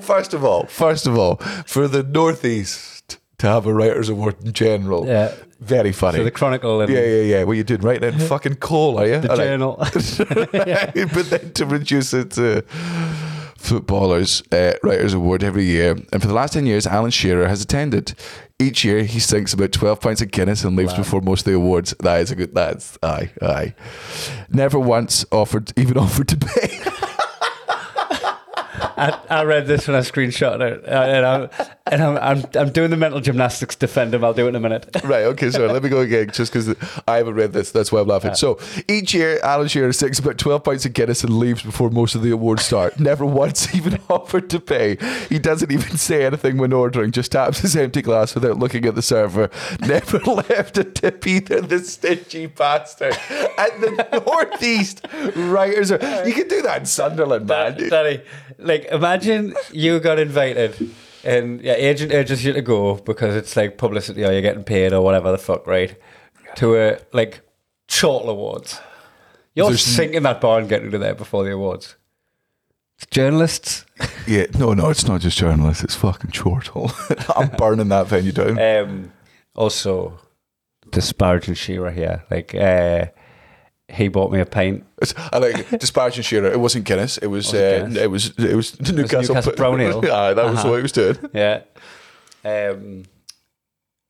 first 0.00 0.34
of 0.34 0.44
all, 0.44 0.66
first 0.66 1.06
of 1.06 1.18
all, 1.18 1.36
for 1.66 1.88
the 1.88 2.02
Northeast 2.02 2.95
to 3.38 3.46
have 3.46 3.66
a 3.66 3.74
Writers 3.74 4.08
Award 4.08 4.36
in 4.44 4.52
general, 4.52 5.06
Yeah. 5.06 5.32
very 5.60 5.92
funny. 5.92 6.18
So 6.18 6.24
the 6.24 6.30
Chronicle 6.30 6.80
and 6.80 6.90
yeah, 6.92 7.00
yeah, 7.04 7.22
yeah. 7.22 7.44
What 7.44 7.56
you 7.56 7.64
doing? 7.64 7.80
Right 7.82 8.02
in 8.02 8.18
fucking 8.32 8.56
coal, 8.56 8.98
are 8.98 9.06
you? 9.06 9.20
the 9.20 9.30
All 9.30 9.36
right. 9.36 9.44
Journal. 9.46 9.76
but 11.14 11.30
then 11.30 11.52
to 11.54 11.66
reduce 11.66 12.14
it 12.14 12.30
to 12.32 12.62
footballers 13.56 14.42
uh, 14.52 14.74
writers 14.82 15.12
award 15.12 15.42
every 15.42 15.64
year 15.64 15.90
and 16.12 16.22
for 16.22 16.28
the 16.28 16.34
last 16.34 16.52
10 16.52 16.66
years 16.66 16.86
alan 16.86 17.10
shearer 17.10 17.48
has 17.48 17.62
attended 17.62 18.14
each 18.60 18.84
year 18.84 19.02
he 19.02 19.18
sinks 19.18 19.52
about 19.52 19.72
12 19.72 20.00
pints 20.00 20.20
of 20.22 20.30
guinness 20.30 20.62
and 20.62 20.76
leaves 20.76 20.94
before 20.94 21.20
most 21.20 21.40
of 21.40 21.46
the 21.46 21.54
awards 21.56 21.92
that 22.00 22.20
is 22.20 22.30
a 22.30 22.36
good 22.36 22.54
that's 22.54 22.96
aye 23.02 23.28
aye 23.42 23.74
never 24.50 24.78
once 24.78 25.24
offered 25.32 25.72
even 25.76 25.96
offered 26.06 26.28
to 26.28 26.36
pay 26.36 26.78
I, 28.98 29.18
I 29.28 29.44
read 29.44 29.66
this 29.66 29.86
when 29.88 29.96
I 29.96 30.00
screenshot 30.00 30.60
it, 30.60 30.84
and 30.86 31.26
I'm 31.26 31.50
and 31.90 32.02
I'm, 32.02 32.16
I'm 32.18 32.44
I'm 32.54 32.72
doing 32.72 32.90
the 32.90 32.96
mental 32.96 33.20
gymnastics 33.20 33.76
to 33.76 33.86
defend 33.86 34.14
him. 34.14 34.24
I'll 34.24 34.34
do 34.34 34.46
it 34.46 34.50
in 34.50 34.56
a 34.56 34.60
minute. 34.60 34.88
right 35.04 35.24
okay 35.24 35.50
So 35.50 35.66
let 35.66 35.82
me 35.82 35.88
go 35.88 36.00
again 36.00 36.30
just 36.32 36.52
because 36.52 36.74
i 37.06 37.16
haven't 37.16 37.34
read 37.34 37.52
this 37.52 37.70
that's 37.70 37.92
why 37.92 38.00
i'm 38.00 38.08
laughing. 38.08 38.34
So 38.34 38.58
each 38.88 39.14
year 39.14 39.38
alan 39.42 39.68
shearer 39.68 39.92
sinks 39.92 40.18
about 40.18 40.38
12 40.38 40.64
pints 40.64 40.84
of 40.86 40.92
guinness 40.92 41.22
and 41.22 41.38
leaves 41.38 41.62
before 41.62 41.90
most 41.90 42.14
of 42.14 42.22
the 42.22 42.30
awards 42.30 42.64
start. 42.64 42.98
Never 43.06 43.24
once 43.24 43.74
even 43.74 44.00
offered 44.10 44.50
to 44.50 44.60
pay. 44.60 44.96
He 45.28 45.38
doesn't 45.38 45.70
even 45.70 45.96
say 45.96 46.24
anything 46.24 46.58
when 46.58 46.72
ordering 46.72 47.12
just 47.12 47.32
taps 47.32 47.60
his 47.60 47.76
empty 47.76 48.02
glass 48.02 48.34
without 48.34 48.58
looking 48.58 48.84
at 48.86 48.94
the 48.94 49.02
server. 49.02 49.50
Never 49.80 50.18
left 50.18 50.78
a 50.78 50.84
tip 50.84 51.26
either 51.26 51.60
the 51.60 51.78
stingy 51.80 52.46
bastard. 52.46 53.16
And 53.58 53.82
the 53.82 54.22
northeast 54.26 55.06
writers 55.36 55.92
are 55.92 56.26
you 56.26 56.34
can 56.34 56.48
do 56.48 56.62
that 56.62 56.80
in 56.80 56.86
sunderland 56.86 57.46
man. 57.46 57.76
Danny, 57.88 58.22
like 58.58 58.86
imagine 58.86 59.54
you 59.72 60.00
got 60.00 60.18
invited 60.18 60.90
and 61.26 61.60
your 61.60 61.74
agent 61.74 62.12
urges 62.12 62.44
you 62.44 62.52
to 62.52 62.62
go 62.62 62.94
because 62.96 63.34
it's 63.36 63.56
like 63.56 63.76
publicity 63.78 64.24
or 64.24 64.32
you're 64.32 64.42
getting 64.42 64.64
paid 64.64 64.92
or 64.92 65.02
whatever 65.02 65.30
the 65.32 65.38
fuck, 65.38 65.66
right? 65.66 65.94
To 66.56 66.76
a 66.76 66.98
like 67.12 67.42
chortle 67.88 68.30
awards. 68.30 68.80
You're 69.54 69.66
There's- 69.68 69.82
sinking 69.82 70.22
that 70.22 70.40
bar 70.40 70.58
and 70.58 70.68
getting 70.68 70.90
to 70.90 70.98
there 70.98 71.14
before 71.14 71.44
the 71.44 71.52
awards. 71.52 71.96
It's 72.98 73.06
journalists. 73.10 73.84
yeah 74.26 74.46
no 74.58 74.72
no 74.72 74.88
it's 74.90 75.06
not 75.06 75.20
just 75.20 75.38
journalists 75.38 75.84
it's 75.84 75.94
fucking 75.94 76.30
chortle 76.32 76.90
i'm 77.36 77.48
burning 77.56 77.88
that 77.88 78.06
venue 78.08 78.32
down 78.32 78.58
Um, 78.58 79.12
also, 79.54 80.18
disparaging 80.90 81.54
Shearer 81.54 81.90
here. 81.90 82.24
Like, 82.30 82.54
uh, 82.54 83.06
he 83.88 84.08
bought 84.08 84.32
me 84.32 84.40
a 84.40 84.46
pint. 84.46 84.84
I 85.32 85.38
like 85.38 85.68
disparaging 85.78 86.22
Shearer. 86.24 86.50
It 86.52 86.58
wasn't 86.60 86.84
Guinness. 86.84 87.18
It 87.18 87.28
was. 87.28 87.46
Wasn't 87.46 87.62
Uh, 87.62 87.78
Guinness? 87.86 87.98
it 88.02 88.10
was. 88.10 88.26
It 88.38 88.54
was 88.56 88.72
the 88.72 88.92
Newcastle, 88.92 89.34
Newcastle 89.34 89.52
Brown 89.54 89.80
Ale? 89.80 89.98
Aye, 90.12 90.34
that 90.34 90.44
was 90.44 90.58
Uh-huh. 90.58 90.68
what 90.70 90.76
he 90.76 90.82
was 90.82 90.92
doing. 90.92 91.16
Yeah. 91.32 91.62
Um, 92.44 93.04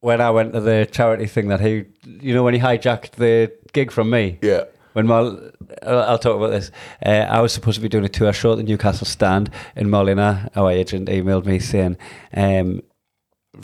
when 0.00 0.20
I 0.20 0.30
went 0.30 0.52
to 0.52 0.60
the 0.60 0.86
charity 0.90 1.26
thing 1.26 1.48
that 1.48 1.60
he, 1.60 1.84
you 2.04 2.34
know, 2.34 2.42
when 2.42 2.54
he 2.54 2.60
hijacked 2.60 3.12
the 3.12 3.52
gig 3.72 3.90
from 3.90 4.10
me. 4.10 4.38
Yeah. 4.42 4.64
When 4.92 5.06
Mal, 5.06 5.38
I'll 5.82 5.98
I'll 6.02 6.18
talk 6.18 6.36
about 6.36 6.50
this. 6.52 6.70
Uh, 7.04 7.10
I 7.28 7.40
was 7.40 7.52
supposed 7.52 7.74
to 7.76 7.82
be 7.82 7.88
doing 7.88 8.04
a 8.04 8.08
tour 8.08 8.32
show 8.32 8.52
at 8.52 8.56
the 8.58 8.62
Newcastle 8.62 9.06
stand, 9.06 9.50
and 9.74 9.90
Molina, 9.90 10.50
our 10.56 10.70
agent, 10.70 11.08
emailed 11.10 11.44
me 11.44 11.58
saying, 11.58 11.98
um, 12.34 12.80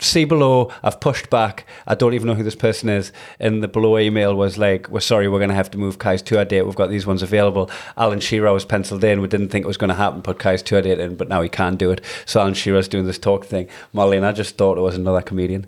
"See 0.00 0.24
below. 0.24 0.70
I've 0.83 1.00
pushed 1.00 1.31
back. 1.31 1.66
I 1.87 1.94
don't 1.94 2.14
even 2.14 2.26
know 2.28 2.35
who 2.35 2.42
this 2.42 2.55
person 2.57 2.88
is." 2.88 3.12
And 3.38 3.62
the 3.62 3.68
below 3.68 3.98
email 3.98 4.35
was 4.35 4.59
like, 4.59 4.88
"We're 4.88 5.00
sorry, 5.00 5.28
we're 5.28 5.38
going 5.38 5.50
to 5.50 5.55
have 5.55 5.70
to 5.72 5.78
move 5.78 5.98
Kai's 5.98 6.22
tour 6.22 6.44
date. 6.44 6.62
We've 6.62 6.74
got 6.76 6.90
these 6.90 7.07
ones 7.07 7.22
available." 7.22 7.70
Alan 7.96 8.20
Shearer 8.20 8.52
was 8.52 8.64
penciled 8.64 9.05
in. 9.05 9.20
We 9.20 9.28
didn't 9.28 9.48
think 9.48 9.64
it 9.64 9.68
was 9.68 9.76
going 9.76 9.88
to 9.90 9.94
happen. 9.94 10.22
Put 10.22 10.38
Kai's 10.38 10.62
tour 10.62 10.83
date 10.83 10.98
in, 11.00 11.16
but 11.16 11.28
now 11.28 11.42
he 11.42 11.48
can 11.48 11.76
do 11.76 11.90
it. 11.90 12.00
So 12.26 12.40
Alan 12.40 12.55
Shearer's 12.55 12.88
doing 12.88 13.07
this 13.07 13.18
talk 13.18 13.44
thing. 13.44 13.68
Marlene, 13.94 14.24
I 14.24 14.33
just 14.33 14.57
thought 14.57 14.78
it 14.78 14.83
was 14.83 14.96
another 14.96 15.22
comedian 15.22 15.66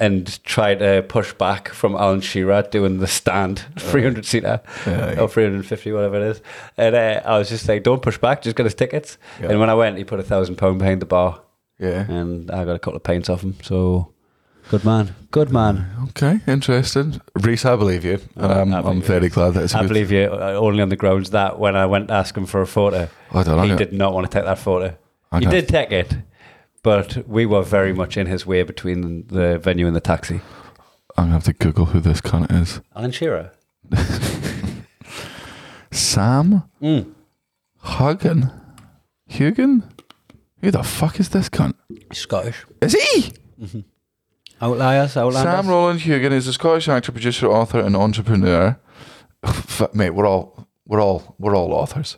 and 0.00 0.42
try 0.42 0.74
to 0.74 1.04
push 1.08 1.32
back 1.34 1.68
from 1.68 1.94
Alan 1.94 2.20
Shearer 2.20 2.62
doing 2.62 2.98
the 2.98 3.06
stand, 3.06 3.64
300 3.78 4.24
seater 4.24 4.60
Yeah. 4.84 5.20
or 5.20 5.28
350, 5.28 5.92
whatever 5.92 6.16
it 6.16 6.22
is. 6.22 6.40
And 6.76 6.96
uh, 6.96 7.20
I 7.24 7.38
was 7.38 7.48
just 7.48 7.68
like, 7.68 7.84
don't 7.84 8.02
push 8.02 8.18
back, 8.18 8.42
just 8.42 8.56
get 8.56 8.64
his 8.66 8.74
tickets. 8.74 9.16
Yeah. 9.40 9.50
And 9.50 9.60
when 9.60 9.70
I 9.70 9.74
went, 9.74 9.98
he 9.98 10.04
put 10.04 10.18
a 10.18 10.24
thousand 10.24 10.56
pound 10.56 10.80
behind 10.80 11.02
the 11.02 11.06
bar 11.06 11.40
Yeah. 11.82 12.06
and 12.10 12.50
I 12.50 12.64
got 12.64 12.76
a 12.76 12.78
couple 12.78 12.96
of 12.96 13.02
pints 13.02 13.28
off 13.28 13.42
him. 13.42 13.54
So 13.62 14.12
good 14.70 14.84
man, 14.84 15.14
good 15.30 15.50
man. 15.50 15.86
Okay. 16.10 16.40
Interesting. 16.46 17.20
Reese, 17.34 17.64
I 17.64 17.74
believe 17.76 18.04
you, 18.04 18.18
and 18.36 18.52
Oh, 18.52 18.60
I'm, 18.62 18.72
I'm 18.72 19.02
very 19.02 19.28
glad 19.28 19.54
that 19.54 19.64
it's. 19.64 19.74
I 19.74 19.80
good- 19.82 19.88
believe 19.88 20.12
you 20.12 20.24
uh, 20.32 20.54
only 20.66 20.80
on 20.82 20.88
the 20.90 20.96
grounds 20.96 21.30
that 21.30 21.58
when 21.58 21.74
I 21.76 21.86
went 21.86 22.08
to 22.08 22.14
ask 22.14 22.36
him 22.36 22.46
for 22.46 22.60
a 22.62 22.66
photo, 22.66 23.08
I 23.32 23.42
don't 23.42 23.56
know. 23.56 23.62
he 23.64 23.74
did 23.76 23.92
not 23.92 24.14
want 24.14 24.30
to 24.30 24.38
take 24.38 24.44
that 24.46 24.58
photo. 24.58 24.96
I 25.32 25.40
He 25.40 25.46
did 25.46 25.66
take 25.68 25.90
it, 25.92 26.14
but 26.82 27.26
we 27.26 27.46
were 27.46 27.62
very 27.62 27.92
much 27.92 28.16
in 28.16 28.26
his 28.26 28.46
way 28.46 28.62
between 28.62 29.26
the 29.28 29.58
venue 29.58 29.86
and 29.86 29.96
the 29.96 30.00
taxi. 30.00 30.40
I'm 31.16 31.24
gonna 31.24 31.32
have 31.32 31.44
to 31.44 31.52
Google 31.52 31.86
who 31.86 32.00
this 32.00 32.20
cunt 32.20 32.50
is. 32.62 32.80
Alan 32.94 33.10
Shearer. 33.12 33.50
Sam 35.90 36.62
Mm. 36.80 37.12
Heughan. 37.84 38.50
Who 40.62 40.70
the 40.70 40.82
fuck 40.82 41.18
is 41.18 41.28
this 41.30 41.48
cunt? 41.48 41.74
Scottish. 42.12 42.64
Is 42.80 42.92
he? 42.92 43.32
Outliers, 44.60 45.16
outlanders. 45.16 45.42
Sam 45.42 45.68
Roland 45.68 46.00
Heughan 46.00 46.32
is 46.32 46.46
a 46.46 46.52
Scottish 46.52 46.88
actor, 46.88 47.10
producer, 47.10 47.48
author, 47.48 47.80
and 47.80 47.96
entrepreneur. 47.96 48.78
Mate, 49.92 50.10
we're 50.10 50.26
all 50.26 50.68
we're 50.86 51.02
all 51.02 51.34
we're 51.38 51.56
all 51.56 51.72
authors. 51.72 52.16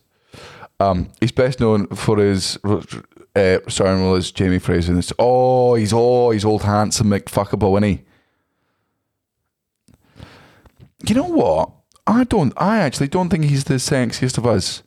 Um, 0.79 1.11
he's 1.21 1.33
best 1.33 1.59
known 1.59 1.87
for 1.89 2.19
his 2.19 2.59
uh, 2.65 3.59
starring 3.69 4.03
role 4.03 4.15
as 4.15 4.31
Jamie 4.31 4.59
Fraser. 4.59 4.93
In 4.93 4.97
this. 4.97 5.13
Oh, 5.19 5.75
he's 5.75 5.93
oh 5.95 6.31
he's 6.31 6.45
old 6.45 6.65
handsome 6.65 7.09
McFuckable, 7.09 7.73
isn't 7.79 7.99
he? 7.99 8.05
You 11.09 11.15
know 11.15 11.29
what? 11.29 11.71
I 12.07 12.25
don't. 12.25 12.53
I 12.59 12.81
actually 12.81 13.09
don't 13.09 13.31
think 13.31 13.45
he's 13.45 13.65
the 13.65 13.75
sexiest 13.75 14.37
of 14.37 14.47
us. 14.47 14.83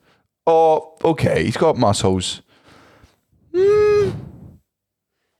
Oh, 0.45 0.95
okay. 1.03 1.43
He's 1.43 1.57
got 1.57 1.75
muscles. 1.75 2.43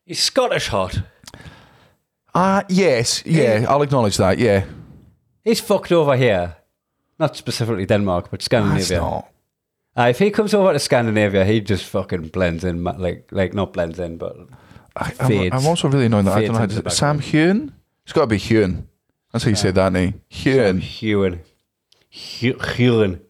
He's 0.05 0.19
Scottish 0.19 0.67
hot. 0.69 1.01
Ah, 2.33 2.63
yes, 2.69 3.23
yeah. 3.25 3.65
I'll 3.67 3.81
acknowledge 3.81 4.17
that. 4.17 4.37
Yeah, 4.39 4.65
He's 5.43 5.59
fucked 5.59 5.91
over 5.91 6.15
here. 6.15 6.55
Not 7.19 7.35
specifically 7.35 7.85
Denmark, 7.85 8.25
but 8.29 8.39
that's 8.39 8.45
Scandinavia. 8.45 8.99
not. 8.99 9.27
Uh, 9.97 10.07
if 10.09 10.19
he 10.19 10.29
comes 10.29 10.53
over 10.53 10.71
to 10.73 10.79
Scandinavia, 10.79 11.43
he 11.45 11.59
just 11.61 11.85
fucking 11.85 12.27
blends 12.27 12.63
in, 12.63 12.81
ma- 12.81 12.95
like 12.97 13.27
like 13.31 13.53
not 13.55 13.73
blends 13.73 13.97
in, 13.99 14.17
but 14.17 14.35
I, 14.95 15.13
I'm, 15.19 15.27
Fades. 15.27 15.55
I'm 15.55 15.65
also 15.65 15.87
really 15.89 16.05
annoyed 16.05 16.25
that 16.25 16.33
I 16.33 16.35
Fades 16.35 16.47
don't 16.47 16.53
know 16.53 16.57
how 16.59 16.63
into 16.65 16.75
to. 16.75 16.81
the 16.83 16.89
Sam 16.91 17.19
Heughan. 17.19 17.73
It's 18.03 18.13
got 18.13 18.21
to 18.21 18.27
be 18.27 18.37
Hewen. 18.37 18.87
That's 19.31 19.43
how 19.43 19.49
you 19.49 19.55
say 19.55 19.71
that 19.71 19.91
name. 19.91 20.21
Hewen. 20.29 20.79
Hewen. 20.79 21.41
Hewen. 22.09 23.21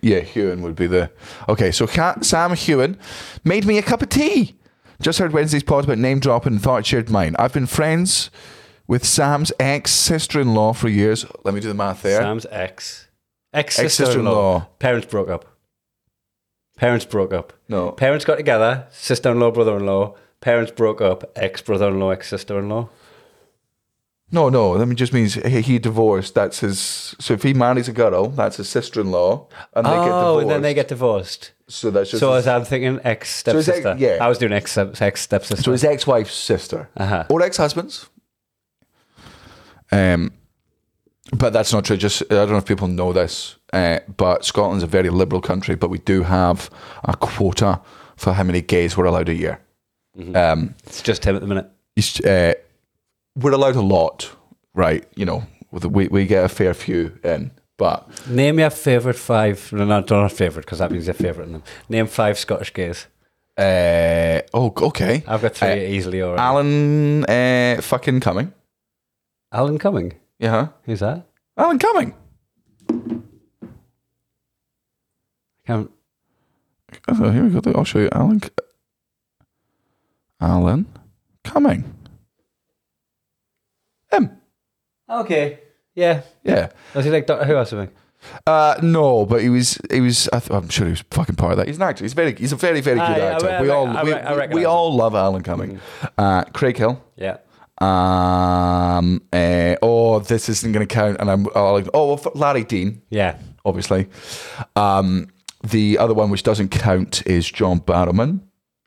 Yeah, 0.00 0.20
Hewen 0.20 0.62
would 0.62 0.76
be 0.76 0.86
the. 0.86 1.10
Okay, 1.48 1.70
so 1.70 1.86
Sam 1.86 2.52
Heughan 2.52 2.96
made 3.44 3.66
me 3.66 3.78
a 3.78 3.82
cup 3.82 4.02
of 4.02 4.08
tea. 4.08 4.56
Just 5.00 5.18
heard 5.18 5.32
Wednesday's 5.32 5.62
pod 5.62 5.84
about 5.84 5.98
name 5.98 6.18
dropping 6.20 6.54
and 6.54 6.62
thought 6.62 6.86
shared 6.86 7.10
mine. 7.10 7.36
I've 7.38 7.52
been 7.52 7.66
friends 7.66 8.30
with 8.86 9.04
Sam's 9.04 9.52
ex 9.60 9.90
sister 9.92 10.40
in 10.40 10.54
law 10.54 10.72
for 10.72 10.88
years. 10.88 11.24
Let 11.44 11.54
me 11.54 11.60
do 11.60 11.68
the 11.68 11.74
math 11.74 12.02
there. 12.02 12.20
Sam's 12.20 12.46
ex. 12.50 13.06
Ex 13.52 13.78
Ex-sister-in-law. 13.78 14.60
sister-in-law. 14.60 14.68
Parents 14.78 15.06
broke 15.06 15.28
up. 15.28 15.44
Parents 16.76 17.04
broke 17.04 17.32
up. 17.32 17.52
No. 17.68 17.92
Parents 17.92 18.24
got 18.24 18.36
together. 18.36 18.86
Sister-in-law, 18.90 19.50
brother-in-law. 19.52 20.14
Parents 20.40 20.70
broke 20.70 21.00
up. 21.00 21.30
Ex 21.36 21.60
brother-in-law, 21.62 22.10
ex 22.10 22.28
sister-in-law. 22.28 22.88
No, 24.30 24.48
no. 24.50 24.76
That 24.76 24.94
just 24.94 25.12
means 25.14 25.34
he, 25.34 25.62
he 25.62 25.78
divorced. 25.78 26.34
That's 26.34 26.60
his. 26.60 26.78
So 27.18 27.32
if 27.34 27.42
he 27.42 27.54
marries 27.54 27.88
a 27.88 27.92
girl, 27.92 28.28
that's 28.28 28.56
his 28.58 28.68
sister 28.68 29.00
in 29.00 29.10
law, 29.10 29.48
and 29.74 29.86
they 29.86 29.90
get 29.90 29.98
Oh, 30.00 30.40
divorced. 30.40 30.42
and 30.42 30.50
then 30.50 30.62
they 30.62 30.74
get 30.74 30.88
divorced. 30.88 31.52
So 31.66 31.90
that's 31.90 32.10
just. 32.10 32.20
So 32.20 32.34
his, 32.34 32.46
as 32.46 32.48
I'm 32.48 32.64
thinking, 32.64 33.00
ex 33.04 33.42
his 33.42 33.56
ex- 33.68 33.78
stepsister. 33.78 33.96
yeah. 33.98 34.18
I 34.24 34.28
was 34.28 34.36
doing 34.38 34.52
ex 34.52 34.76
ex 34.76 35.22
stepsister. 35.22 35.62
so 35.62 35.72
his 35.72 35.84
ex-wife's 35.84 36.34
sister 36.34 36.88
Uh-huh. 36.96 37.24
or 37.30 37.40
ex-husband's. 37.42 38.08
Um, 39.90 40.32
but 41.32 41.52
that's 41.52 41.72
not 41.72 41.84
true. 41.84 41.96
Just 41.96 42.22
I 42.30 42.34
don't 42.34 42.50
know 42.50 42.56
if 42.58 42.64
people 42.66 42.88
know 42.88 43.12
this, 43.12 43.56
uh, 43.72 44.00
but 44.16 44.44
Scotland's 44.44 44.84
a 44.84 44.86
very 44.86 45.10
liberal 45.10 45.40
country, 45.40 45.74
but 45.74 45.90
we 45.90 45.98
do 45.98 46.22
have 46.22 46.70
a 47.04 47.16
quota 47.16 47.80
for 48.16 48.32
how 48.34 48.42
many 48.42 48.60
gays 48.62 48.96
we're 48.96 49.04
allowed 49.06 49.28
a 49.28 49.34
year. 49.34 49.60
Mm-hmm. 50.18 50.36
Um, 50.36 50.74
It's 50.86 51.02
just 51.02 51.24
him 51.24 51.34
at 51.36 51.40
the 51.42 51.46
minute. 51.46 51.70
He's, 51.96 52.20
uh, 52.24 52.54
we're 53.36 53.52
allowed 53.52 53.76
a 53.76 53.80
lot, 53.82 54.30
right? 54.74 55.04
You 55.16 55.24
know, 55.26 55.42
we 55.70 56.08
we 56.08 56.26
get 56.26 56.44
a 56.44 56.48
fair 56.48 56.74
few 56.74 57.18
in, 57.24 57.50
but 57.76 58.08
Name 58.28 58.58
your 58.58 58.70
favourite 58.70 59.18
five. 59.18 59.72
No, 59.72 59.78
no, 59.84 60.00
not 60.00 60.10
not 60.10 60.32
favourite 60.32 60.64
because 60.66 60.78
that 60.78 60.90
means 60.90 61.06
you're 61.06 61.14
favourite 61.14 61.50
them. 61.50 61.62
Name 61.88 62.06
five 62.06 62.38
Scottish 62.38 62.72
gays. 62.72 63.06
uh, 63.56 64.40
oh, 64.54 64.72
okay. 64.82 65.22
I've 65.26 65.42
got 65.42 65.54
three 65.54 65.68
Uh, 65.68 65.76
easily 65.96 66.22
already. 66.22 66.40
Alan, 66.40 67.24
uh, 67.24 67.80
fucking 67.82 68.20
Cumming. 68.20 68.52
Alan 69.52 69.78
Cumming. 69.78 70.12
Yeah, 70.38 70.50
huh? 70.50 70.68
Who's 70.84 71.00
that? 71.00 71.26
Alan 71.56 71.78
Cumming. 71.78 72.14
Can't, 75.66 75.90
Oh, 77.08 77.30
here 77.30 77.44
we 77.44 77.50
go. 77.60 77.72
I'll 77.74 77.84
show 77.84 77.98
you 77.98 78.08
Alan. 78.12 78.40
Alan 80.40 80.86
Cumming. 81.44 81.84
Him. 84.12 84.30
okay. 85.08 85.60
Yeah. 85.94 86.22
Yeah. 86.44 86.70
Was 86.94 87.04
he 87.04 87.10
like 87.10 87.26
Doctor 87.26 87.44
Who 87.44 87.56
or 87.56 87.64
something? 87.64 87.90
Uh, 88.46 88.74
no, 88.82 89.24
but 89.26 89.40
he 89.42 89.48
was. 89.48 89.78
He 89.90 90.00
was. 90.00 90.28
I 90.32 90.40
th- 90.40 90.50
I'm 90.50 90.68
sure 90.68 90.86
he 90.86 90.90
was 90.92 91.04
fucking 91.10 91.36
part 91.36 91.52
of 91.52 91.58
that. 91.58 91.66
He's 91.68 91.76
an 91.76 91.82
actor. 91.82 92.04
He's 92.04 92.14
very. 92.14 92.34
He's 92.34 92.52
a 92.52 92.56
very, 92.56 92.80
very 92.80 92.98
good 92.98 93.04
Aye, 93.08 93.14
I 93.20 93.32
actor. 93.32 93.46
re- 93.46 93.52
I 93.54 93.60
we 93.62 93.68
re- 93.68 93.74
all. 93.74 93.86
I 93.96 94.02
we, 94.02 94.12
I 94.12 94.46
we- 94.46 94.54
we 94.54 94.64
all 94.64 94.94
love 94.94 95.14
Alan 95.14 95.42
Cumming. 95.42 95.80
Uh, 96.16 96.44
Craig 96.52 96.76
Hill. 96.76 97.02
Yeah. 97.16 97.38
Um. 97.80 99.22
uh, 99.32 99.76
oh, 99.82 100.18
this 100.20 100.48
isn't 100.48 100.72
going 100.72 100.86
to 100.86 100.92
count. 100.92 101.18
And 101.20 101.30
I'm. 101.30 101.46
Oh, 101.54 101.74
like, 101.74 101.88
oh 101.94 102.14
well, 102.14 102.32
Larry 102.34 102.64
Dean, 102.64 103.02
Yeah. 103.10 103.38
obviously. 103.64 104.08
Um. 104.76 105.28
The 105.64 105.98
other 105.98 106.14
one 106.14 106.30
which 106.30 106.44
doesn't 106.44 106.68
count 106.70 107.26
is 107.26 107.50
John 107.50 107.80
Barrowman. 107.80 108.40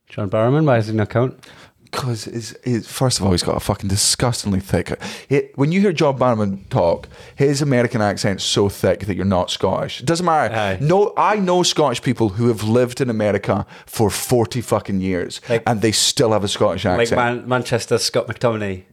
John 0.07 0.29
Barrowman. 0.29 0.65
Why 0.65 0.77
does 0.77 0.88
he 0.88 0.93
not 0.93 1.10
count? 1.10 1.45
Because 1.91 2.23
his, 2.23 2.58
his, 2.63 2.88
first 2.88 3.19
of 3.19 3.25
all, 3.25 3.32
he's 3.32 3.43
got 3.43 3.58
a 3.58 3.60
fucking 3.60 3.89
disgustingly 3.89 4.62
thick. 4.62 4.97
He, 5.27 5.49
when 5.56 5.73
you 5.73 5.82
hear 5.82 5.91
John 5.91 6.17
Barrowman 6.17 6.69
talk, 6.69 7.08
his 7.36 7.62
American 7.62 8.01
accent's 8.01 8.45
so 8.45 8.69
thick 8.69 9.01
that 9.08 9.15
you're 9.15 9.25
not 9.25 9.51
Scottish. 9.51 9.99
It 9.99 10.06
doesn't 10.06 10.25
matter. 10.25 10.56
Aye. 10.56 10.77
No, 10.80 11.13
I 11.17 11.36
know 11.36 11.63
Scottish 11.63 12.01
people 12.01 12.30
who 12.30 12.47
have 12.47 12.63
lived 12.63 13.01
in 13.01 13.10
America 13.10 13.65
for 13.86 14.10
forty 14.10 14.62
fucking 14.62 15.01
years, 15.01 15.41
Like- 15.49 15.63
and 15.67 15.82
they 15.82 15.91
still 15.91 16.32
have 16.32 16.45
a 16.45 16.47
Scottish 16.47 16.86
Like 16.86 17.01
accent. 17.01 17.17
Man- 17.19 17.47
Manchester 17.49 17.97
Scott 17.97 18.27
McTominay. 18.27 18.84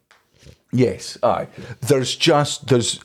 Yes, 0.72 1.16
aye. 1.22 1.46
There's 1.80 2.16
just 2.16 2.66
there's 2.66 2.98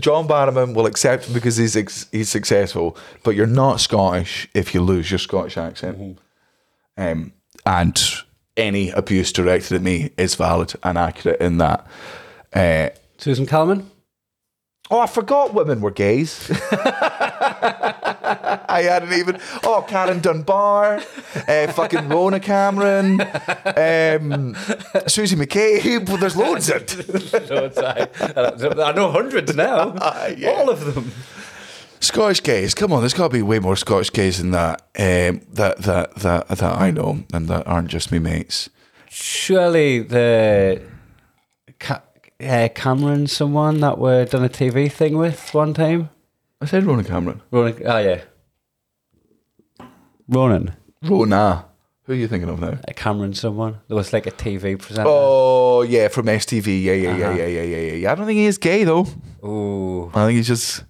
John 0.00 0.26
Barrowman 0.26 0.74
will 0.74 0.86
accept 0.86 1.26
him 1.26 1.34
because 1.34 1.56
he's 1.56 1.76
ex, 1.76 2.08
he's 2.10 2.28
successful, 2.28 2.96
but 3.22 3.36
you're 3.36 3.46
not 3.46 3.80
Scottish 3.80 4.48
if 4.54 4.74
you 4.74 4.82
lose 4.82 5.10
your 5.10 5.18
Scottish 5.18 5.56
accent. 5.56 6.18
Um, 6.96 7.32
and 7.64 8.02
any 8.56 8.90
abuse 8.90 9.32
directed 9.32 9.74
at 9.76 9.82
me 9.82 10.10
is 10.16 10.34
valid 10.34 10.74
and 10.82 10.96
accurate 10.98 11.40
in 11.40 11.58
that. 11.58 11.86
Uh, 12.52 12.90
Susan 13.18 13.46
Calman. 13.46 13.90
oh, 14.90 15.00
I 15.00 15.06
forgot 15.06 15.54
women 15.54 15.80
were 15.80 15.90
gays. 15.90 16.50
I 18.74 18.82
hadn't 18.82 19.12
even. 19.12 19.38
Oh, 19.62 19.84
Karen 19.86 20.20
Dunbar, 20.20 21.00
uh, 21.48 21.72
fucking 21.72 22.08
Rona 22.08 22.40
Cameron, 22.40 23.20
um, 23.20 24.56
Susie 25.06 25.36
McCabe. 25.36 26.08
Well, 26.08 26.16
there's 26.16 26.36
loads 26.36 26.70
of. 26.70 26.82
Loads, 27.50 27.78
aye. 27.78 28.08
I 28.20 28.92
know 28.92 29.10
hundreds 29.12 29.54
now. 29.54 29.94
yeah. 30.36 30.50
All 30.50 30.70
of 30.70 30.94
them. 30.94 31.12
Scottish 32.04 32.42
gays, 32.42 32.74
come 32.74 32.92
on, 32.92 33.00
there's 33.00 33.14
got 33.14 33.28
to 33.28 33.32
be 33.32 33.42
way 33.42 33.58
more 33.58 33.76
Scottish 33.76 34.12
gays 34.12 34.38
than 34.38 34.50
that. 34.52 34.82
Um, 34.98 35.40
that 35.52 35.78
that 35.82 36.14
that 36.16 36.48
that 36.48 36.62
I 36.80 36.90
know, 36.90 37.24
and 37.32 37.48
that 37.48 37.66
aren't 37.66 37.88
just 37.88 38.12
me 38.12 38.18
mates. 38.18 38.70
Surely 39.08 40.00
the 40.00 40.82
Ca- 41.78 42.02
uh, 42.40 42.68
Cameron, 42.74 43.26
someone 43.26 43.80
that 43.80 43.98
we 43.98 44.24
done 44.26 44.44
a 44.44 44.48
TV 44.48 44.90
thing 44.90 45.16
with 45.18 45.52
one 45.54 45.74
time. 45.74 46.10
I 46.60 46.66
said 46.66 46.84
Ronan 46.84 47.04
Cameron. 47.04 47.42
Ronan. 47.50 47.82
Oh 47.84 47.98
yeah. 47.98 48.22
Ronan. 50.28 50.74
Rona. 51.02 51.66
Who 52.04 52.12
are 52.12 52.16
you 52.16 52.28
thinking 52.28 52.50
of 52.50 52.60
now? 52.60 52.78
Uh, 52.86 52.92
Cameron, 52.94 53.32
someone. 53.34 53.80
There 53.88 53.96
was 53.96 54.12
like 54.12 54.26
a 54.26 54.30
TV 54.30 54.78
presenter. 54.78 55.08
Oh 55.10 55.82
yeah, 55.82 56.08
from 56.08 56.26
STV. 56.26 56.82
Yeah, 56.82 56.92
yeah, 56.92 57.16
yeah, 57.16 57.28
Uh-huh. 57.28 57.38
yeah, 57.38 57.46
yeah, 57.46 57.62
yeah, 57.62 57.78
yeah, 57.78 57.92
yeah. 57.94 58.12
I 58.12 58.14
don't 58.14 58.26
think 58.26 58.36
he 58.38 58.44
is 58.46 58.58
gay 58.58 58.84
though. 58.84 59.06
Ooh. 59.44 60.10
I 60.14 60.26
think 60.26 60.36
he's 60.36 60.46
just 60.48 60.84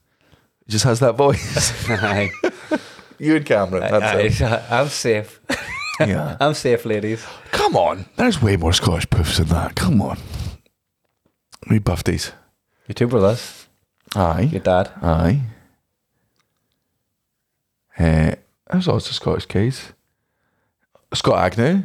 he 0.67 0.73
just 0.73 0.85
has 0.85 1.01
that 1.01 1.15
voice. 1.15 1.89
Aye. 1.91 2.31
you 3.19 3.37
and 3.37 3.47
Cameron. 3.47 3.83
That's 3.91 4.41
it. 4.41 4.53
I'm 4.71 4.89
safe. 4.89 5.41
Yeah. 6.01 6.37
I'm 6.41 6.55
safe, 6.55 6.85
ladies. 6.85 7.25
Come 7.53 7.77
on, 7.77 8.07
there's 8.17 8.43
way 8.43 8.57
more 8.57 8.73
Scottish 8.73 9.07
poofs 9.07 9.39
than 9.39 9.49
that. 9.49 9.75
Come 9.75 10.01
on. 10.03 10.19
We 11.71 11.79
buffed 11.79 12.09
Your 12.09 12.95
two 12.95 13.07
brothers. 13.07 13.69
Aye. 14.15 14.49
Your 14.53 14.61
dad. 14.61 14.91
Aye. 15.03 15.41
Uh, 17.99 18.35
there's 18.71 18.89
lots 18.89 19.09
of 19.09 19.15
Scottish 19.15 19.49
gays. 19.49 19.93
Scott 21.13 21.39
Agnew, 21.39 21.85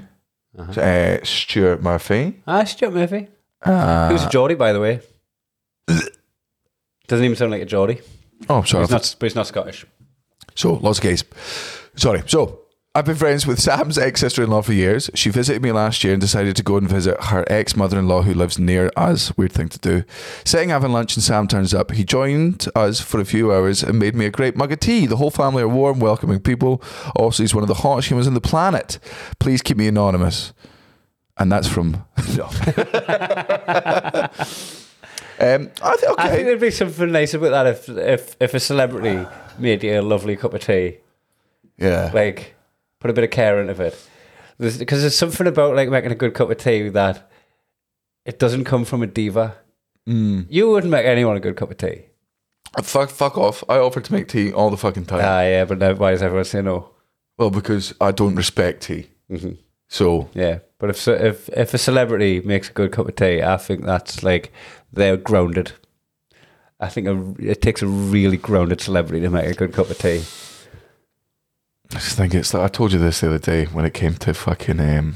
uh, 0.57 1.17
Stuart 1.23 1.83
Murphy. 1.83 2.41
Ah, 2.47 2.63
Stuart 2.63 2.93
Murphy. 2.93 3.27
Uh, 3.61 4.09
Who's 4.09 4.23
a 4.23 4.29
Geordie, 4.29 4.55
by 4.55 4.73
the 4.73 4.79
way? 4.79 5.01
Doesn't 7.07 7.25
even 7.25 7.35
sound 7.35 7.51
like 7.51 7.61
a 7.61 7.65
Geordie. 7.65 8.01
Oh, 8.47 8.63
sorry. 8.63 8.83
He's 8.83 8.91
not, 8.91 9.15
but 9.19 9.25
he's 9.25 9.35
not 9.35 9.47
Scottish. 9.47 9.85
So, 10.55 10.73
lots 10.73 10.99
of 10.99 11.03
gays. 11.03 11.23
Sorry. 11.95 12.23
So, 12.27 12.61
I've 12.95 13.05
been 13.05 13.15
friends 13.15 13.45
with 13.45 13.59
Sam's 13.59 13.99
ex 13.99 14.19
sister 14.19 14.43
in 14.43 14.49
law 14.49 14.63
for 14.63 14.73
years. 14.73 15.11
She 15.13 15.29
visited 15.29 15.61
me 15.61 15.71
last 15.71 16.03
year 16.03 16.11
and 16.11 16.19
decided 16.19 16.55
to 16.55 16.63
go 16.63 16.75
and 16.75 16.89
visit 16.89 17.23
her 17.25 17.45
ex 17.47 17.75
mother 17.75 17.99
in 17.99 18.07
law 18.07 18.23
who 18.23 18.33
lives 18.33 18.57
near 18.57 18.91
us. 18.97 19.35
Weird 19.37 19.51
thing 19.51 19.69
to 19.69 19.79
do. 19.79 20.03
Sitting 20.43 20.69
having 20.69 20.91
lunch 20.91 21.15
and 21.15 21.23
Sam 21.23 21.47
turns 21.47 21.73
up. 21.73 21.91
He 21.91 22.03
joined 22.03 22.67
us 22.75 22.99
for 22.99 23.19
a 23.19 23.25
few 23.25 23.53
hours 23.53 23.83
and 23.83 23.99
made 23.99 24.15
me 24.15 24.25
a 24.25 24.31
great 24.31 24.57
mug 24.57 24.71
of 24.71 24.79
tea. 24.79 25.05
The 25.05 25.17
whole 25.17 25.29
family 25.29 25.61
are 25.61 25.67
warm, 25.67 25.99
welcoming 25.99 26.39
people. 26.39 26.81
Also, 27.15 27.43
he's 27.43 27.53
one 27.53 27.63
of 27.63 27.67
the 27.67 27.75
hottest 27.75 28.09
humans 28.09 28.27
on 28.27 28.33
the 28.33 28.41
planet. 28.41 28.97
Please 29.39 29.61
keep 29.61 29.77
me 29.77 29.87
anonymous. 29.87 30.51
And 31.37 31.51
that's 31.51 31.67
from. 31.67 32.05
Um, 35.39 35.69
I 35.81 35.95
think, 35.95 36.11
okay. 36.13 36.23
I 36.23 36.29
think 36.29 36.45
there'd 36.45 36.59
be 36.59 36.71
something 36.71 37.11
nice 37.11 37.33
about 37.33 37.51
that 37.51 37.67
if 37.67 37.89
if 37.89 38.35
if 38.39 38.53
a 38.53 38.59
celebrity 38.59 39.25
made 39.57 39.83
you 39.83 39.99
a 39.99 40.01
lovely 40.01 40.35
cup 40.35 40.53
of 40.53 40.61
tea. 40.61 40.97
yeah. 41.77 42.11
Like, 42.13 42.55
put 42.99 43.11
a 43.11 43.13
bit 43.13 43.23
of 43.23 43.31
care 43.31 43.59
into 43.61 43.81
it. 43.81 44.09
Because 44.57 45.01
there's, 45.01 45.15
something 45.17 45.47
about 45.47 45.75
like 45.75 45.89
making 45.89 46.11
a 46.11 46.15
good 46.15 46.33
cup 46.33 46.49
of 46.51 46.57
tea 46.57 46.89
that 46.89 47.31
it 48.25 48.39
doesn't 48.39 48.65
come 48.65 48.83
from 48.83 49.01
a 49.01 49.07
diva. 49.07 49.55
Mm. 50.07 50.47
You 50.49 50.69
wouldn't 50.69 50.91
make 50.91 51.05
anyone 51.05 51.37
a 51.37 51.39
good 51.39 51.55
cup 51.55 51.71
of 51.71 51.77
tea. 51.77 52.05
Fuck, 52.83 53.09
fuck 53.09 53.37
off. 53.37 53.63
I 53.69 53.77
offered 53.77 54.03
to 54.05 54.13
make 54.13 54.27
tea 54.27 54.51
all 54.51 54.69
the 54.69 54.77
fucking 54.77 55.05
time. 55.05 55.21
Ah, 55.23 55.41
yeah, 55.41 55.65
but 55.65 55.77
now 55.77 55.93
why 55.93 56.11
does 56.11 56.21
everyone 56.21 56.45
say 56.45 56.61
no? 56.61 56.89
Well, 57.37 57.49
because 57.49 57.93
I 58.01 58.11
don't 58.11 58.35
respect 58.35 58.83
tea. 58.83 59.07
Mhm. 59.31 59.57
So 59.87 60.29
Yeah, 60.33 60.59
but 60.79 60.89
if 60.89 61.07
if 61.07 61.49
if 61.49 61.73
a 61.73 61.77
celebrity 61.77 62.41
makes 62.41 62.69
a 62.69 62.73
good 62.73 62.91
cup 62.91 63.07
of 63.07 63.15
tea, 63.15 63.41
I 63.43 63.57
think 63.57 63.85
that's 63.85 64.23
like 64.23 64.51
they're 64.91 65.17
grounded. 65.17 65.73
I 66.79 66.87
think 66.87 67.07
a, 67.07 67.35
it 67.39 67.61
takes 67.61 67.81
a 67.81 67.87
really 67.87 68.37
grounded 68.37 68.81
celebrity 68.81 69.21
to 69.21 69.29
make 69.29 69.45
a 69.45 69.53
good 69.53 69.73
cup 69.73 69.89
of 69.89 69.97
tea. 69.97 70.23
I 71.91 71.95
just 71.95 72.17
think 72.17 72.33
it's 72.33 72.53
like 72.53 72.63
I 72.63 72.67
told 72.67 72.93
you 72.93 72.99
this 72.99 73.19
the 73.21 73.27
other 73.27 73.39
day 73.39 73.65
when 73.65 73.83
it 73.85 73.93
came 73.93 74.15
to 74.15 74.33
fucking 74.33 74.79
um, 74.79 75.15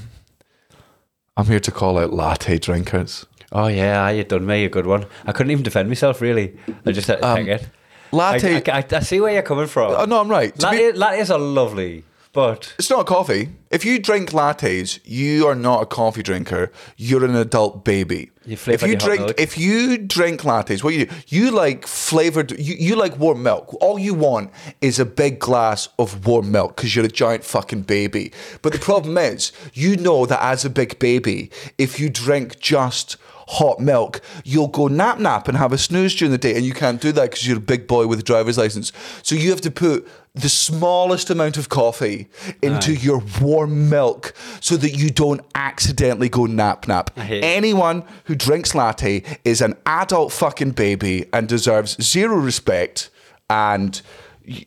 I'm 1.38 1.46
here 1.46 1.60
to 1.60 1.72
call 1.72 1.98
out 1.98 2.14
latte 2.14 2.58
drinkers. 2.58 3.26
Oh 3.52 3.68
yeah, 3.68 4.10
you 4.10 4.24
done 4.24 4.46
me 4.46 4.66
a 4.66 4.70
good 4.70 4.88
one. 4.88 5.06
I 5.26 5.32
couldn't 5.32 5.52
even 5.52 5.64
defend 5.64 5.88
myself 5.88 6.22
really. 6.22 6.58
I 6.86 6.92
just 6.92 7.08
had 7.08 7.22
to 7.22 7.36
take 7.36 7.48
it. 7.48 7.70
Latte. 8.12 8.56
I, 8.72 8.80
I, 8.80 8.86
I 8.92 9.00
see 9.00 9.20
where 9.22 9.34
you're 9.34 9.42
coming 9.42 9.68
from. 9.68 9.92
Oh, 9.94 10.06
no, 10.06 10.20
I'm 10.22 10.28
right. 10.30 10.54
To 10.60 10.70
be- 10.70 10.92
Latte, 10.92 11.22
lattes 11.22 11.34
are 11.34 11.40
lovely, 11.40 12.04
but 12.34 12.74
It's 12.80 12.90
not 12.90 13.06
coffee. 13.06 13.50
If 13.70 13.86
you 13.86 14.00
drink 14.00 14.32
lattes, 14.32 15.00
you 15.06 15.48
are 15.48 15.56
not 15.56 15.84
a 15.84 15.86
coffee 15.86 16.24
drinker. 16.24 16.72
You're 16.98 17.24
an 17.24 17.36
adult 17.36 17.86
baby. 17.86 18.32
You 18.46 18.58
if 18.68 18.82
you 18.82 18.96
drink, 18.96 19.34
if 19.38 19.58
you 19.58 19.98
drink 20.00 20.42
lattes, 20.42 20.84
what 20.84 20.94
you 20.96 21.06
do? 21.06 21.16
You 21.28 21.52
like 21.52 21.86
flavored. 21.88 22.52
You, 22.52 22.76
you 22.76 22.96
like 22.96 23.18
warm 23.18 23.44
milk. 23.44 23.74
All 23.82 23.98
you 24.00 24.16
want 24.16 24.52
is 24.82 25.00
a 25.00 25.06
big 25.06 25.40
glass 25.40 25.90
of 25.98 26.26
warm 26.26 26.52
milk 26.52 26.76
because 26.76 26.96
you're 26.96 27.06
a 27.06 27.08
giant 27.08 27.44
fucking 27.44 27.84
baby. 27.84 28.34
But 28.64 28.74
the 28.74 28.80
problem 28.80 29.18
is, 29.18 29.52
you 29.74 29.96
know 29.96 30.26
that 30.26 30.42
as 30.42 30.66
a 30.66 30.70
big 30.70 31.00
baby, 31.00 31.52
if 31.78 32.00
you 32.00 32.10
drink 32.10 32.60
just 32.60 33.16
hot 33.48 33.80
milk, 33.80 34.22
you'll 34.44 34.68
go 34.68 34.88
nap 34.88 35.20
nap 35.20 35.48
and 35.48 35.58
have 35.58 35.74
a 35.74 35.78
snooze 35.78 36.16
during 36.16 36.32
the 36.32 36.38
day, 36.38 36.56
and 36.56 36.66
you 36.66 36.74
can't 36.74 37.02
do 37.02 37.12
that 37.12 37.32
because 37.32 37.48
you're 37.48 37.58
a 37.58 37.62
big 37.62 37.88
boy 37.88 38.08
with 38.08 38.20
a 38.20 38.24
driver's 38.24 38.58
license. 38.58 38.92
So 39.22 39.36
you 39.36 39.50
have 39.50 39.62
to 39.62 39.72
put 39.72 40.08
the 40.36 40.50
smallest 40.50 41.30
amount 41.30 41.58
of 41.58 41.70
coffee 41.70 42.28
into 42.62 42.94
your 42.94 43.22
warm 43.40 43.90
milk 43.90 44.34
so 44.60 44.76
that 44.78 44.92
you 44.92 45.12
don't 45.12 45.42
accidentally 45.54 46.30
go 46.30 46.46
nap 46.46 46.88
nap. 46.88 47.12
Anyone 47.18 48.04
who 48.26 48.34
drinks 48.36 48.74
latte 48.74 49.24
is 49.46 49.62
an 49.62 49.76
adult 49.86 50.32
fucking 50.32 50.72
baby 50.72 51.28
and 51.32 51.48
deserves 51.48 52.02
zero 52.02 52.36
respect 52.38 53.12
and 53.50 54.02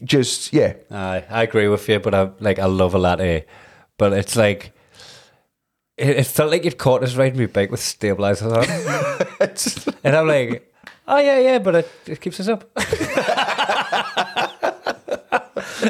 just 0.05 0.53
yeah. 0.53 0.74
I 0.91 1.24
I 1.29 1.43
agree 1.43 1.68
with 1.68 1.89
you. 1.89 1.99
But 1.99 2.14
I 2.14 2.31
like 2.39 2.59
I 2.59 2.66
love 2.66 2.95
a 2.95 2.99
latte, 2.99 3.45
but 3.99 4.12
it's 4.12 4.37
like. 4.37 4.72
It, 5.97 6.11
it 6.11 6.26
felt 6.26 6.51
like 6.51 6.64
you'd 6.64 6.78
caught 6.78 7.03
us 7.03 7.16
riding 7.16 7.38
my 7.38 7.47
bike 7.47 7.70
with 7.70 7.80
stabilizers 7.80 8.53
on, 8.53 8.64
and 10.05 10.16
I'm 10.16 10.28
like, 10.28 10.72
"Oh 11.09 11.18
yeah, 11.18 11.38
yeah," 11.38 11.59
but 11.59 11.74
it, 11.76 11.90
it 12.07 12.20
keeps 12.20 12.38
us 12.40 12.49
up. 12.49 12.70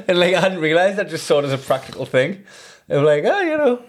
and 0.08 0.18
like 0.18 0.34
I 0.34 0.40
hadn't 0.40 0.60
realized, 0.60 1.00
I 1.00 1.04
just 1.04 1.26
saw 1.26 1.40
it 1.40 1.44
as 1.44 1.52
a 1.52 1.58
practical 1.58 2.06
thing. 2.06 2.44
I'm 2.88 3.04
like, 3.04 3.24
oh, 3.24 3.40
you 3.40 3.58
know, 3.58 3.82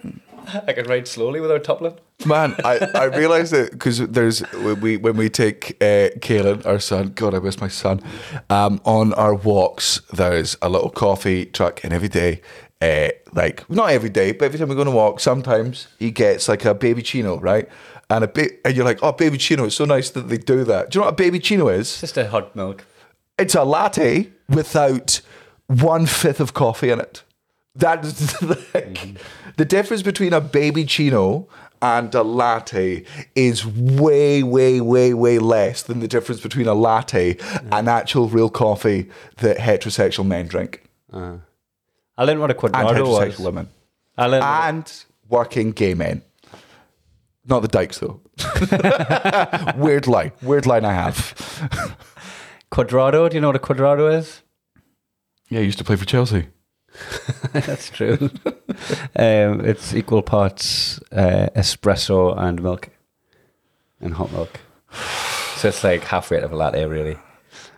I 0.66 0.72
can 0.72 0.86
ride 0.86 1.06
slowly 1.06 1.40
without 1.40 1.64
toppling. 1.64 1.96
Man, 2.26 2.56
I, 2.64 2.78
I 2.94 3.04
realised 3.04 3.52
that 3.52 3.70
because 3.70 3.98
there's 3.98 4.40
when 4.52 4.80
we 4.80 4.96
when 4.96 5.16
we 5.16 5.28
take 5.28 5.76
uh, 5.80 6.10
Kaelin, 6.18 6.66
our 6.66 6.80
son, 6.80 7.12
God, 7.14 7.34
I 7.34 7.38
miss 7.38 7.60
my 7.60 7.68
son, 7.68 8.00
um, 8.50 8.80
on 8.84 9.12
our 9.14 9.34
walks. 9.34 10.00
There's 10.12 10.56
a 10.60 10.68
little 10.68 10.90
coffee 10.90 11.46
truck, 11.46 11.84
and 11.84 11.92
every 11.92 12.08
day, 12.08 12.40
uh, 12.80 13.08
like 13.32 13.68
not 13.68 13.90
every 13.90 14.08
day, 14.08 14.32
but 14.32 14.46
every 14.46 14.58
time 14.58 14.68
we 14.68 14.74
go 14.74 14.82
on 14.82 14.86
a 14.86 14.92
walk, 14.92 15.20
sometimes 15.20 15.88
he 15.98 16.10
gets 16.10 16.48
like 16.48 16.64
a 16.64 16.74
baby 16.74 17.02
chino, 17.02 17.38
right? 17.40 17.68
And 18.10 18.24
a 18.24 18.28
bit, 18.28 18.60
and 18.64 18.74
you're 18.74 18.84
like, 18.84 19.02
oh, 19.02 19.12
baby 19.12 19.36
chino, 19.36 19.64
it's 19.64 19.76
so 19.76 19.84
nice 19.84 20.10
that 20.10 20.28
they 20.28 20.38
do 20.38 20.64
that. 20.64 20.90
Do 20.90 20.98
you 20.98 21.00
know 21.00 21.06
what 21.06 21.12
a 21.12 21.16
baby 21.16 21.38
chino 21.38 21.68
is? 21.68 21.80
It's 21.80 22.00
just 22.00 22.16
a 22.16 22.28
hot 22.28 22.56
milk. 22.56 22.84
It's 23.38 23.54
a 23.54 23.64
latte 23.64 24.30
without 24.48 25.20
one 25.66 26.06
fifth 26.06 26.40
of 26.40 26.54
coffee 26.54 26.90
in 26.90 27.00
it. 27.00 27.22
That's 27.74 28.42
like, 28.74 28.98
the 29.56 29.64
difference 29.64 30.02
between 30.02 30.32
a 30.32 30.40
baby 30.40 30.84
chino 30.84 31.48
and 31.82 32.12
a 32.14 32.22
latte 32.22 33.04
is 33.34 33.64
way, 33.66 34.42
way, 34.42 34.80
way, 34.80 35.14
way 35.14 35.38
less 35.38 35.82
than 35.82 36.00
the 36.00 36.08
difference 36.08 36.40
between 36.40 36.66
a 36.66 36.74
latte 36.74 37.36
and 37.70 37.88
actual 37.88 38.28
real 38.28 38.50
coffee 38.50 39.08
that 39.36 39.58
heterosexual 39.58 40.26
men 40.26 40.48
drink 40.48 40.82
I 42.18 42.24
learned 42.24 42.40
what 42.40 42.50
a 42.50 42.54
and 42.54 42.74
quadrado 42.74 43.06
heterosexual 43.06 43.28
was. 43.28 43.38
women 43.38 43.68
I 44.18 44.26
learned 44.26 44.44
and 44.44 45.04
working 45.28 45.70
gay 45.70 45.94
men. 45.94 46.22
Not 47.46 47.62
the 47.62 47.68
dykes 47.68 48.00
though. 48.00 48.20
weird 49.76 50.06
line. 50.06 50.32
Weird 50.42 50.66
line 50.66 50.84
I 50.84 50.92
have. 50.92 51.16
quadrado. 52.72 53.30
Do 53.30 53.36
you 53.36 53.40
know 53.40 53.48
what 53.48 53.56
a 53.56 53.60
quadrado 53.60 54.12
is? 54.12 54.42
Yeah, 55.48 55.60
I 55.60 55.62
used 55.62 55.78
to 55.78 55.84
play 55.84 55.96
for 55.96 56.04
Chelsea. 56.04 56.48
That's 57.52 57.88
true. 57.90 58.18
um, 59.16 59.64
it's 59.64 59.94
equal 59.94 60.22
parts 60.22 61.00
uh, 61.12 61.48
espresso 61.54 62.36
and 62.36 62.62
milk, 62.62 62.90
and 64.00 64.14
hot 64.14 64.32
milk. 64.32 64.60
So 65.56 65.68
it's 65.68 65.84
like 65.84 66.02
halfway 66.04 66.40
of 66.40 66.52
a 66.52 66.56
latte, 66.56 66.84
really. 66.84 67.16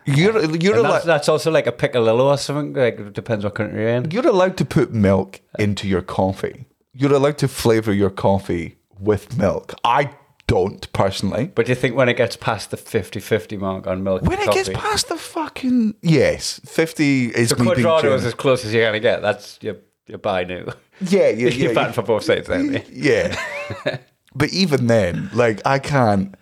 You're 0.05 0.39
you're 0.55 0.73
And 0.73 0.79
allowed 0.81 0.91
that's, 0.93 1.05
that's 1.05 1.29
also 1.29 1.51
like 1.51 1.67
a 1.67 1.71
piccalillo 1.71 2.27
or 2.27 2.37
something. 2.37 2.73
Like 2.73 2.99
it 2.99 3.13
depends 3.13 3.43
what 3.45 3.55
country 3.55 3.79
you're 3.81 3.89
in. 3.89 4.11
you're 4.11 4.27
allowed 4.27 4.57
to 4.57 4.65
put 4.65 4.93
milk 4.93 5.41
into 5.59 5.87
your 5.87 6.01
coffee. 6.01 6.65
You're 6.93 7.13
allowed 7.13 7.37
to 7.39 7.47
flavor 7.47 7.93
your 7.93 8.09
coffee 8.09 8.77
with 8.99 9.37
milk. 9.37 9.73
I 9.83 10.09
don't 10.47 10.91
personally. 10.91 11.45
But 11.55 11.65
do 11.67 11.71
you 11.71 11.75
think 11.75 11.95
when 11.95 12.09
it 12.09 12.17
gets 12.17 12.35
past 12.35 12.71
the 12.71 12.77
50-50 12.77 13.57
mark 13.57 13.87
on 13.87 14.03
milk, 14.03 14.23
When 14.23 14.39
it 14.39 14.51
gets 14.51 14.67
past 14.69 15.07
the 15.07 15.15
fucking 15.15 15.95
yes, 16.01 16.59
fifty 16.65 17.27
is 17.27 17.49
the 17.51 17.63
me 17.63 17.73
being 17.75 17.87
quadrado 17.87 17.95
is 17.95 18.01
generous. 18.01 18.25
as 18.25 18.33
close 18.33 18.65
as 18.65 18.73
you're 18.73 18.85
gonna 18.85 18.99
get. 18.99 19.21
That's 19.21 19.57
your 19.61 19.77
your 20.07 20.17
buy 20.17 20.43
new. 20.43 20.65
Yeah, 20.99 21.29
yeah, 21.29 21.29
yeah. 21.47 21.49
you're 21.49 21.73
batting 21.73 21.93
for 21.93 22.01
both 22.01 22.23
sides, 22.25 22.49
aren't 22.49 22.73
you? 22.73 22.81
Yeah. 22.91 23.37
but 24.35 24.49
even 24.51 24.87
then, 24.87 25.29
like, 25.33 25.61
I 25.65 25.79
can't, 25.79 26.35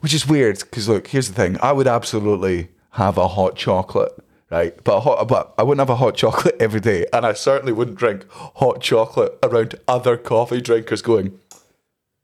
which 0.00 0.12
is 0.12 0.26
weird 0.26 0.58
because, 0.58 0.88
look, 0.88 1.06
here's 1.06 1.28
the 1.28 1.34
thing 1.34 1.56
I 1.62 1.70
would 1.72 1.86
absolutely 1.86 2.68
have 2.92 3.18
a 3.18 3.28
hot 3.28 3.56
chocolate, 3.56 4.12
right? 4.50 4.74
But, 4.84 4.96
a 4.96 5.00
hot, 5.00 5.28
but 5.28 5.54
I 5.58 5.62
wouldn't 5.62 5.80
have 5.80 5.90
a 5.90 5.96
hot 5.96 6.16
chocolate 6.16 6.56
every 6.60 6.80
day. 6.80 7.06
And 7.12 7.24
I 7.26 7.32
certainly 7.32 7.72
wouldn't 7.72 7.98
drink 7.98 8.26
hot 8.30 8.80
chocolate 8.80 9.38
around 9.42 9.74
other 9.88 10.16
coffee 10.16 10.60
drinkers 10.60 11.02
going, 11.02 11.38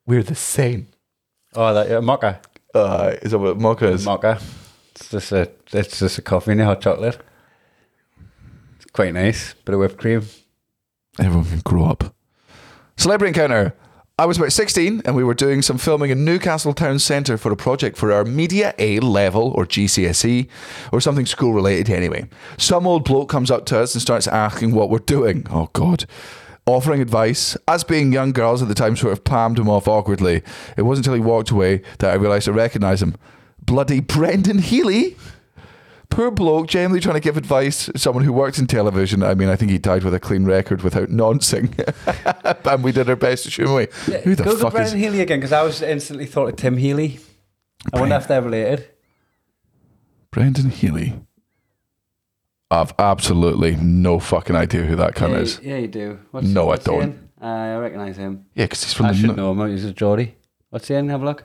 we're 0.06 0.22
the 0.22 0.34
same. 0.34 0.88
Oh, 1.54 1.74
that 1.74 1.88
yeah, 1.90 2.00
mocha, 2.00 2.40
Uh, 2.74 3.14
is 3.22 3.30
that 3.32 3.38
what 3.38 3.58
mocha 3.58 3.88
is? 3.88 4.04
mocha. 4.06 4.38
It's 4.94 5.10
just 5.10 5.32
a 5.32 5.50
it's 5.72 5.98
just 5.98 6.18
a 6.18 6.22
coffee 6.22 6.52
and 6.52 6.60
a 6.60 6.64
hot 6.64 6.80
chocolate. 6.80 7.18
It's 8.76 8.90
quite 8.92 9.14
nice. 9.14 9.54
Bit 9.64 9.74
of 9.74 9.80
whipped 9.80 9.98
cream. 9.98 10.26
Everyone 11.18 11.44
can 11.44 11.60
grow 11.60 11.84
up. 11.86 12.14
Celebrity 12.96 13.28
encounter. 13.30 13.74
I 14.20 14.26
was 14.26 14.36
about 14.36 14.50
16 14.50 15.02
and 15.04 15.14
we 15.14 15.22
were 15.22 15.32
doing 15.32 15.62
some 15.62 15.78
filming 15.78 16.10
in 16.10 16.24
Newcastle 16.24 16.74
Town 16.74 16.98
Centre 16.98 17.38
for 17.38 17.52
a 17.52 17.56
project 17.56 17.96
for 17.96 18.10
our 18.10 18.24
Media 18.24 18.74
A 18.76 18.98
level 18.98 19.52
or 19.52 19.64
GCSE 19.64 20.48
or 20.90 21.00
something 21.00 21.24
school 21.24 21.52
related 21.52 21.88
anyway. 21.88 22.28
Some 22.56 22.84
old 22.84 23.04
bloke 23.04 23.28
comes 23.28 23.48
up 23.48 23.64
to 23.66 23.78
us 23.78 23.94
and 23.94 24.02
starts 24.02 24.26
asking 24.26 24.72
what 24.72 24.90
we're 24.90 24.98
doing. 24.98 25.46
Oh, 25.50 25.70
God. 25.72 26.04
Offering 26.66 27.00
advice. 27.00 27.56
Us 27.68 27.84
being 27.84 28.12
young 28.12 28.32
girls 28.32 28.60
at 28.60 28.66
the 28.66 28.74
time 28.74 28.96
sort 28.96 29.12
of 29.12 29.22
palmed 29.22 29.56
him 29.56 29.68
off 29.68 29.86
awkwardly. 29.86 30.42
It 30.76 30.82
wasn't 30.82 31.06
until 31.06 31.14
he 31.14 31.24
walked 31.24 31.52
away 31.52 31.82
that 32.00 32.10
I 32.10 32.14
realised 32.14 32.48
I 32.48 32.52
recognised 32.52 33.04
him. 33.04 33.14
Bloody 33.64 34.00
Brendan 34.00 34.58
Healy? 34.58 35.16
Poor 36.10 36.30
bloke, 36.30 36.68
generally 36.68 37.00
trying 37.00 37.14
to 37.14 37.20
give 37.20 37.36
advice 37.36 37.86
to 37.86 37.98
someone 37.98 38.24
who 38.24 38.32
works 38.32 38.58
in 38.58 38.66
television. 38.66 39.22
I 39.22 39.34
mean, 39.34 39.48
I 39.48 39.56
think 39.56 39.70
he 39.70 39.78
died 39.78 40.04
with 40.04 40.14
a 40.14 40.20
clean 40.20 40.44
record 40.44 40.82
without 40.82 41.10
noncing. 41.10 41.74
and 42.64 42.82
we 42.82 42.92
did 42.92 43.08
our 43.10 43.16
best 43.16 43.44
to 43.44 43.50
shoot 43.50 43.66
him 43.66 43.72
away. 43.72 43.88
Who 44.24 44.34
the 44.34 44.42
Google 44.42 44.58
fuck 44.58 44.72
Brendan 44.72 44.96
is. 44.96 45.02
Healy 45.02 45.20
again 45.20 45.38
because 45.38 45.52
I 45.52 45.62
was 45.62 45.82
instantly 45.82 46.26
thought 46.26 46.48
of 46.48 46.56
Tim 46.56 46.78
Healy. 46.78 47.20
I 47.92 48.00
wonder 48.00 48.16
if 48.16 48.26
they're 48.26 48.42
related. 48.42 48.88
Brendan 50.30 50.70
Healy? 50.70 51.20
I've 52.70 52.92
absolutely 52.98 53.76
no 53.76 54.18
fucking 54.18 54.54
idea 54.56 54.82
who 54.84 54.96
that 54.96 55.14
cunt 55.14 55.30
yeah, 55.30 55.38
is. 55.38 55.60
yeah, 55.62 55.76
you 55.78 55.88
do. 55.88 56.18
What's, 56.32 56.46
No, 56.46 56.64
I 56.64 56.66
what's 56.66 56.86
he 56.86 56.92
don't. 56.92 57.30
Uh, 57.40 57.46
I 57.46 57.76
recognise 57.76 58.16
him. 58.16 58.46
Yeah, 58.54 58.64
because 58.64 58.84
he's 58.84 58.92
from 58.92 59.08
the 59.08 59.14
show. 59.14 59.18
I 59.18 59.22
the. 59.22 59.28
should 59.28 59.36
know 59.36 59.52
him. 59.52 59.70
He's 59.70 59.84
a 59.84 59.92
Geordie. 59.92 60.34
What's 60.70 60.88
he 60.88 60.94
in? 60.94 61.08
Have 61.08 61.22
a 61.22 61.24
look. 61.24 61.44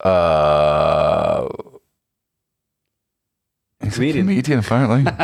Uh, 0.00 1.48
he's 3.88 3.94
Comedian. 3.94 4.26
a 4.26 4.30
comedian, 4.30 4.58
apparently. 4.60 5.12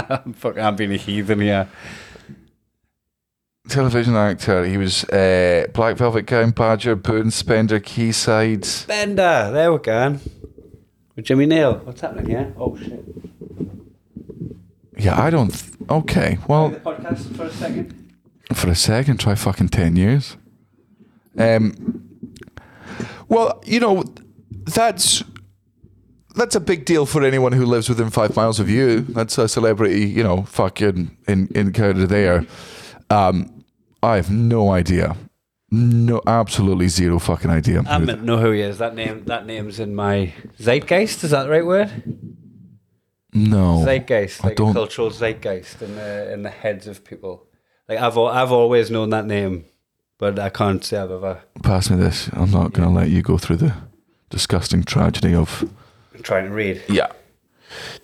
I'm 0.54 0.58
I'm 0.58 0.76
being 0.76 0.92
a 0.92 0.96
heathen 0.96 1.40
here. 1.40 1.68
Television 3.68 4.14
actor. 4.14 4.64
He 4.64 4.76
was 4.76 5.04
uh, 5.04 5.66
Black 5.72 5.96
Velvet 5.96 6.26
Gown 6.26 6.50
Badger, 6.50 6.96
Boon 6.96 7.30
Spender, 7.30 7.80
Quayside. 7.80 8.66
Bender. 8.86 9.50
There 9.52 9.72
we 9.72 9.78
go. 9.78 10.18
With 11.16 11.24
Jimmy 11.24 11.46
Nail. 11.46 11.76
What's 11.78 12.02
happening 12.02 12.26
here? 12.26 12.52
Oh 12.58 12.76
shit. 12.76 13.02
Yeah, 14.98 15.20
I 15.20 15.30
don't. 15.30 15.48
Th- 15.50 15.72
okay, 15.90 16.38
well. 16.46 16.68
the 16.68 16.76
podcast 16.80 17.34
for 17.36 17.44
a 17.44 17.50
second. 17.52 18.12
for 18.52 18.68
a 18.68 18.74
second, 18.74 19.18
try 19.18 19.34
fucking 19.34 19.68
10 19.70 19.96
years. 19.96 20.36
Um, 21.36 22.04
well, 23.28 23.60
you 23.66 23.80
know, 23.80 24.04
that's 24.50 25.24
that's 26.34 26.54
a 26.54 26.60
big 26.60 26.84
deal 26.84 27.06
for 27.06 27.22
anyone 27.22 27.52
who 27.52 27.64
lives 27.64 27.88
within 27.88 28.10
five 28.10 28.36
miles 28.36 28.60
of 28.60 28.68
you. 28.68 29.00
That's 29.00 29.38
a 29.38 29.48
celebrity, 29.48 30.06
you 30.06 30.22
know, 30.22 30.42
fucking 30.42 31.16
in, 31.26 31.48
encounter 31.54 32.06
there. 32.06 32.46
Um, 33.10 33.64
I 34.02 34.16
have 34.16 34.30
no 34.30 34.70
idea. 34.70 35.16
No, 35.70 36.20
absolutely 36.26 36.88
zero 36.88 37.18
fucking 37.18 37.50
idea. 37.50 37.82
I 37.86 37.98
to 37.98 38.16
know 38.16 38.38
who 38.38 38.52
he 38.52 38.60
is. 38.60 38.78
That 38.78 38.94
name. 38.94 39.24
That 39.24 39.46
name's 39.46 39.80
in 39.80 39.94
my 39.94 40.32
zeitgeist. 40.60 41.24
Is 41.24 41.30
that 41.30 41.44
the 41.44 41.50
right 41.50 41.66
word? 41.66 41.90
no. 43.32 43.82
zeitgeist, 43.84 44.44
I 44.44 44.48
like 44.48 44.52
a 44.52 44.56
don't- 44.56 44.74
cultural 44.74 45.10
zeitgeist 45.10 45.82
in 45.82 45.96
the 45.96 46.32
in 46.32 46.42
the 46.42 46.50
heads 46.50 46.86
of 46.86 47.04
people. 47.04 47.46
Like 47.88 47.98
I've 47.98 48.16
I've 48.16 48.52
always 48.52 48.90
known 48.90 49.10
that 49.10 49.26
name 49.26 49.64
but 50.18 50.38
I 50.38 50.48
can't 50.48 50.84
say 50.84 50.96
I've 50.98 51.10
ever 51.10 51.42
Pass 51.62 51.90
me 51.90 51.96
this. 51.96 52.30
I'm 52.32 52.50
not 52.50 52.72
going 52.72 52.88
to 52.88 52.94
let 52.94 53.10
you 53.10 53.20
go 53.22 53.36
through 53.36 53.56
the 53.56 53.74
disgusting 54.30 54.84
tragedy 54.84 55.34
of. 55.34 55.68
Trying 56.22 56.44
to 56.44 56.54
read. 56.54 56.82
Yeah. 56.88 57.12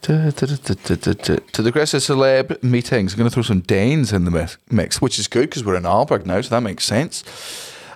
To, 0.02 0.32
to, 0.32 0.48
the 0.48 1.68
aggressive 1.68 2.00
celeb 2.00 2.62
meetings, 2.62 3.12
I'm 3.12 3.18
going 3.18 3.30
to 3.30 3.34
throw 3.34 3.42
some 3.42 3.60
Danes 3.60 4.12
in 4.12 4.24
the 4.24 4.58
mix- 4.70 5.00
which 5.00 5.18
is 5.18 5.28
good 5.28 5.48
because 5.48 5.64
we're 5.64 5.76
in 5.76 5.84
Aalborg 5.84 6.26
now, 6.26 6.40
so 6.40 6.48
that 6.50 6.62
makes 6.62 6.84
sense. 6.84 7.22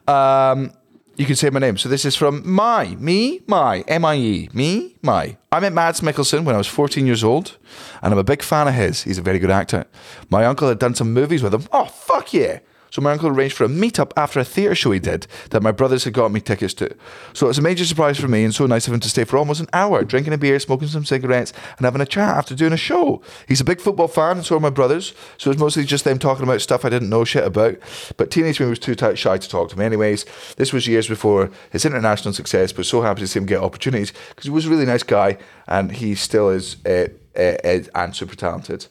Um, 0.06 0.72
you 1.16 1.26
can 1.26 1.36
say 1.36 1.50
my 1.50 1.60
name. 1.60 1.76
So 1.76 1.88
this 1.88 2.04
is 2.04 2.16
from 2.16 2.48
my, 2.48 2.96
me, 2.96 3.40
my, 3.46 3.80
M 3.88 4.04
I 4.04 4.16
E, 4.16 4.48
me, 4.52 4.96
my. 5.02 5.36
I 5.50 5.60
met 5.60 5.72
Mads 5.72 6.00
Mikkelsen 6.00 6.44
when 6.44 6.54
I 6.54 6.58
was 6.58 6.66
14 6.66 7.06
years 7.06 7.24
old, 7.24 7.56
and 8.02 8.12
I'm 8.12 8.18
a 8.18 8.24
big 8.24 8.42
fan 8.42 8.68
of 8.68 8.74
his. 8.74 9.02
He's 9.02 9.18
a 9.18 9.22
very 9.22 9.38
good 9.38 9.50
actor. 9.50 9.86
My 10.30 10.44
uncle 10.44 10.68
had 10.68 10.78
done 10.78 10.94
some 10.94 11.12
movies 11.12 11.42
with 11.42 11.54
him. 11.54 11.66
Oh, 11.72 11.86
fuck 11.86 12.32
yeah. 12.32 12.60
So 12.94 13.02
my 13.02 13.10
uncle 13.10 13.28
arranged 13.28 13.56
for 13.56 13.64
a 13.64 13.68
meetup 13.68 14.12
after 14.16 14.38
a 14.38 14.44
theatre 14.44 14.76
show 14.76 14.92
he 14.92 15.00
did 15.00 15.26
that 15.50 15.64
my 15.64 15.72
brothers 15.72 16.04
had 16.04 16.12
got 16.12 16.30
me 16.30 16.40
tickets 16.40 16.74
to. 16.74 16.94
So 17.32 17.46
it 17.46 17.48
was 17.48 17.58
a 17.58 17.62
major 17.62 17.84
surprise 17.84 18.20
for 18.20 18.28
me 18.28 18.44
and 18.44 18.54
so 18.54 18.66
nice 18.66 18.86
of 18.86 18.94
him 18.94 19.00
to 19.00 19.08
stay 19.08 19.24
for 19.24 19.36
almost 19.36 19.58
an 19.58 19.66
hour, 19.72 20.04
drinking 20.04 20.32
a 20.32 20.38
beer, 20.38 20.60
smoking 20.60 20.86
some 20.86 21.04
cigarettes, 21.04 21.52
and 21.76 21.86
having 21.86 22.00
a 22.00 22.06
chat 22.06 22.36
after 22.36 22.54
doing 22.54 22.72
a 22.72 22.76
show. 22.76 23.20
He's 23.48 23.60
a 23.60 23.64
big 23.64 23.80
football 23.80 24.06
fan 24.06 24.36
and 24.36 24.46
so 24.46 24.58
are 24.58 24.60
my 24.60 24.70
brothers, 24.70 25.12
so 25.38 25.50
it 25.50 25.54
was 25.54 25.60
mostly 25.60 25.82
just 25.82 26.04
them 26.04 26.20
talking 26.20 26.44
about 26.44 26.60
stuff 26.60 26.84
I 26.84 26.88
didn't 26.88 27.10
know 27.10 27.24
shit 27.24 27.44
about. 27.44 27.78
But 28.16 28.30
teenage 28.30 28.60
me 28.60 28.66
was 28.66 28.78
too 28.78 28.94
tight, 28.94 29.18
shy 29.18 29.38
to 29.38 29.48
talk 29.48 29.70
to 29.70 29.76
me 29.76 29.84
anyways. 29.84 30.24
This 30.54 30.72
was 30.72 30.86
years 30.86 31.08
before 31.08 31.50
his 31.72 31.84
international 31.84 32.32
success, 32.32 32.72
but 32.72 32.86
so 32.86 33.02
happy 33.02 33.22
to 33.22 33.26
see 33.26 33.40
him 33.40 33.46
get 33.46 33.60
opportunities 33.60 34.12
because 34.28 34.44
he 34.44 34.50
was 34.50 34.66
a 34.66 34.70
really 34.70 34.86
nice 34.86 35.02
guy 35.02 35.38
and 35.66 35.90
he 35.90 36.14
still 36.14 36.48
is 36.48 36.76
uh, 36.86 37.08
uh, 37.36 37.80
and 37.96 38.14
super 38.14 38.36
talented. 38.36 38.86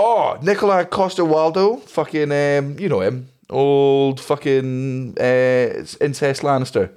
Oh, 0.00 0.38
Nikolaj 0.40 0.90
Coster-Waldau, 0.90 1.82
fucking, 1.82 2.30
um, 2.30 2.78
you 2.78 2.88
know 2.88 3.00
him, 3.00 3.28
old 3.50 4.20
fucking 4.20 5.16
uh, 5.18 5.84
incest 6.00 6.42
Lannister, 6.42 6.90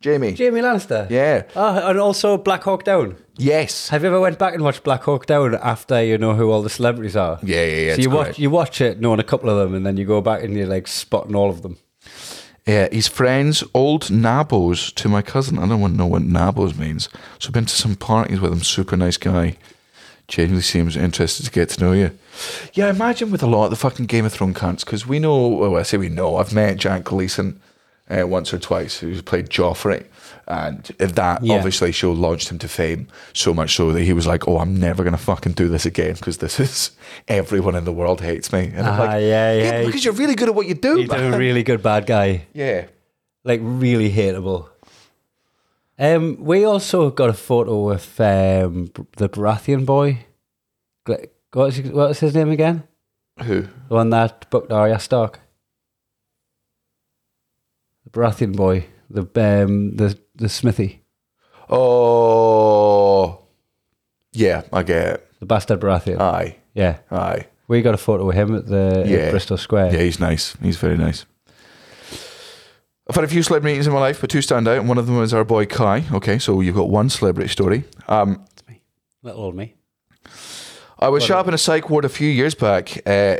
Jamie. 0.00 0.32
Jamie 0.32 0.60
Lannister. 0.60 1.08
Yeah. 1.10 1.44
Oh, 1.54 1.88
and 1.90 2.00
also 2.00 2.36
Black 2.36 2.64
Hawk 2.64 2.82
Down. 2.82 3.16
Yes. 3.36 3.88
Have 3.90 4.02
you 4.02 4.08
ever 4.08 4.18
went 4.18 4.36
back 4.36 4.54
and 4.54 4.64
watched 4.64 4.82
Black 4.82 5.04
Hawk 5.04 5.26
Down 5.26 5.54
after 5.54 6.02
you 6.02 6.18
know 6.18 6.34
who 6.34 6.50
all 6.50 6.60
the 6.60 6.70
celebrities 6.70 7.14
are? 7.14 7.38
Yeah, 7.40 7.64
yeah, 7.64 7.80
yeah. 7.86 7.94
So 7.94 8.00
you 8.00 8.10
watch 8.10 8.38
you 8.38 8.50
watch 8.50 8.80
it 8.80 9.00
knowing 9.00 9.20
a 9.20 9.24
couple 9.24 9.48
of 9.48 9.56
them, 9.58 9.76
and 9.76 9.86
then 9.86 9.96
you 9.96 10.04
go 10.04 10.20
back 10.20 10.42
and 10.42 10.54
you're 10.54 10.66
like 10.66 10.88
spotting 10.88 11.36
all 11.36 11.50
of 11.50 11.62
them. 11.62 11.78
Yeah, 12.66 12.88
he's 12.90 13.06
friends, 13.06 13.62
old 13.74 14.10
nabos 14.10 14.92
to 14.96 15.08
my 15.08 15.22
cousin. 15.22 15.58
I 15.58 15.68
don't 15.68 15.80
want 15.80 15.94
to 15.94 15.98
know 15.98 16.06
what 16.06 16.22
nabos 16.22 16.76
means. 16.76 17.08
So 17.38 17.48
I've 17.48 17.54
been 17.54 17.66
to 17.66 17.74
some 17.74 17.94
parties 17.94 18.40
with 18.40 18.52
him. 18.52 18.62
Super 18.64 18.96
nice 18.96 19.16
guy. 19.16 19.56
Genuinely 20.28 20.62
seems 20.62 20.94
interested 20.96 21.46
to 21.46 21.50
get 21.52 21.70
to 21.70 21.80
know 21.84 21.92
you. 21.92 22.10
Yeah, 22.74 22.90
imagine 22.90 23.30
with 23.30 23.42
a 23.42 23.46
lot 23.46 23.64
of 23.64 23.70
the 23.70 23.76
fucking 23.76 24.06
Game 24.06 24.26
of 24.26 24.32
Thrones 24.32 24.56
cunts, 24.56 24.84
because 24.84 25.06
we 25.06 25.18
know, 25.18 25.48
well, 25.48 25.76
I 25.76 25.82
say 25.82 25.96
we 25.96 26.10
know, 26.10 26.36
I've 26.36 26.52
met 26.52 26.76
Jack 26.76 27.04
Gleeson 27.04 27.60
uh, 28.10 28.26
once 28.26 28.52
or 28.52 28.58
twice, 28.58 28.98
who's 28.98 29.22
played 29.22 29.48
Joffrey. 29.48 30.04
And 30.46 30.82
that 30.98 31.42
Yeah. 31.44 31.56
obviously 31.56 31.92
show 31.92 32.12
launched 32.12 32.50
him 32.50 32.58
to 32.60 32.68
fame 32.68 33.08
so 33.34 33.52
much 33.52 33.74
so 33.74 33.92
that 33.92 34.02
he 34.02 34.12
was 34.14 34.26
like, 34.26 34.46
oh, 34.48 34.58
I'm 34.58 34.78
never 34.78 35.02
going 35.02 35.12
to 35.16 35.22
fucking 35.22 35.52
do 35.52 35.68
this 35.68 35.84
again 35.86 36.14
because 36.14 36.38
this 36.38 36.58
is, 36.60 36.90
everyone 37.28 37.74
in 37.74 37.84
the 37.84 37.92
world 37.92 38.20
hates 38.20 38.52
me. 38.52 38.70
And 38.74 38.86
I'm 38.86 39.00
Ah, 39.00 39.04
like, 39.04 39.22
yeah, 39.22 39.52
yeah. 39.54 39.84
because 39.86 40.04
you're 40.04 40.14
really 40.14 40.34
good 40.34 40.48
at 40.48 40.54
what 40.54 40.66
you 40.66 40.74
do. 40.74 40.96
He's 40.96 41.08
man." 41.10 41.34
a 41.34 41.38
really 41.38 41.62
good 41.62 41.82
bad 41.82 42.06
guy, 42.06 42.42
yeah. 42.54 42.84
like 43.44 43.60
really 43.62 44.10
hateable. 44.10 44.68
Um, 45.98 46.36
we 46.40 46.64
also 46.64 47.10
got 47.10 47.28
a 47.28 47.34
photo 47.34 47.84
with 47.86 48.20
um 48.20 48.90
the 49.16 49.28
Baratheon 49.28 49.84
boy. 49.84 50.26
What's 51.52 51.76
his, 51.76 51.90
what's 51.90 52.20
his 52.20 52.34
name 52.34 52.50
again? 52.50 52.84
Who? 53.42 53.62
The 53.62 53.94
one 53.94 54.10
that 54.10 54.48
booked 54.50 54.70
Arya 54.72 54.98
Stark. 54.98 55.40
The 58.04 58.10
Baratheon 58.10 58.54
boy, 58.56 58.84
the 59.10 59.22
um, 59.22 59.96
the 59.96 60.18
the 60.36 60.48
smithy, 60.48 61.02
Oh, 61.68 63.40
yeah, 64.32 64.62
I 64.72 64.82
get 64.82 65.06
it. 65.06 65.26
the 65.40 65.46
bastard 65.46 65.80
Baratheon. 65.80 66.20
Aye, 66.20 66.56
yeah, 66.74 66.98
aye. 67.10 67.46
we 67.66 67.82
got 67.82 67.94
a 67.94 67.98
photo 67.98 68.24
with 68.26 68.36
him 68.36 68.54
at 68.54 68.66
the 68.66 69.04
at 69.04 69.32
Bristo 69.34 69.56
Square. 69.58 69.92
Yeah, 69.94 70.00
he's 70.00 70.20
nice. 70.20 70.54
He's 70.62 70.76
very 70.76 70.96
nice. 70.96 71.26
I've 73.08 73.14
had 73.14 73.24
a 73.24 73.28
few 73.28 73.42
celebrity 73.42 73.72
meetings 73.72 73.86
in 73.86 73.92
my 73.92 74.00
life, 74.00 74.20
but 74.20 74.28
two 74.28 74.42
stand 74.42 74.68
out, 74.68 74.78
and 74.78 74.88
one 74.88 74.98
of 74.98 75.06
them 75.06 75.16
was 75.16 75.32
our 75.32 75.44
boy 75.44 75.64
Kai. 75.64 76.04
Okay, 76.12 76.38
so 76.38 76.60
you've 76.60 76.76
got 76.76 76.90
one 76.90 77.08
celebrity 77.08 77.48
story. 77.48 77.84
Um, 78.06 78.44
That's 78.50 78.68
me. 78.68 78.82
Little 79.22 79.44
old 79.44 79.56
me. 79.56 79.76
I 80.98 81.08
was 81.08 81.24
shot 81.24 81.38
up 81.38 81.48
in 81.48 81.54
a 81.54 81.58
psych 81.58 81.88
ward 81.88 82.04
a 82.04 82.08
few 82.08 82.28
years 82.28 82.54
back, 82.54 83.00
uh, 83.06 83.38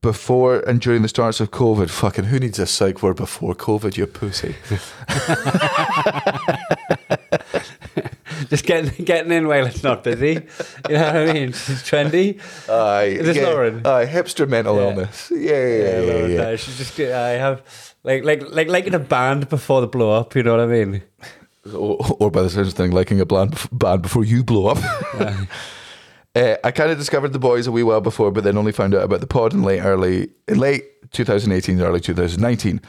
before 0.00 0.60
and 0.60 0.80
during 0.80 1.02
the 1.02 1.08
starts 1.08 1.40
of 1.40 1.50
COVID. 1.50 1.90
Fucking 1.90 2.24
who 2.26 2.38
needs 2.38 2.58
a 2.58 2.66
psych 2.66 3.02
ward 3.02 3.16
before 3.16 3.54
COVID? 3.54 3.96
You 3.96 4.06
pussy. 4.06 4.56
Just 8.48 8.64
getting 8.64 9.04
getting 9.04 9.32
in 9.32 9.46
while 9.48 9.66
it's 9.66 9.82
not 9.82 10.02
busy. 10.04 10.46
You 10.88 10.94
know 10.96 11.06
what 11.06 11.16
I 11.16 11.32
mean? 11.32 11.48
It's 11.50 11.82
trendy. 11.88 12.40
Aye, 12.68 13.04
Is 13.20 13.26
this 13.26 13.36
yeah, 13.36 13.44
Lauren? 13.46 13.86
Aye, 13.86 14.06
hipster 14.06 14.48
mental 14.48 14.76
Yeah. 14.76 14.82
illness. 14.88 15.30
Yeah, 15.30 15.38
yeah, 15.40 15.66
yeah. 15.66 16.00
yeah, 16.00 16.26
yeah. 16.26 16.36
no, 16.42 16.56
she's 16.56 16.78
just 16.78 16.98
I 16.98 17.30
have 17.30 17.62
like 18.04 18.24
like 18.24 18.42
like 18.68 18.86
in 18.86 18.94
a 18.94 18.98
band 18.98 19.48
before 19.48 19.80
the 19.80 19.86
blow 19.88 20.10
up. 20.12 20.34
You 20.34 20.42
know 20.42 20.52
what 20.56 20.60
I 20.60 20.66
mean? 20.66 21.02
or, 21.74 21.98
or 22.18 22.30
by 22.30 22.42
the 22.42 22.50
same 22.50 22.64
thing, 22.66 22.90
liking 22.92 23.20
a 23.20 23.26
band, 23.26 23.54
band 23.72 24.02
before 24.02 24.24
you 24.24 24.42
blow 24.42 24.68
up. 24.68 24.78
Uh, 26.34 26.56
I 26.62 26.70
kind 26.70 26.90
of 26.92 26.98
discovered 26.98 27.32
the 27.32 27.38
boys 27.40 27.66
a 27.66 27.72
wee 27.72 27.82
while 27.82 28.00
before, 28.00 28.30
but 28.30 28.44
then 28.44 28.56
only 28.56 28.70
found 28.72 28.94
out 28.94 29.02
about 29.02 29.20
the 29.20 29.26
pod 29.26 29.52
in 29.52 29.62
late 29.64 29.80
early 29.80 30.30
in 30.46 30.58
late 30.58 31.10
2018, 31.12 31.80
early 31.80 31.98
2019. 32.00 32.80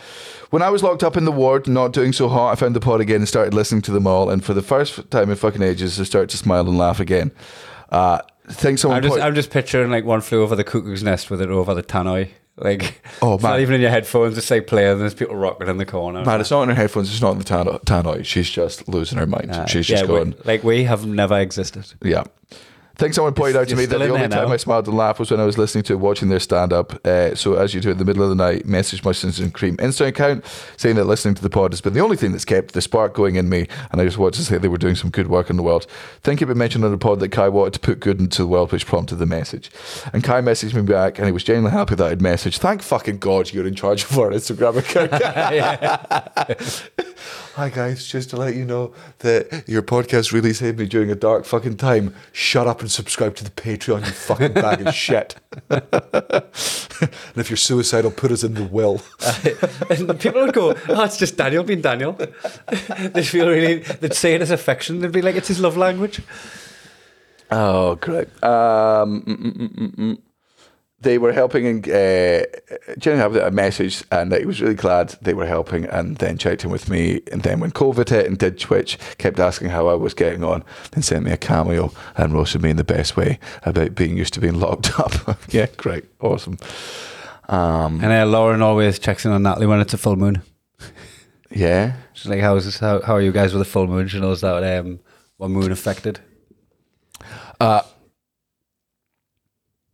When 0.51 0.61
I 0.61 0.69
was 0.69 0.83
locked 0.83 1.03
up 1.03 1.17
in 1.17 1.25
the 1.25 1.31
ward, 1.31 1.67
not 1.67 1.91
doing 1.91 2.13
so 2.13 2.29
hot, 2.29 2.51
I 2.51 2.55
found 2.55 2.75
the 2.75 2.79
pod 2.79 3.01
again 3.01 3.15
and 3.17 3.27
started 3.27 3.53
listening 3.55 3.81
to 3.83 3.91
them 3.91 4.05
all. 4.05 4.29
And 4.29 4.43
for 4.45 4.53
the 4.53 4.61
first 4.61 5.09
time 5.09 5.31
in 5.31 5.35
fucking 5.37 5.63
ages, 5.63 5.99
I 5.99 6.03
started 6.03 6.29
to 6.31 6.37
smile 6.37 6.67
and 6.67 6.77
laugh 6.77 6.99
again. 6.99 7.31
Uh, 7.89 8.19
think 8.47 8.77
someone 8.77 8.97
I'm 8.97 9.03
just 9.03 9.13
point- 9.13 9.23
I'm 9.23 9.33
just 9.35 9.49
picturing 9.49 9.89
like 9.89 10.05
one 10.05 10.21
flew 10.21 10.43
over 10.43 10.55
the 10.55 10.63
cuckoo's 10.63 11.01
nest 11.03 11.31
with 11.31 11.41
it 11.41 11.49
over 11.49 11.73
the 11.73 11.83
tannoy. 11.83 12.29
Like 12.57 13.01
Oh, 13.23 13.35
it's 13.35 13.43
not 13.43 13.53
man. 13.53 13.61
even 13.61 13.75
in 13.75 13.81
your 13.81 13.89
headphones. 13.89 14.37
It's 14.37 14.51
like 14.51 14.67
playing. 14.67 14.91
And 14.91 15.01
there's 15.01 15.15
people 15.15 15.35
rocking 15.35 15.67
in 15.67 15.77
the 15.77 15.85
corner. 15.85 16.23
Man, 16.23 16.41
it's 16.41 16.51
not 16.51 16.61
in 16.63 16.69
her 16.69 16.75
headphones. 16.75 17.09
It's 17.11 17.21
not 17.21 17.31
in 17.31 17.37
the 17.39 17.43
tan- 17.43 17.65
tannoy. 17.65 18.23
She's 18.23 18.49
just 18.51 18.87
losing 18.87 19.17
her 19.17 19.25
mind. 19.25 19.49
Uh, 19.51 19.65
She's 19.65 19.89
yeah, 19.89 19.95
just 19.97 20.09
we- 20.09 20.15
going. 20.17 20.35
like 20.45 20.63
we 20.63 20.83
have 20.83 21.07
never 21.07 21.39
existed. 21.39 21.85
Yeah. 22.03 22.25
Think 23.01 23.15
someone 23.15 23.33
pointed 23.33 23.57
out 23.57 23.67
to 23.69 23.75
me 23.75 23.87
that 23.87 23.97
the 23.97 24.09
only 24.09 24.27
time 24.27 24.29
now. 24.29 24.53
I 24.53 24.57
smiled 24.57 24.87
and 24.87 24.95
laughed 24.95 25.19
was 25.19 25.31
when 25.31 25.39
I 25.39 25.43
was 25.43 25.57
listening 25.57 25.83
to 25.85 25.97
watching 25.97 26.29
their 26.29 26.39
stand 26.39 26.71
up. 26.71 27.03
Uh, 27.03 27.33
so, 27.33 27.55
as 27.55 27.73
you 27.73 27.81
do 27.81 27.89
in 27.89 27.97
the 27.97 28.05
middle 28.05 28.21
of 28.21 28.29
the 28.29 28.35
night, 28.35 28.67
message 28.67 29.01
Muggins 29.01 29.39
and 29.39 29.51
Cream 29.51 29.75
Insta 29.77 30.05
account 30.05 30.45
saying 30.77 30.97
that 30.97 31.05
listening 31.05 31.33
to 31.33 31.41
the 31.41 31.49
pod 31.49 31.71
has 31.71 31.81
been 31.81 31.93
the 31.93 31.99
only 31.99 32.15
thing 32.15 32.31
that's 32.31 32.45
kept 32.45 32.75
the 32.75 32.81
spark 32.81 33.15
going 33.15 33.37
in 33.37 33.49
me. 33.49 33.67
And 33.91 33.99
I 33.99 34.05
just 34.05 34.19
wanted 34.19 34.37
to 34.37 34.45
say 34.45 34.59
they 34.59 34.67
were 34.67 34.77
doing 34.77 34.93
some 34.93 35.09
good 35.09 35.29
work 35.29 35.49
in 35.49 35.57
the 35.57 35.63
world. 35.63 35.87
think 36.21 36.43
it 36.43 36.45
been 36.45 36.59
mentioned 36.59 36.85
on 36.85 36.91
the 36.91 36.99
pod 36.99 37.21
that 37.21 37.29
Kai 37.29 37.49
wanted 37.49 37.73
to 37.73 37.79
put 37.79 37.99
good 37.99 38.19
into 38.19 38.43
the 38.43 38.47
world, 38.47 38.71
which 38.71 38.85
prompted 38.85 39.15
the 39.15 39.25
message. 39.25 39.71
And 40.13 40.23
Kai 40.23 40.41
messaged 40.41 40.75
me 40.75 40.83
back 40.83 41.17
and 41.17 41.25
he 41.25 41.31
was 41.31 41.43
genuinely 41.43 41.75
happy 41.75 41.95
that 41.95 42.05
I'd 42.05 42.19
messaged. 42.19 42.59
Thank 42.59 42.83
fucking 42.83 43.17
God 43.17 43.51
you're 43.51 43.65
in 43.65 43.73
charge 43.73 44.03
of 44.03 44.19
our 44.19 44.29
Instagram 44.29 44.77
account. 44.77 45.11
Hi 47.61 47.69
guys, 47.69 48.07
just 48.07 48.31
to 48.31 48.37
let 48.37 48.55
you 48.55 48.65
know 48.65 48.91
that 49.19 49.65
your 49.67 49.83
podcast 49.83 50.31
really 50.31 50.51
saved 50.51 50.79
me 50.79 50.87
during 50.87 51.11
a 51.11 51.15
dark 51.15 51.45
fucking 51.45 51.77
time. 51.77 52.15
Shut 52.31 52.65
up 52.65 52.81
and 52.81 52.89
subscribe 52.89 53.35
to 53.35 53.43
the 53.43 53.51
Patreon, 53.51 53.99
you 53.99 54.11
fucking 54.11 54.53
bag 54.53 54.81
of 54.81 54.95
shit. 54.95 55.35
and 55.69 55.83
if 57.35 57.51
you're 57.51 57.57
suicidal, 57.57 58.09
put 58.09 58.31
us 58.31 58.43
in 58.43 58.55
the 58.55 58.63
will. 58.63 59.03
and 59.91 60.19
people 60.19 60.41
would 60.41 60.55
go, 60.55 60.73
"Oh, 60.89 61.03
it's 61.03 61.17
just 61.17 61.37
Daniel 61.37 61.63
being 61.63 61.81
Daniel." 61.81 62.13
they'd 62.99 63.27
feel 63.27 63.47
really. 63.47 63.81
They'd 63.81 64.15
say 64.15 64.33
it 64.33 64.41
as 64.41 64.49
affection. 64.49 64.97
They'd 65.01 65.11
be 65.11 65.21
like, 65.21 65.35
"It's 65.35 65.49
his 65.49 65.59
love 65.59 65.77
language." 65.77 66.19
Oh, 67.51 67.95
correct. 68.01 68.43
Um, 68.43 69.21
mm, 69.21 69.37
mm, 69.37 69.53
mm, 69.53 69.75
mm, 69.75 69.95
mm. 69.97 70.17
They 71.01 71.17
were 71.17 71.31
helping 71.33 71.65
and 71.65 71.87
uh, 71.89 72.45
Jenny 72.97 73.17
had 73.17 73.35
a 73.35 73.51
message 73.51 74.03
and 74.11 74.33
he 74.33 74.45
was 74.45 74.61
really 74.61 74.75
glad 74.75 75.09
they 75.21 75.33
were 75.33 75.45
helping 75.47 75.85
and 75.85 76.17
then 76.17 76.37
checked 76.37 76.63
in 76.63 76.69
with 76.69 76.89
me 76.89 77.21
and 77.31 77.41
then 77.41 77.59
when 77.59 77.71
COVID 77.71 78.09
hit 78.09 78.27
and 78.27 78.37
did 78.37 78.59
Twitch 78.59 78.97
kept 79.17 79.39
asking 79.39 79.69
how 79.69 79.87
I 79.87 79.95
was 79.95 80.13
getting 80.13 80.43
on 80.43 80.63
and 80.93 81.03
sent 81.03 81.25
me 81.25 81.31
a 81.31 81.37
cameo 81.37 81.91
and 82.15 82.33
roasted 82.33 82.61
me 82.61 82.69
in 82.69 82.77
the 82.77 82.83
best 82.83 83.17
way 83.17 83.39
about 83.63 83.95
being 83.95 84.15
used 84.17 84.33
to 84.35 84.39
being 84.39 84.59
locked 84.59 84.99
up 84.99 85.13
yeah 85.49 85.67
great 85.77 86.05
awesome 86.19 86.57
um, 87.49 88.01
And 88.01 88.13
uh, 88.13 88.25
Lauren 88.25 88.61
always 88.61 88.97
checks 88.99 89.25
in 89.25 89.31
on 89.31 89.43
Natalie 89.43 89.67
when 89.67 89.81
it's 89.81 89.93
a 89.93 89.97
full 89.97 90.15
moon. 90.15 90.41
yeah 91.49 91.93
She's 92.13 92.29
like, 92.29 92.39
"How's 92.41 92.65
this? 92.65 92.79
How, 92.79 93.01
how 93.01 93.15
are 93.15 93.21
you 93.21 93.31
guys 93.31 93.53
with 93.53 93.61
the 93.61 93.69
full 93.69 93.87
moon?" 93.87 94.07
She 94.07 94.19
knows 94.19 94.41
that 94.41 94.79
um, 94.79 94.99
what 95.37 95.49
moon 95.49 95.71
affected. 95.71 96.19
Uh, 97.59 97.81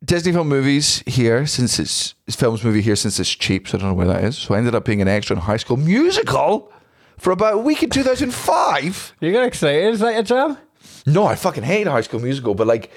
Disney 0.07 0.31
film 0.31 0.47
movies 0.47 1.03
here 1.05 1.45
since 1.45 1.79
it's, 1.79 2.15
it's 2.25 2.35
films 2.37 2.63
movie 2.63 2.81
here 2.81 2.95
since 2.95 3.19
it's 3.19 3.29
cheap, 3.29 3.67
so 3.67 3.77
I 3.77 3.81
don't 3.81 3.89
know 3.89 3.93
where 3.93 4.07
that 4.07 4.23
is. 4.23 4.37
So 4.37 4.55
I 4.55 4.57
ended 4.57 4.73
up 4.73 4.85
being 4.85 5.01
an 5.01 5.07
extra 5.09 5.35
in 5.35 5.41
High 5.41 5.57
School 5.57 5.75
Musical 5.75 6.71
for 7.17 7.31
about 7.31 7.55
a 7.55 7.57
week 7.57 7.83
in 7.83 7.89
2005. 7.89 9.15
You 9.19 9.33
got 9.33 9.45
excited? 9.45 9.93
Is 9.93 9.99
that 9.99 10.13
your 10.13 10.23
jam? 10.23 10.57
No, 11.05 11.25
I 11.25 11.35
fucking 11.35 11.63
hate 11.63 11.87
High 11.87 12.01
School 12.01 12.21
Musical, 12.21 12.55
but 12.55 12.67
like 12.67 12.89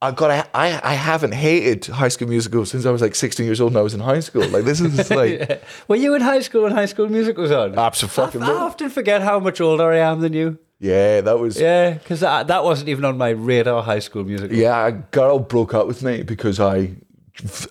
I 0.00 0.12
got 0.12 0.30
I, 0.30 0.44
I 0.54 0.80
I 0.92 0.94
haven't 0.94 1.32
hated 1.32 1.86
High 1.86 2.08
School 2.08 2.28
Musical 2.28 2.64
since 2.64 2.86
I 2.86 2.90
was 2.90 3.02
like 3.02 3.14
16 3.16 3.44
years 3.44 3.60
old 3.60 3.72
and 3.72 3.78
I 3.78 3.82
was 3.82 3.94
in 3.94 4.00
high 4.00 4.20
school. 4.20 4.46
Like 4.46 4.64
this 4.64 4.80
is 4.80 5.10
like 5.22 5.62
Were 5.88 5.96
you 5.96 6.14
in 6.14 6.22
high 6.22 6.40
school 6.40 6.62
when 6.62 6.72
High 6.72 6.86
School 6.86 7.08
Musical 7.08 7.42
was 7.42 7.52
on? 7.52 7.76
absolutely. 7.76 8.42
I 8.42 8.52
often 8.52 8.90
forget 8.90 9.22
how 9.22 9.40
much 9.40 9.60
older 9.60 9.90
I 9.90 9.98
am 9.98 10.20
than 10.20 10.32
you. 10.32 10.58
Yeah, 10.78 11.20
that 11.22 11.38
was 11.40 11.60
yeah. 11.60 11.88
Yeah, 11.88 11.94
because 11.94 12.20
that, 12.20 12.46
that 12.46 12.62
wasn't 12.62 12.88
even 12.90 13.04
on 13.04 13.18
my 13.18 13.30
radar. 13.30 13.82
High 13.82 13.98
School 13.98 14.22
Musical. 14.24 14.56
Yeah, 14.56 14.86
a 14.86 14.92
girl 14.92 15.40
broke 15.40 15.74
up 15.74 15.88
with 15.88 16.02
me 16.04 16.22
because 16.22 16.60
I 16.60 16.92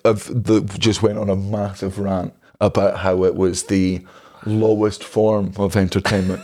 of 0.04 0.26
the, 0.26 0.60
just 0.78 1.02
went 1.02 1.18
on 1.18 1.30
a 1.30 1.36
massive 1.36 1.98
rant 1.98 2.34
about 2.60 2.98
how 2.98 3.24
it 3.24 3.34
was 3.34 3.64
the 3.64 4.04
lowest 4.48 5.04
form 5.04 5.52
of 5.56 5.76
entertainment. 5.76 6.42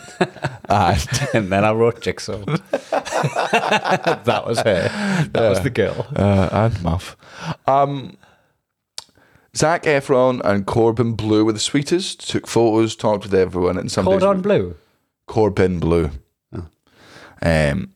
and 0.68 1.08
and 1.34 1.52
then 1.52 1.64
I 1.64 1.72
wrote 1.72 2.00
Jigsaw. 2.00 2.44
that 2.90 4.42
was 4.46 4.58
her. 4.60 5.28
That 5.32 5.48
was 5.48 5.60
the 5.62 5.70
girl. 5.70 6.06
uh, 6.16 6.48
and 6.52 6.82
Muff. 6.82 7.16
Um, 7.66 8.16
Zac 9.56 9.84
Efron 9.84 10.40
and 10.44 10.66
Corbin 10.66 11.14
Bleu 11.14 11.44
were 11.44 11.52
the 11.52 11.58
sweetest. 11.60 12.28
Took 12.28 12.46
photos, 12.46 12.96
talked 12.96 13.24
with 13.24 13.34
everyone, 13.34 13.78
and 13.78 13.90
some 13.90 14.04
Cordon 14.04 14.40
Bleu. 14.42 14.74
Corbin 15.26 15.78
Bleu. 15.78 16.10
Um, 17.42 17.92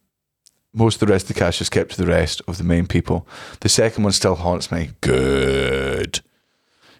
most 0.74 1.00
of 1.00 1.08
the 1.08 1.12
rest 1.12 1.28
of 1.28 1.34
the 1.34 1.40
cash 1.40 1.60
is 1.60 1.70
kept 1.70 1.92
to 1.92 1.96
the 2.02 2.06
rest 2.06 2.42
of 2.46 2.58
the 2.58 2.64
main 2.64 2.86
people. 2.86 3.26
The 3.60 3.68
second 3.68 4.04
one 4.04 4.12
still 4.12 4.34
haunts 4.36 4.70
me. 4.70 4.90
Good. 5.00 6.20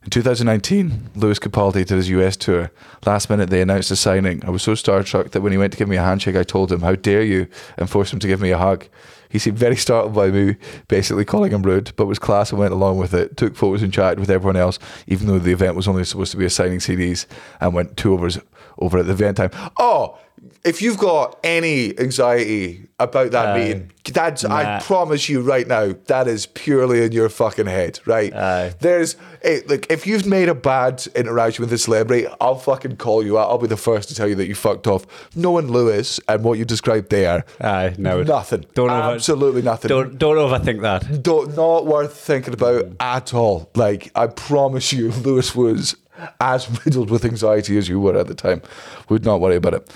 In 0.08 0.10
2019, 0.10 1.10
Lewis 1.16 1.38
Capaldi 1.38 1.84
did 1.84 1.90
his 1.90 2.08
US 2.08 2.34
tour. 2.34 2.70
Last 3.04 3.28
minute, 3.28 3.50
they 3.50 3.60
announced 3.60 3.90
a 3.90 3.96
signing. 3.96 4.42
I 4.42 4.48
was 4.48 4.62
so 4.62 4.72
starstruck 4.72 5.32
that 5.32 5.42
when 5.42 5.52
he 5.52 5.58
went 5.58 5.74
to 5.74 5.78
give 5.78 5.86
me 5.86 5.96
a 5.96 6.02
handshake, 6.02 6.34
I 6.34 6.44
told 6.44 6.72
him, 6.72 6.80
How 6.80 6.94
dare 6.94 7.22
you? 7.22 7.46
and 7.76 7.90
forced 7.90 8.14
him 8.14 8.18
to 8.20 8.26
give 8.26 8.40
me 8.40 8.50
a 8.50 8.56
hug. 8.56 8.86
He 9.28 9.38
seemed 9.38 9.58
very 9.58 9.76
startled 9.76 10.14
by 10.14 10.30
me 10.30 10.56
basically 10.88 11.26
calling 11.26 11.52
him 11.52 11.62
rude, 11.62 11.92
but 11.96 12.06
was 12.06 12.18
class 12.18 12.52
and 12.52 12.58
went 12.58 12.72
along 12.72 12.96
with 12.96 13.12
it. 13.12 13.36
Took 13.36 13.54
photos 13.54 13.82
and 13.82 13.92
chatted 13.92 14.18
with 14.18 14.30
everyone 14.30 14.56
else, 14.56 14.78
even 15.08 15.26
though 15.26 15.38
the 15.38 15.52
event 15.52 15.76
was 15.76 15.86
only 15.86 16.04
supposed 16.04 16.30
to 16.30 16.38
be 16.38 16.46
a 16.46 16.50
signing 16.50 16.78
CDs, 16.78 17.26
and 17.60 17.74
went 17.74 17.98
two 17.98 18.14
overs 18.14 18.38
over 18.78 18.98
at 18.98 19.06
the 19.06 19.12
event 19.12 19.36
time. 19.36 19.50
Oh, 19.78 20.18
if 20.64 20.80
you've 20.82 20.98
got 20.98 21.38
any 21.42 21.98
anxiety 21.98 22.88
about 23.00 23.32
that 23.32 23.48
Aye. 23.48 23.58
meeting, 23.58 23.92
that's 24.12 24.44
I 24.44 24.80
promise 24.80 25.28
you 25.28 25.40
right 25.40 25.66
now, 25.66 25.94
that 26.06 26.28
is 26.28 26.46
purely 26.46 27.04
in 27.04 27.10
your 27.12 27.28
fucking 27.28 27.66
head, 27.66 27.98
right? 28.06 28.32
Aye. 28.32 28.74
There's 28.80 29.16
eh, 29.42 29.60
like 29.66 29.86
if 29.90 30.06
you've 30.06 30.26
made 30.26 30.48
a 30.48 30.54
bad 30.54 31.04
interaction 31.16 31.62
with 31.64 31.72
a 31.72 31.78
celebrity, 31.78 32.26
I'll 32.40 32.54
fucking 32.56 32.96
call 32.96 33.24
you 33.24 33.36
out. 33.38 33.48
I'll 33.50 33.58
be 33.58 33.66
the 33.66 33.76
first 33.76 34.08
to 34.10 34.14
tell 34.14 34.28
you 34.28 34.34
that 34.36 34.46
you 34.46 34.54
fucked 34.54 34.86
off. 34.86 35.06
Knowing 35.36 35.68
Lewis 35.68 36.20
and 36.28 36.44
what 36.44 36.58
you 36.58 36.64
described 36.64 37.10
there, 37.10 37.44
Aye, 37.60 37.94
no. 37.98 38.22
nothing. 38.22 38.64
Don't 38.74 38.90
over- 38.90 39.14
Absolutely 39.14 39.62
nothing. 39.62 39.88
Don't 39.88 40.18
don't 40.18 40.36
overthink 40.36 40.82
that. 40.82 41.22
Don't- 41.22 41.56
not 41.56 41.86
worth 41.86 42.16
thinking 42.16 42.54
about 42.54 42.86
at 43.00 43.34
all. 43.34 43.70
Like 43.74 44.10
I 44.14 44.28
promise 44.28 44.92
you, 44.92 45.10
Lewis 45.24 45.54
was 45.54 45.96
as 46.40 46.68
riddled 46.84 47.10
with 47.10 47.24
anxiety 47.24 47.78
as 47.78 47.88
you 47.88 48.00
were 48.00 48.16
at 48.16 48.26
the 48.26 48.34
time. 48.34 48.62
Would 49.08 49.24
not 49.24 49.40
worry 49.40 49.56
about 49.56 49.74
it. 49.74 49.92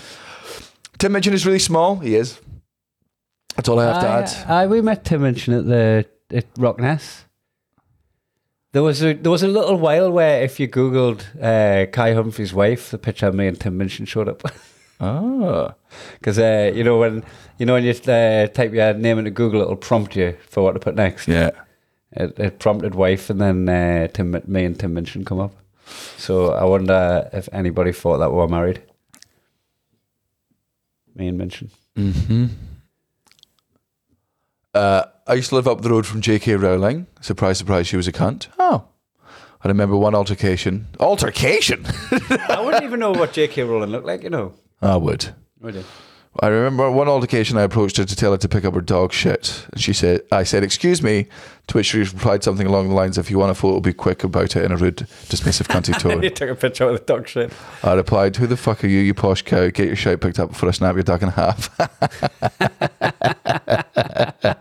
Tim 0.99 1.13
Minchin 1.13 1.33
is 1.33 1.47
really 1.47 1.59
small. 1.59 1.97
He 1.97 2.15
is. 2.15 2.41
That's 3.57 3.69
all 3.69 3.79
I 3.79 3.85
have 3.87 4.03
to 4.03 4.09
add. 4.09 4.51
I, 4.51 4.63
I, 4.63 4.67
we 4.67 4.81
met 4.81 5.05
Tim 5.05 5.23
Minchin 5.23 5.55
at 5.55 5.67
the 5.67 6.07
at 6.33 6.47
Rockness. 6.57 7.25
There 8.73 8.83
was 8.83 9.03
a 9.03 9.13
there 9.13 9.31
was 9.31 9.43
a 9.43 9.49
little 9.49 9.77
while 9.77 10.11
where 10.11 10.43
if 10.43 10.59
you 10.59 10.69
googled 10.69 11.25
uh, 11.43 11.91
Kai 11.91 12.15
Humphries 12.15 12.55
wife, 12.55 12.91
the 12.91 12.99
picture 12.99 13.27
of 13.27 13.35
me 13.35 13.47
and 13.47 13.61
Tim 13.61 13.77
Minchin 13.77 14.07
showed 14.07 14.29
up. 14.29 14.43
Ah. 15.05 15.75
Because 16.21 16.39
uh, 16.39 16.71
you 16.73 16.85
know 16.85 16.97
when 16.97 17.25
you 17.59 17.67
know 17.67 17.73
when 17.73 17.83
you 17.83 17.91
uh, 17.91 18.47
type 18.47 18.73
your 18.73 18.95
name 18.95 19.19
into 19.19 19.33
Google, 19.33 19.61
it'll 19.61 19.75
prompt 19.75 20.15
you 20.15 20.37
for 20.49 20.63
what 20.63 20.75
to 20.75 20.79
put 20.79 20.95
next. 20.95 21.27
Yeah. 21.27 21.51
It, 22.13 22.39
it 22.39 22.59
prompted 22.61 22.95
wife, 22.95 23.29
and 23.29 23.41
then 23.41 23.69
uh, 23.69 24.07
Tim, 24.07 24.41
me 24.47 24.65
and 24.65 24.79
Tim 24.79 24.95
Minchin 24.95 25.25
come 25.25 25.41
up. 25.41 25.57
So 25.87 26.53
I 26.53 26.65
wonder 26.65 27.29
if 27.33 27.49
anybody 27.53 27.93
thought 27.93 28.19
that 28.19 28.31
we 28.31 28.37
were 28.37 28.49
married. 28.49 28.83
Me 31.15 31.29
and 31.29 31.39
Minchin. 31.39 31.71
Uh, 34.75 35.05
I 35.27 35.35
used 35.35 35.51
to 35.51 35.57
live 35.57 35.69
up 35.69 35.83
the 35.83 35.91
road 35.91 36.07
from 36.07 36.21
J.K. 36.21 36.55
Rowling. 36.57 37.07
Surprise, 37.21 37.59
surprise, 37.59 37.87
she 37.87 37.97
was 37.97 38.09
a 38.09 38.13
cunt. 38.13 38.49
Oh. 38.59 38.85
I 39.65 39.69
remember 39.69 39.97
one 39.97 40.15
altercation. 40.15 40.89
Altercation? 40.99 41.85
I 42.49 42.61
wouldn't 42.65 42.83
even 42.83 42.99
know 42.99 43.13
what 43.13 43.33
J.K. 43.33 43.63
Rowling 43.65 43.91
looked 43.91 44.07
like. 44.07 44.23
You 44.23 44.31
know. 44.31 44.55
I 44.81 44.97
would. 44.97 45.35
Would 45.61 45.75
you? 45.77 45.85
I 46.41 46.49
remember 46.49 46.91
one 46.91 47.09
altercation 47.09 47.59
I 47.59 47.63
approached 47.63 47.99
her 47.99 48.07
to 48.07 48.17
tell 48.17 48.33
her 48.33 48.39
to 48.39 48.49
pick 48.49 48.65
up 48.65 48.73
her 48.75 48.81
dog 48.81 49.13
shit. 49.13 49.67
And 49.71 49.81
she 49.81 49.93
said, 49.93 50.23
I 50.33 50.45
said, 50.45 50.65
excuse 50.65 51.03
me, 51.03 51.27
to 51.67 51.77
which 51.77 51.87
she 51.87 51.99
replied 51.99 52.43
something 52.43 52.67
along 52.67 52.89
the 52.89 52.95
lines, 52.95 53.19
if 53.19 53.31
you 53.31 53.39
want 53.39 53.51
a 53.51 53.55
photo, 53.55 53.81
be 53.81 53.93
quick 53.93 54.25
about 54.25 54.57
it 54.57 54.65
in 54.65 54.73
a 54.73 54.77
rude, 54.77 54.97
dismissive, 54.97 55.69
cunty 55.69 55.97
tone. 55.99 56.23
you 56.23 56.31
took 56.31 56.49
a 56.49 56.55
picture 56.55 56.85
of 56.89 56.99
the 56.99 57.05
dog 57.05 57.29
shit. 57.29 57.53
I 57.83 57.93
replied, 57.93 58.37
who 58.37 58.47
the 58.47 58.57
fuck 58.57 58.83
are 58.83 58.87
you, 58.87 59.01
you 59.01 59.13
posh 59.13 59.43
cow? 59.43 59.69
Get 59.69 59.89
your 59.89 59.97
shit 59.97 60.23
picked 60.23 60.39
up 60.39 60.49
before 60.49 60.71
I 60.71 60.73
snap 60.73 60.95
your 60.95 61.03
dog 61.03 61.23
in 61.23 61.29
half. 61.29 61.69
it 64.43 64.57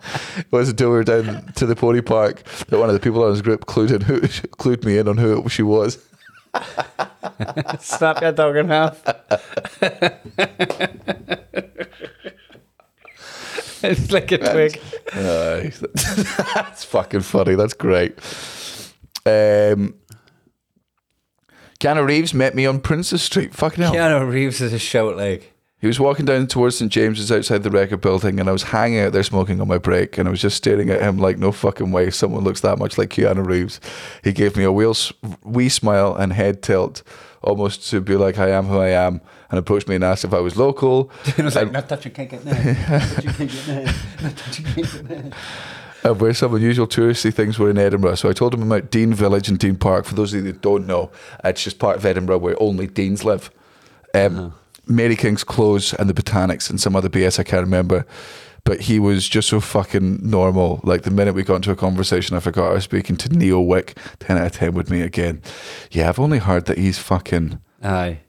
was 0.52 0.68
until 0.70 0.90
we 0.90 0.96
were 0.98 1.04
down 1.06 1.54
to 1.54 1.66
the 1.66 1.76
pony 1.78 2.02
park 2.02 2.44
that 2.68 2.80
one 2.80 2.90
of 2.90 2.94
the 2.94 3.00
people 3.00 3.24
on 3.24 3.32
his 3.32 3.42
group 3.42 3.66
clued, 3.66 3.92
in 3.92 4.02
who, 4.02 4.20
clued 4.20 4.84
me 4.84 4.98
in 4.98 5.08
on 5.08 5.18
who 5.18 5.48
she 5.48 5.64
was. 5.64 6.06
Snap 7.80 8.22
your 8.22 8.32
dog 8.32 8.56
in 8.58 8.68
half. 8.68 9.02
it's 13.84 14.12
like 14.12 14.32
a 14.32 14.38
twig. 14.38 14.82
That's 15.14 16.84
fucking 16.84 17.22
funny. 17.22 17.56
That's 17.56 17.74
great. 17.74 18.14
Um, 19.26 19.96
Keanu 21.80 22.06
Reeves 22.06 22.34
met 22.34 22.56
me 22.56 22.66
on 22.66 22.80
Princes 22.80 23.22
Street. 23.24 23.54
Fucking 23.54 23.84
hell. 23.84 23.94
Keanu 23.94 24.30
Reeves 24.30 24.62
is 24.62 24.74
a 24.74 24.80
shout 24.80 25.18
like. 25.18 25.54
He 25.82 25.88
was 25.88 26.00
walking 26.00 26.26
down 26.26 26.46
towards 26.46 26.78
St 26.78 26.92
James's 26.92 27.32
outside 27.32 27.64
the 27.64 27.72
record 27.72 28.02
building, 28.02 28.40
and 28.40 28.48
I 28.48 28.52
was 28.52 28.62
hanging 28.64 29.00
out 29.00 29.14
there 29.14 29.24
smoking 29.24 29.60
on 29.60 29.68
my 29.68 29.80
break, 29.80 30.18
and 30.20 30.28
I 30.28 30.32
was 30.32 30.40
just 30.40 30.56
staring 30.56 30.92
at 30.92 31.02
him 31.02 31.18
like, 31.18 31.40
no 31.40 31.52
fucking 31.52 31.92
way, 31.92 32.12
someone 32.12 32.44
looks 32.44 32.62
that 32.62 32.78
much 32.78 33.00
like 33.00 33.10
Keanu 33.10 33.44
Reeves. 33.44 33.80
He 34.24 34.32
gave 34.32 34.56
me 34.56 34.64
a 34.64 34.72
wee, 34.72 34.94
wee 35.44 35.70
smile 35.70 36.16
and 36.16 36.34
head 36.34 36.62
tilt, 36.62 37.02
almost 37.42 37.90
to 37.90 38.00
be 38.00 38.16
like, 38.16 38.38
I 38.38 38.50
am 38.50 38.68
who 38.68 38.78
I 38.78 38.90
am, 38.90 39.22
and 39.50 39.58
approached 39.58 39.88
me 39.88 39.96
and 39.96 40.04
asked 40.04 40.24
if 40.24 40.36
I 40.36 40.40
was 40.40 40.56
local. 40.56 41.10
I 41.38 41.42
was 41.42 41.56
like, 41.56 41.72
not 41.72 41.90
touching, 41.90 42.12
can't 42.12 42.30
get 42.30 42.44
there. 42.46 42.64
Not 42.64 43.08
touching, 43.10 43.34
can't 43.34 43.52
get 43.52 43.66
there. 43.66 43.86
Not 44.22 44.38
touching, 44.38 44.66
can't 44.66 44.76
get 44.94 45.08
there. 45.08 45.32
and 46.04 46.22
where 46.22 46.34
some 46.36 46.54
unusual 46.54 46.86
touristy 46.88 47.34
things 47.34 47.58
were 47.58 47.72
in 47.72 47.80
Edinburgh. 47.80 48.16
So 48.16 48.30
I 48.30 48.34
told 48.34 48.54
him 48.54 48.62
about 48.62 48.92
Dean 48.92 49.16
Village 49.16 49.50
and 49.50 49.58
Dean 49.58 49.78
Park. 49.78 50.06
For 50.06 50.14
those 50.14 50.32
of 50.32 50.46
you 50.46 50.52
that 50.52 50.62
don't 50.62 50.86
know, 50.86 51.10
it's 51.44 51.64
just 51.64 51.80
part 51.80 51.98
of 51.98 52.06
Edinburgh 52.06 52.38
where 52.38 52.56
only 52.62 52.86
Deans 52.86 53.26
live. 53.26 53.50
Um, 54.14 54.54
Mary 54.88 55.16
King's 55.16 55.44
Close 55.44 55.94
and 55.94 56.10
the 56.10 56.14
Botanics 56.14 56.70
and 56.70 56.80
some 56.80 56.96
other 56.96 57.10
BS 57.10 57.40
I 57.40 57.44
can't 57.44 57.64
remember. 57.64 58.06
But 58.64 58.82
he 58.82 59.00
was 59.00 59.28
just 59.28 59.50
so 59.50 59.60
fucking 59.60 60.20
normal. 60.22 60.82
Like 60.84 61.02
the 61.02 61.10
minute 61.12 61.34
we 61.34 61.44
got 61.44 61.56
into 61.56 61.72
a 61.72 61.76
conversation, 61.76 62.38
I 62.38 62.40
forgot 62.42 62.70
I 62.70 62.74
was 62.74 62.84
speaking 62.84 63.18
to 63.18 63.30
Neo 63.30 63.60
Wick. 63.60 63.98
10 64.20 64.38
out 64.38 64.46
of 64.46 64.52
10 64.52 64.74
with 64.74 64.92
me 64.92 65.02
again. 65.02 65.42
Yeah, 65.90 66.10
I've 66.10 66.20
only 66.20 66.38
heard 66.38 66.66
that 66.66 66.78
he's 66.78 67.00
fucking. 67.00 67.60
Aye. 67.84 68.20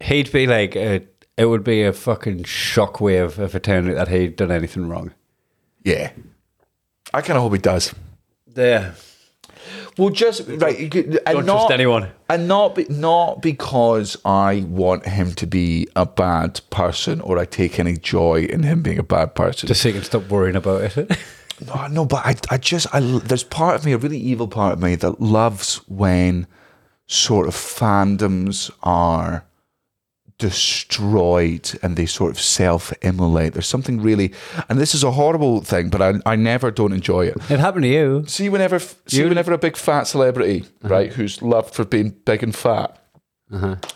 He'd 0.00 0.32
be 0.32 0.48
like, 0.48 0.74
a, 0.74 1.06
it 1.36 1.44
would 1.44 1.62
be 1.62 1.84
a 1.84 1.92
fucking 1.92 2.44
shockwave 2.44 3.38
if 3.38 3.54
it 3.54 3.62
turned 3.62 3.88
out 3.90 3.94
that 3.94 4.08
he'd 4.08 4.34
done 4.34 4.50
anything 4.50 4.88
wrong. 4.88 5.14
Yeah. 5.84 6.10
I 7.14 7.20
kind 7.22 7.36
of 7.36 7.42
hope 7.42 7.52
he 7.52 7.58
does. 7.58 7.94
There. 8.46 8.94
Well, 9.96 10.10
just 10.10 10.42
right. 10.46 10.78
You 10.78 10.88
could, 10.88 11.06
and 11.26 11.36
Don't 11.36 11.46
not, 11.46 11.54
trust 11.54 11.72
anyone. 11.72 12.10
and 12.28 12.46
not 12.48 12.74
be, 12.74 12.86
not 12.88 13.42
because 13.42 14.16
I 14.24 14.64
want 14.68 15.06
him 15.06 15.32
to 15.34 15.46
be 15.46 15.88
a 15.96 16.06
bad 16.06 16.60
person 16.70 17.20
or 17.20 17.38
I 17.38 17.44
take 17.44 17.78
any 17.78 17.96
joy 17.96 18.44
in 18.44 18.62
him 18.62 18.82
being 18.82 18.98
a 18.98 19.02
bad 19.02 19.34
person. 19.34 19.66
Just 19.66 19.82
so 19.82 19.88
you 19.88 19.94
can 19.94 20.04
stop 20.04 20.28
worrying 20.28 20.56
about 20.56 20.96
it. 20.96 21.18
no, 21.66 21.86
no, 21.88 22.04
but 22.06 22.24
I, 22.24 22.36
I 22.50 22.58
just, 22.58 22.86
I, 22.94 23.00
there's 23.00 23.44
part 23.44 23.74
of 23.76 23.84
me, 23.84 23.92
a 23.92 23.98
really 23.98 24.18
evil 24.18 24.48
part 24.48 24.74
of 24.74 24.82
me 24.82 24.94
that 24.96 25.20
loves 25.20 25.76
when 25.88 26.46
sort 27.06 27.48
of 27.48 27.54
fandoms 27.54 28.70
are 28.82 29.44
destroyed 30.38 31.78
and 31.82 31.96
they 31.96 32.06
sort 32.06 32.30
of 32.30 32.40
self-immolate. 32.40 33.52
There's 33.52 33.66
something 33.68 34.00
really, 34.00 34.32
and 34.68 34.78
this 34.78 34.94
is 34.94 35.02
a 35.04 35.10
horrible 35.12 35.60
thing, 35.62 35.90
but 35.90 36.00
I, 36.00 36.14
I 36.26 36.36
never 36.36 36.70
don't 36.70 36.92
enjoy 36.92 37.26
it. 37.26 37.36
it 37.50 37.60
happened 37.60 37.82
to 37.84 37.88
you. 37.88 38.24
See, 38.26 38.48
whenever 38.48 38.78
see, 38.78 39.18
You- 39.18 39.28
whenever 39.28 39.52
a 39.52 39.58
big 39.58 39.76
fat 39.76 40.04
celebrity, 40.06 40.60
Uh-huh. 40.82 40.88
right, 40.94 41.12
who's 41.12 41.42
loved 41.42 41.74
for 41.74 41.84
being 41.84 42.10
big 42.24 42.42
and 42.42 42.54
fat, 42.54 42.94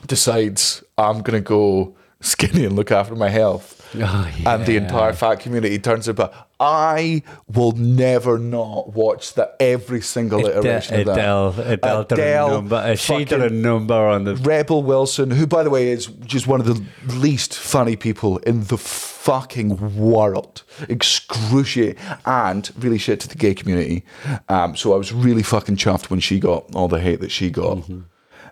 decides 0.07 0.83
I'm 0.99 1.23
gonna 1.23 1.41
go 1.41 1.95
skinny 2.21 2.65
and 2.65 2.75
look 2.77 2.91
after 2.91 3.15
my 3.15 3.29
health, 3.29 3.82
Oh, 3.95 4.31
and 4.47 4.67
the 4.67 4.77
entire 4.77 5.13
fat 5.13 5.37
community 5.41 5.79
turns 5.79 6.09
up. 6.09 6.49
I 6.59 7.23
will 7.49 7.73
never 7.73 8.39
not 8.39 8.93
watch 8.93 9.35
that 9.35 9.57
every 9.59 10.01
single 10.01 10.47
iteration 10.47 11.01
of 11.01 11.07
that. 11.07 11.13
Adele, 11.13 11.55
Adele, 11.59 12.01
Adele, 12.01 12.51
number. 12.51 12.77
uh, 12.77 12.97
a 13.43 13.51
number 13.51 13.95
on 13.95 14.25
the. 14.25 14.37
Rebel 14.37 14.83
Wilson, 14.83 15.31
who 15.33 15.47
by 15.47 15.63
the 15.63 15.71
way 15.71 15.91
is 15.91 16.07
just 16.25 16.47
one 16.47 16.61
of 16.61 16.67
the 16.67 16.83
least 17.15 17.55
funny 17.55 17.97
people 17.97 18.39
in 18.39 18.65
the 18.65 18.79
fucking 18.79 19.97
world. 19.99 20.63
Excruciating 20.89 22.03
and 22.25 22.71
really 22.79 22.99
shit 22.99 23.21
to 23.21 23.29
the 23.29 23.35
gay 23.37 23.55
community. 23.55 24.05
Um, 24.49 24.77
so 24.77 24.95
I 24.95 24.97
was 24.97 25.13
really 25.13 25.43
fucking 25.43 25.77
chuffed 25.77 26.11
when 26.11 26.21
she 26.21 26.39
got 26.41 26.75
all 26.75 26.89
the 26.89 27.01
hate 27.01 27.21
that 27.21 27.31
she 27.31 27.51
got. 27.51 27.79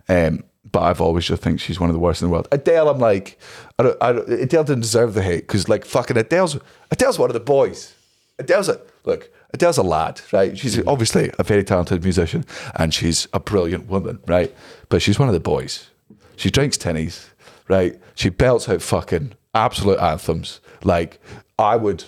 Um, 0.08 0.44
but 0.72 0.80
I've 0.82 1.00
always 1.00 1.24
just 1.26 1.42
think 1.42 1.60
she's 1.60 1.80
one 1.80 1.90
of 1.90 1.94
the 1.94 2.00
worst 2.00 2.22
in 2.22 2.28
the 2.28 2.32
world. 2.32 2.48
Adele, 2.52 2.88
I'm 2.88 2.98
like, 2.98 3.38
I 3.78 3.82
don't, 3.82 3.96
I 4.00 4.12
don't, 4.12 4.28
Adele 4.28 4.64
didn't 4.64 4.82
deserve 4.82 5.14
the 5.14 5.22
hate 5.22 5.46
because 5.46 5.68
like 5.68 5.84
fucking 5.84 6.16
Adele's 6.16 6.58
Adele's 6.90 7.18
one 7.18 7.30
of 7.30 7.34
the 7.34 7.40
boys. 7.40 7.94
Adele's 8.38 8.68
a 8.68 8.80
look. 9.04 9.30
Adele's 9.52 9.78
a 9.78 9.82
lad, 9.82 10.20
right? 10.32 10.56
She's 10.56 10.78
obviously 10.86 11.30
a 11.38 11.42
very 11.42 11.64
talented 11.64 12.02
musician 12.04 12.44
and 12.76 12.94
she's 12.94 13.26
a 13.32 13.40
brilliant 13.40 13.88
woman, 13.88 14.20
right? 14.26 14.54
But 14.88 15.02
she's 15.02 15.18
one 15.18 15.28
of 15.28 15.34
the 15.34 15.40
boys. 15.40 15.88
She 16.36 16.50
drinks 16.50 16.76
tinnies, 16.78 17.26
right? 17.68 17.98
She 18.14 18.28
belts 18.28 18.68
out 18.68 18.80
fucking 18.80 19.32
absolute 19.54 19.98
anthems. 19.98 20.60
Like 20.84 21.20
I 21.58 21.76
would. 21.76 22.04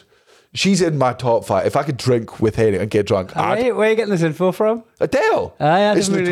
She's 0.54 0.82
in 0.82 0.98
my 0.98 1.14
top 1.14 1.44
five. 1.46 1.66
If 1.66 1.76
I 1.76 1.82
could 1.82 1.96
drink 1.96 2.38
with 2.40 2.56
her 2.56 2.68
and 2.78 2.90
get 2.90 3.06
drunk, 3.06 3.34
I'd, 3.36 3.58
Where, 3.58 3.74
where 3.74 3.86
are 3.86 3.90
you 3.90 3.96
getting 3.96 4.10
this 4.12 4.22
info 4.22 4.52
from? 4.52 4.84
Adele. 5.00 5.54
Aye, 5.58 5.64
I 5.80 5.96
it's 5.96 6.08
really- 6.10 6.30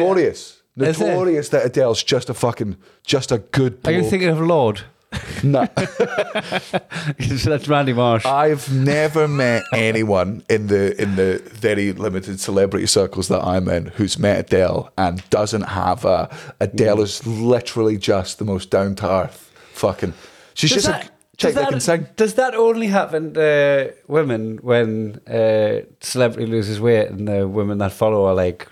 notorious. 0.77 0.97
Is 0.97 1.03
it? 1.03 1.07
Notorious 1.09 1.49
that 1.51 1.67
Adele's 1.67 2.03
just 2.03 2.31
a 2.31 2.35
fucking, 2.35 2.77
just 3.05 3.33
a 3.33 3.39
good 3.39 3.81
Are 3.85 3.93
you 3.93 4.03
thinking 4.03 4.29
of 4.29 4.41
Lorde? 4.41 4.83
No. 5.43 5.67
That's 7.19 7.67
Randy 7.67 7.93
Marsh. 7.93 8.25
I've 8.25 8.73
never 8.73 9.27
met 9.27 9.65
anyone 9.73 10.45
in 10.49 10.69
the 10.69 11.01
in 11.01 11.17
the 11.17 11.43
very 11.47 11.93
limited 11.93 12.39
celebrity 12.39 12.87
circles 12.87 13.29
that 13.29 13.43
I'm 13.43 13.69
in 13.69 13.87
who's 13.87 14.19
met 14.19 14.39
Adele 14.39 14.93
and 14.97 15.29
doesn't 15.31 15.63
have 15.63 16.05
a 16.05 16.35
Adele 16.61 17.01
is 17.01 17.27
literally 17.27 17.97
just 17.97 18.39
the 18.39 18.45
most 18.45 18.71
down 18.71 18.95
to 18.97 19.11
earth 19.11 19.51
fucking. 19.73 20.15
She's 20.55 20.71
just 20.71 20.89
a 20.89 21.09
chick 21.37 21.55
that, 21.55 21.71
can 21.71 21.81
sing. 21.81 22.07
Does 22.17 22.35
that 22.35 22.55
only 22.55 22.87
happen 22.87 23.35
to 23.35 23.95
women 24.07 24.59
when 24.59 25.21
a 25.27 25.87
celebrity 26.01 26.47
loses 26.47 26.81
weight 26.81 27.09
and 27.09 27.27
the 27.27 27.49
women 27.49 27.79
that 27.79 27.93
follow 27.93 28.27
are 28.27 28.35
like 28.35 28.69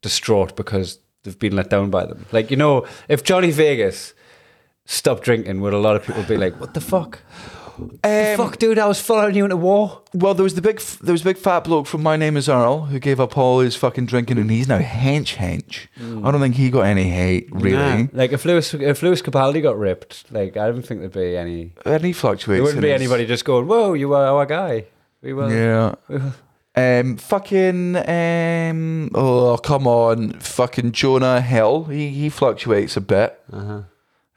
distraught 0.00 0.56
because 0.56 0.98
they've 1.22 1.38
been 1.38 1.56
let 1.56 1.70
down 1.70 1.90
by 1.90 2.06
them? 2.06 2.26
Like, 2.32 2.50
you 2.50 2.56
know, 2.56 2.86
if 3.08 3.22
Johnny 3.24 3.50
Vegas 3.50 4.14
stopped 4.84 5.22
drinking, 5.24 5.60
would 5.60 5.72
a 5.74 5.78
lot 5.78 5.96
of 5.96 6.04
people 6.04 6.22
be 6.24 6.36
like, 6.36 6.58
what 6.60 6.74
the 6.74 6.80
fuck? 6.80 7.20
Um, 8.04 8.36
fuck, 8.36 8.58
dude, 8.58 8.78
I 8.78 8.86
was 8.86 9.00
following 9.00 9.34
you 9.34 9.44
into 9.44 9.56
war. 9.56 10.02
Well, 10.12 10.34
there 10.34 10.44
was 10.44 10.54
the 10.54 10.60
big, 10.62 10.78
there 11.00 11.12
was 11.12 11.22
a 11.22 11.24
big 11.24 11.38
fat 11.38 11.64
bloke 11.64 11.86
from 11.86 12.02
My 12.02 12.16
Name 12.16 12.36
Is 12.36 12.48
Earl 12.48 12.82
who 12.86 12.98
gave 12.98 13.18
up 13.18 13.36
all 13.38 13.60
his 13.60 13.74
fucking 13.74 14.06
drinking, 14.06 14.38
and 14.38 14.50
he's 14.50 14.68
now 14.68 14.78
hench 14.78 15.36
hench. 15.36 15.86
I 16.24 16.30
don't 16.30 16.40
think 16.40 16.56
he 16.56 16.68
got 16.70 16.82
any 16.82 17.04
hate 17.08 17.48
really, 17.50 17.76
Nah. 17.76 18.06
Like, 18.12 18.32
if 18.32 18.44
Lewis, 18.44 18.74
if 18.74 19.02
Lewis 19.02 19.22
Capaldi 19.22 19.62
got 19.62 19.78
ripped, 19.78 20.30
like, 20.30 20.56
I 20.58 20.66
don't 20.66 20.82
think 20.82 21.00
there'd 21.00 21.12
be 21.12 21.36
any. 21.36 21.72
and 21.86 22.04
he 22.04 22.12
fluctuates. 22.12 22.58
There 22.58 22.62
wouldn't 22.62 22.82
be 22.82 22.92
anybody 22.92 23.24
just 23.26 23.44
going, 23.44 23.66
whoa, 23.66 23.94
you 23.94 24.10
were 24.10 24.24
our 24.24 24.44
guy. 24.46 24.84
We 25.22 25.32
were. 25.32 25.50
Yeah. 26.10 26.32
Um, 26.74 27.18
fucking, 27.18 27.96
um, 27.96 29.10
oh 29.14 29.58
come 29.62 29.86
on, 29.86 30.32
fucking 30.40 30.92
Jonah 30.92 31.40
Hill. 31.42 31.84
He 31.84 32.08
he 32.08 32.28
fluctuates 32.30 32.96
a 32.96 33.02
bit, 33.02 33.38
Uh-huh. 33.52 33.82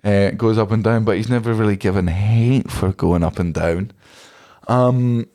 uh, 0.04 0.32
goes 0.32 0.58
up 0.58 0.72
and 0.72 0.84
down, 0.84 1.06
but 1.06 1.16
he's 1.16 1.30
never 1.30 1.54
really 1.54 1.78
given 1.78 2.08
hate 2.08 2.70
for 2.70 2.92
going 2.92 3.24
up 3.24 3.40
and 3.40 3.54
down. 3.54 3.92
Um, 4.68 5.28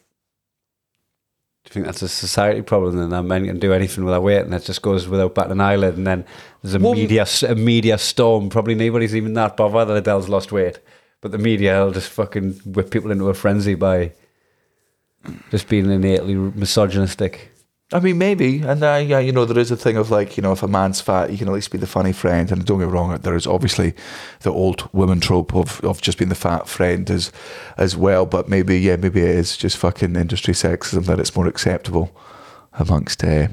Do 1.65 1.69
you 1.69 1.73
think 1.73 1.87
that's 1.87 2.03
a 2.03 2.09
society 2.09 2.61
problem 2.63 2.99
and 2.99 3.13
that 3.13 3.23
men 3.23 3.47
can 3.47 3.59
do 3.59 3.73
anything 3.73 4.05
without 4.05 4.23
weight 4.23 4.41
and 4.45 4.53
it 4.53 4.65
just 4.65 4.83
goes 4.83 5.07
without 5.09 5.35
batting 5.35 5.53
an 5.53 5.61
eyelid 5.61 5.97
and 5.97 6.07
then 6.07 6.25
there's 6.63 6.75
a 6.75 6.79
Well- 6.81 6.95
media 6.95 7.27
a 7.49 7.55
media 7.55 7.97
storm. 7.97 8.51
Probably 8.51 8.75
nobody's 8.75 9.15
even 9.17 9.33
that 9.35 9.57
bothered 9.57 9.89
that 9.89 9.97
Adele's 9.97 10.29
lost 10.29 10.53
weight. 10.53 10.81
But 11.23 11.33
the 11.33 11.39
media 11.39 11.83
will 11.85 11.93
just 11.93 12.11
fucking 12.11 12.61
whip 12.67 12.91
people 12.91 13.11
into 13.11 13.29
a 13.29 13.35
frenzy 13.35 13.75
by 13.75 14.13
just 15.51 15.69
being 15.69 15.91
innately 15.91 16.35
misogynistic. 16.35 17.53
I 17.93 17.99
mean, 17.99 18.19
maybe, 18.19 18.61
and 18.61 18.85
uh, 18.85 19.03
yeah, 19.05 19.19
you 19.19 19.33
know, 19.33 19.45
there 19.45 19.59
is 19.59 19.73
a 19.73 19.77
thing 19.77 19.97
of 19.97 20.13
like, 20.13 20.37
you 20.37 20.45
know, 20.45 20.53
if 20.53 20.63
a 20.63 20.69
man's 20.69 21.01
fat, 21.01 21.31
you 21.31 21.39
can 21.39 21.49
at 21.49 21.55
least 21.55 21.73
be 21.73 21.79
the 21.79 21.89
funny 21.89 22.13
friend. 22.13 22.53
And 22.53 22.65
don't 22.65 22.79
get 22.79 22.87
me 22.87 22.93
wrong, 22.93 23.19
there 23.19 23.35
is 23.35 23.49
obviously 23.49 23.95
the 24.43 24.53
old 24.53 24.89
woman 24.95 25.19
trope 25.19 25.55
of, 25.57 25.83
of 25.83 26.01
just 26.01 26.17
being 26.17 26.29
the 26.29 26.37
fat 26.37 26.69
friend 26.69 27.11
as 27.11 27.33
as 27.77 27.97
well. 27.97 28.27
But 28.27 28.49
maybe, 28.49 28.79
yeah, 28.79 28.95
maybe 28.95 29.23
it 29.23 29.35
is 29.35 29.57
just 29.57 29.77
fucking 29.77 30.15
industry 30.15 30.55
sexism 30.55 31.07
that 31.07 31.19
it's 31.19 31.35
more 31.35 31.49
acceptable 31.49 32.17
amongst 32.75 33.25
uh, 33.25 33.49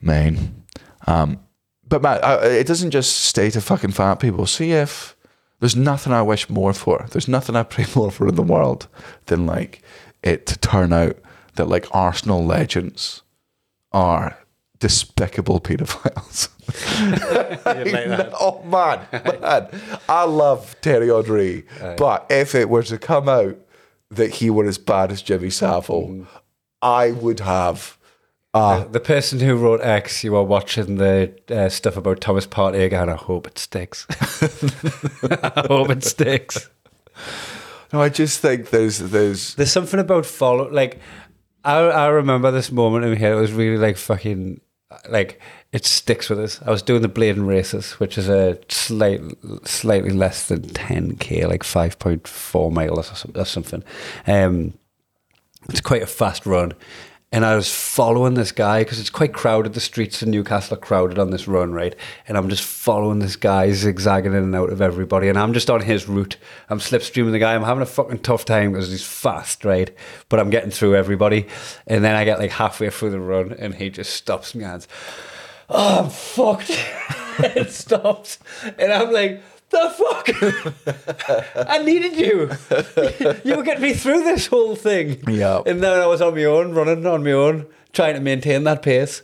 men. 0.00 0.64
Um, 1.06 1.38
but 1.88 2.02
man, 2.02 2.18
I, 2.24 2.44
it 2.46 2.66
doesn't 2.66 2.90
just 2.90 3.20
stay 3.20 3.50
to 3.50 3.60
fucking 3.60 3.92
fat 3.92 4.16
people. 4.16 4.46
See 4.46 4.72
if 4.72 5.14
there's 5.60 5.76
nothing 5.76 6.12
I 6.12 6.22
wish 6.22 6.50
more 6.50 6.72
for. 6.72 7.06
There's 7.10 7.28
nothing 7.28 7.54
I 7.54 7.62
pray 7.62 7.86
more 7.94 8.10
for 8.10 8.28
in 8.28 8.34
the 8.34 8.42
world 8.42 8.88
than 9.26 9.46
like 9.46 9.80
it 10.24 10.46
to 10.46 10.58
turn 10.58 10.92
out 10.92 11.16
that 11.54 11.68
like 11.68 11.86
Arsenal 11.92 12.44
legends 12.44 13.22
are 13.92 14.36
despicable 14.80 15.60
paedophiles. 15.60 16.48
oh 18.40 18.62
man, 18.64 19.06
man, 19.12 19.68
I 20.08 20.24
love 20.24 20.72
Thierry 20.82 21.08
Henry, 21.08 21.64
but 21.96 22.26
if 22.30 22.54
it 22.54 22.68
were 22.68 22.82
to 22.84 22.98
come 22.98 23.28
out 23.28 23.56
that 24.10 24.36
he 24.36 24.50
were 24.50 24.66
as 24.66 24.78
bad 24.78 25.12
as 25.12 25.22
Jimmy 25.22 25.50
Savile, 25.50 26.26
I 26.82 27.12
would 27.12 27.40
have. 27.40 27.98
Uh, 28.52 28.84
The 28.84 29.00
person 29.00 29.40
who 29.40 29.56
wrote 29.56 29.80
X, 29.80 30.22
you 30.22 30.36
are 30.36 30.44
watching 30.44 30.96
the 30.96 31.34
uh, 31.50 31.68
stuff 31.68 31.96
about 31.96 32.20
Thomas 32.20 32.46
Partey 32.46 32.84
again. 32.86 33.08
I 33.08 33.16
hope 33.16 33.46
it 33.48 33.58
sticks. 33.58 34.06
I 34.10 35.66
hope 35.66 35.90
it 35.90 36.04
sticks. 36.04 36.70
No, 37.94 38.02
I 38.02 38.08
just 38.08 38.40
think 38.40 38.70
there's 38.70 38.98
there's 38.98 39.54
There's 39.54 39.70
something 39.70 40.00
about 40.00 40.26
follow 40.26 40.68
like 40.68 40.98
I 41.64 41.76
I 41.76 42.06
remember 42.08 42.50
this 42.50 42.72
moment 42.72 43.04
in 43.04 43.16
here. 43.16 43.32
It 43.32 43.40
was 43.40 43.52
really 43.52 43.76
like 43.76 43.96
fucking 43.96 44.60
like 45.08 45.40
it 45.70 45.86
sticks 45.86 46.28
with 46.28 46.40
us. 46.40 46.60
I 46.66 46.72
was 46.72 46.82
doing 46.82 47.02
the 47.02 47.08
Blaydon 47.08 47.46
races, 47.46 47.92
which 48.00 48.18
is 48.18 48.28
a 48.28 48.58
slight 48.68 49.20
slightly 49.62 50.10
less 50.10 50.48
than 50.48 50.62
10k, 50.62 51.46
like 51.46 51.62
5.4 51.62 52.72
miles 52.72 53.24
or 53.32 53.44
something. 53.44 53.84
Um, 54.26 54.74
it's 55.68 55.80
quite 55.80 56.02
a 56.02 56.08
fast 56.08 56.46
run. 56.46 56.72
And 57.34 57.44
I 57.44 57.56
was 57.56 57.74
following 57.74 58.34
this 58.34 58.52
guy 58.52 58.82
because 58.84 59.00
it's 59.00 59.10
quite 59.10 59.34
crowded. 59.34 59.74
The 59.74 59.80
streets 59.80 60.22
in 60.22 60.30
Newcastle 60.30 60.74
are 60.74 60.80
crowded 60.80 61.18
on 61.18 61.32
this 61.32 61.48
run, 61.48 61.72
right? 61.72 61.96
And 62.28 62.38
I'm 62.38 62.48
just 62.48 62.62
following 62.62 63.18
this 63.18 63.34
guy, 63.34 63.72
zigzagging 63.72 64.34
in 64.34 64.44
and 64.44 64.54
out 64.54 64.70
of 64.70 64.80
everybody. 64.80 65.28
And 65.28 65.36
I'm 65.36 65.52
just 65.52 65.68
on 65.68 65.80
his 65.80 66.08
route. 66.08 66.36
I'm 66.68 66.78
slipstreaming 66.78 67.32
the 67.32 67.40
guy. 67.40 67.56
I'm 67.56 67.64
having 67.64 67.82
a 67.82 67.86
fucking 67.86 68.20
tough 68.20 68.44
time 68.44 68.70
because 68.70 68.88
he's 68.88 69.04
fast, 69.04 69.64
right? 69.64 69.90
But 70.28 70.38
I'm 70.38 70.48
getting 70.48 70.70
through 70.70 70.94
everybody. 70.94 71.48
And 71.88 72.04
then 72.04 72.14
I 72.14 72.24
get 72.24 72.38
like 72.38 72.52
halfway 72.52 72.88
through 72.90 73.10
the 73.10 73.18
run 73.18 73.52
and 73.52 73.74
he 73.74 73.90
just 73.90 74.12
stops 74.12 74.54
me 74.54 74.62
and 74.62 74.86
Oh, 75.68 76.04
I'm 76.04 76.10
fucked. 76.10 76.70
it 77.56 77.72
stops. 77.72 78.38
And 78.78 78.92
I'm 78.92 79.12
like, 79.12 79.42
the 79.70 79.90
fuck? 79.96 81.66
I 81.68 81.78
needed 81.82 82.16
you. 82.16 82.50
you 83.44 83.56
were 83.56 83.62
getting 83.62 83.82
me 83.82 83.94
through 83.94 84.24
this 84.24 84.46
whole 84.46 84.76
thing. 84.76 85.22
Yeah. 85.28 85.62
And 85.66 85.82
then 85.82 86.00
I 86.00 86.06
was 86.06 86.20
on 86.22 86.34
my 86.34 86.44
own, 86.44 86.72
running 86.74 87.06
on 87.06 87.24
my 87.24 87.32
own, 87.32 87.66
trying 87.92 88.14
to 88.14 88.20
maintain 88.20 88.64
that 88.64 88.82
pace. 88.82 89.22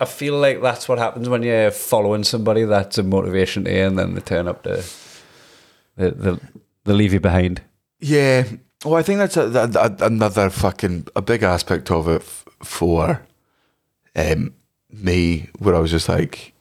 I 0.00 0.04
feel 0.04 0.36
like 0.38 0.60
that's 0.60 0.88
what 0.88 0.98
happens 0.98 1.28
when 1.28 1.42
you're 1.42 1.70
following 1.70 2.24
somebody 2.24 2.64
that's 2.64 2.98
a 2.98 3.02
motivation 3.02 3.64
to 3.64 3.72
you 3.72 3.84
and 3.86 3.98
then 3.98 4.14
they 4.14 4.20
turn 4.20 4.46
up 4.48 4.62
to 4.64 4.84
they, 5.96 6.10
they, 6.10 6.36
they 6.84 6.92
leave 6.92 7.12
you 7.14 7.20
behind. 7.20 7.62
Yeah. 8.00 8.44
Well, 8.84 8.96
I 8.96 9.02
think 9.02 9.18
that's 9.18 9.36
a, 9.38 9.48
that- 9.48 10.02
another 10.02 10.50
fucking 10.50 11.08
a 11.16 11.22
big 11.22 11.42
aspect 11.42 11.90
of 11.90 12.08
it 12.08 12.20
f- 12.20 12.44
for 12.62 13.22
um, 14.14 14.52
me, 14.90 15.48
where 15.58 15.74
I 15.74 15.78
was 15.78 15.90
just 15.90 16.08
like, 16.10 16.52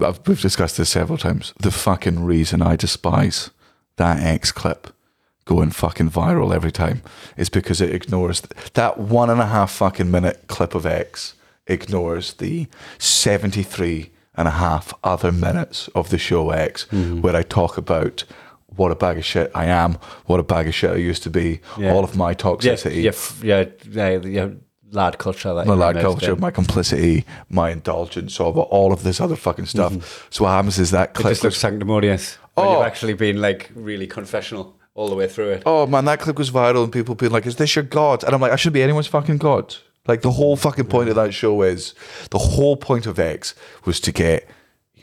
I've, 0.00 0.20
we've 0.26 0.40
discussed 0.40 0.76
this 0.76 0.90
several 0.90 1.18
times. 1.18 1.52
The 1.60 1.70
fucking 1.70 2.24
reason 2.24 2.62
I 2.62 2.76
despise 2.76 3.50
that 3.96 4.20
X 4.20 4.52
clip 4.52 4.88
going 5.44 5.70
fucking 5.70 6.10
viral 6.10 6.54
every 6.54 6.72
time 6.72 7.02
is 7.36 7.48
because 7.48 7.80
it 7.80 7.94
ignores 7.94 8.40
that 8.74 8.98
one 8.98 9.28
and 9.28 9.40
a 9.40 9.46
half 9.46 9.72
fucking 9.72 10.10
minute 10.10 10.44
clip 10.46 10.74
of 10.74 10.86
X 10.86 11.34
ignores 11.66 12.34
the 12.34 12.68
73 12.98 14.10
and 14.34 14.48
a 14.48 14.52
half 14.52 14.94
other 15.04 15.32
minutes 15.32 15.88
of 15.88 16.10
the 16.10 16.18
show 16.18 16.50
X 16.50 16.86
mm. 16.90 17.20
where 17.20 17.36
I 17.36 17.42
talk 17.42 17.76
about 17.76 18.24
what 18.76 18.90
a 18.90 18.94
bag 18.94 19.18
of 19.18 19.24
shit 19.24 19.50
I 19.54 19.66
am, 19.66 19.98
what 20.26 20.40
a 20.40 20.42
bag 20.42 20.66
of 20.66 20.74
shit 20.74 20.90
I 20.90 20.96
used 20.96 21.22
to 21.24 21.30
be, 21.30 21.60
Yeah. 21.76 21.92
all 21.92 22.04
of 22.04 22.16
my 22.16 22.34
toxicity, 22.34 23.02
yeah, 23.02 23.12
yeah, 23.42 23.66
yeah, 23.90 24.18
yeah, 24.26 24.48
lad 24.92 25.18
culture. 25.18 25.52
That 25.54 25.66
my 25.66 25.74
lad 25.74 25.96
culture, 25.96 26.32
in. 26.32 26.40
my 26.40 26.50
complicity, 26.50 27.24
my 27.50 27.70
indulgence 27.70 28.38
of 28.40 28.56
all 28.56 28.92
of 28.92 29.02
this 29.02 29.20
other 29.20 29.36
fucking 29.36 29.64
mm-hmm. 29.64 29.98
stuff. 29.98 30.28
So 30.30 30.44
what 30.44 30.50
happens 30.50 30.78
is 30.78 30.90
that 30.92 31.10
It 31.10 31.14
clip 31.14 31.32
just 31.32 31.44
looks 31.44 31.58
sanctimonious. 31.58 32.38
When 32.54 32.66
Oh. 32.66 32.72
you've 32.78 32.86
actually 32.86 33.14
been 33.14 33.40
like 33.40 33.70
really 33.74 34.06
confessional 34.06 34.76
all 34.94 35.08
the 35.08 35.16
way 35.16 35.26
through 35.26 35.50
it. 35.50 35.62
oh 35.66 35.86
man, 35.86 36.04
that 36.04 36.20
clip 36.20 36.38
was 36.38 36.50
viral 36.50 36.84
and 36.84 36.92
people 36.92 37.14
being 37.14 37.32
like, 37.32 37.46
"Is 37.46 37.56
this 37.56 37.74
your 37.74 37.82
god?" 37.84 38.24
And 38.24 38.34
I'm 38.34 38.40
like, 38.40 38.52
"I 38.52 38.56
shouldn't 38.56 38.74
be 38.74 38.82
anyone's 38.82 39.06
fucking 39.06 39.38
god." 39.38 39.76
Like 40.06 40.22
the 40.22 40.32
whole 40.32 40.56
fucking 40.56 40.86
point 40.86 41.08
of 41.08 41.14
that 41.14 41.32
show 41.32 41.62
is 41.62 41.94
the 42.30 42.38
whole 42.38 42.76
point 42.76 43.06
of 43.06 43.18
X 43.18 43.54
was 43.84 44.00
to 44.00 44.12
get 44.12 44.48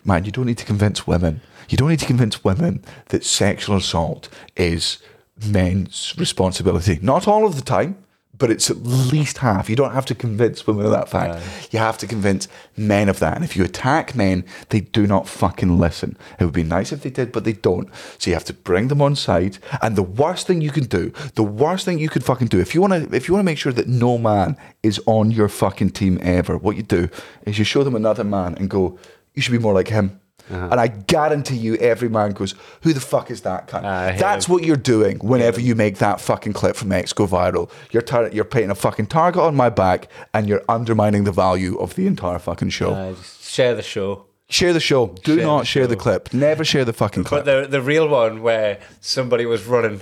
man. 0.06 0.26
You 0.26 0.32
don't 0.32 0.46
need 0.46 0.58
to 0.60 0.66
convince 0.66 1.08
women. 1.08 1.42
You 1.70 1.78
don't 1.78 1.90
need 1.90 2.00
to 2.00 2.06
convince 2.06 2.44
women 2.44 2.84
that 3.08 3.24
sexual 3.24 3.78
assault 3.78 4.28
is 4.56 5.00
men's 5.48 6.14
responsibility. 6.18 7.00
Not 7.02 7.28
all 7.28 7.46
of 7.46 7.56
the 7.56 7.62
time, 7.62 7.98
but 8.40 8.50
it's 8.50 8.72
at 8.72 8.78
least 8.84 9.40
half. 9.40 9.70
You 9.70 9.76
don't 9.76 9.94
have 9.94 10.06
to 10.08 10.16
convince 10.16 10.66
women 10.66 10.86
of 10.86 10.92
that 10.92 11.10
fact. 11.10 11.44
You 11.72 11.80
have 11.80 11.98
to 12.00 12.08
convince 12.08 12.48
men 12.76 13.10
of 13.10 13.20
that. 13.20 13.36
And 13.36 13.44
if 13.44 13.56
you 13.56 13.64
attack 13.64 14.16
men, 14.16 14.46
they 14.70 14.80
do 14.80 15.06
not 15.06 15.28
fucking 15.28 15.78
listen. 15.78 16.18
It 16.40 16.46
would 16.46 16.54
be 16.54 16.64
nice 16.64 16.92
if 16.92 17.04
they 17.04 17.10
did, 17.10 17.32
but 17.32 17.44
they 17.44 17.54
don't. 17.54 17.90
So 18.18 18.30
you 18.30 18.34
have 18.34 18.46
to 18.46 18.54
bring 18.54 18.88
them 18.88 19.02
on 19.02 19.16
side. 19.16 19.60
And 19.82 19.96
the 19.96 20.04
worst 20.04 20.48
thing 20.48 20.62
you 20.62 20.72
can 20.72 20.86
do, 20.86 21.12
the 21.36 21.44
worst 21.44 21.86
thing 21.86 22.00
you 22.00 22.10
could 22.10 22.24
fucking 22.24 22.48
do, 22.48 22.60
if 22.60 22.74
you 22.74 22.82
want 22.82 22.94
to, 22.94 23.16
if 23.16 23.28
you 23.28 23.34
want 23.34 23.44
to 23.44 23.52
make 23.52 23.58
sure 23.58 23.74
that 23.74 23.88
no 23.88 24.18
man 24.18 24.58
is 24.82 25.02
on 25.06 25.32
your 25.32 25.50
fucking 25.50 25.92
team 25.92 26.18
ever, 26.22 26.58
what 26.58 26.78
you 26.78 26.84
do 26.84 27.10
is 27.46 27.60
you 27.60 27.66
show 27.66 27.84
them 27.84 27.96
another 27.96 28.24
man 28.24 28.56
and 28.56 28.70
go, 28.70 28.98
you 29.36 29.42
should 29.42 29.52
be 29.52 29.60
more 29.60 29.74
like 29.74 29.90
him. 29.90 30.20
And 30.50 30.80
I 30.80 30.88
guarantee 30.88 31.58
you, 31.58 31.76
every 31.76 32.10
man 32.10 32.32
goes, 32.32 32.56
"Who 32.82 32.93
the 32.93 33.00
fuck 33.00 33.30
is 33.32 33.41
that 33.41 33.68
cunt?" 33.68 33.84
Hate 34.12 34.20
That's 34.20 34.47
him. 34.47 34.54
what 34.54 34.64
you're 34.64 34.76
doing 34.76 35.18
whenever 35.20 35.62
you 35.62 35.76
make 35.76 36.00
that 36.00 36.20
fucking 36.20 36.54
clip 36.54 36.76
from 36.76 36.91
X 36.91 37.14
go 37.14 37.28
viral. 37.28 37.70
You're 37.91 38.02
tar- 38.02 38.30
you're 38.30 38.43
putting 38.45 38.72
a 38.72 38.76
fucking 38.76 39.08
target 39.08 39.41
on 39.41 39.56
my 39.56 39.70
back, 39.70 40.08
and 40.34 40.47
you're 40.47 40.64
undermining 40.68 41.24
the 41.26 41.32
value 41.32 41.78
of 41.78 41.95
the 41.95 42.08
entire 42.08 42.39
fucking 42.39 42.70
show. 42.70 42.91
Uh, 42.93 43.16
share 43.41 43.76
the 43.76 43.84
show. 43.84 44.26
share 44.50 44.74
the 44.74 44.80
show. 44.80 45.08
Do 45.24 45.36
share 45.36 45.45
not 45.45 45.60
the 45.60 45.66
share 45.66 45.86
the 45.88 45.95
clip. 45.95 46.34
Never 46.34 46.66
share 46.66 46.84
the 46.84 46.93
fucking 46.93 47.24
clip. 47.24 47.45
But 47.45 47.62
the 47.62 47.68
the 47.68 47.82
real 47.82 48.08
one 48.08 48.41
where 48.41 48.80
somebody 49.02 49.45
was 49.45 49.66
running 49.66 50.02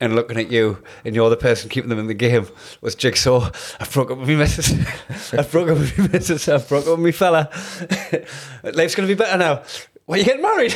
and 0.00 0.14
looking 0.14 0.38
at 0.38 0.50
you 0.50 0.82
and 1.04 1.14
you're 1.14 1.30
the 1.30 1.36
person 1.36 1.70
keeping 1.70 1.88
them 1.88 1.98
in 1.98 2.06
the 2.06 2.14
game 2.14 2.46
was 2.80 2.94
Jigsaw. 2.94 3.50
I 3.80 3.84
broke 3.86 4.10
up 4.10 4.18
with 4.18 4.28
my 4.28 4.34
missus. 4.36 4.72
I 5.32 5.42
broke 5.42 5.70
up 5.70 5.78
with 5.78 5.98
my 5.98 6.08
missus. 6.08 6.48
I 6.48 6.58
broke 6.58 6.86
up 6.86 6.98
with 6.98 7.00
my 7.00 7.12
fella. 7.12 7.48
Life's 8.62 8.94
going 8.94 9.08
to 9.08 9.14
be 9.14 9.14
better 9.14 9.38
now. 9.38 9.62
Why 10.06 10.14
are 10.14 10.18
you're 10.18 10.24
getting 10.26 10.42
married. 10.42 10.74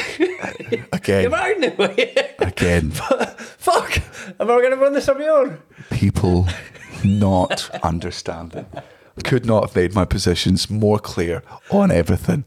Again. 0.92 1.22
You're 1.22 1.30
married 1.30 1.60
now. 1.60 1.84
Again, 2.46 2.90
Fuck. 2.90 3.98
Am 4.40 4.50
I 4.50 4.58
going 4.58 4.70
to 4.70 4.76
run 4.76 4.92
this 4.92 5.08
on 5.08 5.18
my 5.18 5.28
own? 5.28 5.62
people 5.90 6.48
not 7.04 7.70
understanding. 7.84 8.66
Could 9.24 9.46
not 9.46 9.64
have 9.64 9.76
made 9.76 9.94
my 9.94 10.04
positions 10.04 10.68
more 10.70 10.98
clear 10.98 11.42
on 11.70 11.90
everything. 11.90 12.44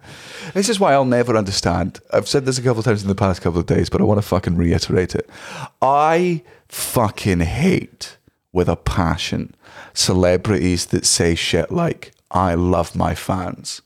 This 0.53 0.69
is 0.69 0.79
why 0.79 0.93
I'll 0.93 1.05
never 1.05 1.37
understand. 1.37 1.99
I've 2.11 2.27
said 2.27 2.45
this 2.45 2.57
a 2.57 2.61
couple 2.61 2.79
of 2.79 2.85
times 2.85 3.03
in 3.03 3.07
the 3.07 3.15
past 3.15 3.41
couple 3.41 3.59
of 3.59 3.65
days, 3.65 3.89
but 3.89 4.01
I 4.01 4.03
want 4.03 4.17
to 4.17 4.27
fucking 4.27 4.57
reiterate 4.57 5.15
it. 5.15 5.29
I 5.81 6.43
fucking 6.67 7.41
hate 7.41 8.17
with 8.51 8.67
a 8.67 8.75
passion 8.75 9.55
celebrities 9.93 10.87
that 10.87 11.05
say 11.05 11.35
shit 11.35 11.71
like, 11.71 12.11
I 12.31 12.55
love 12.55 12.95
my 12.95 13.15
fans. 13.15 13.82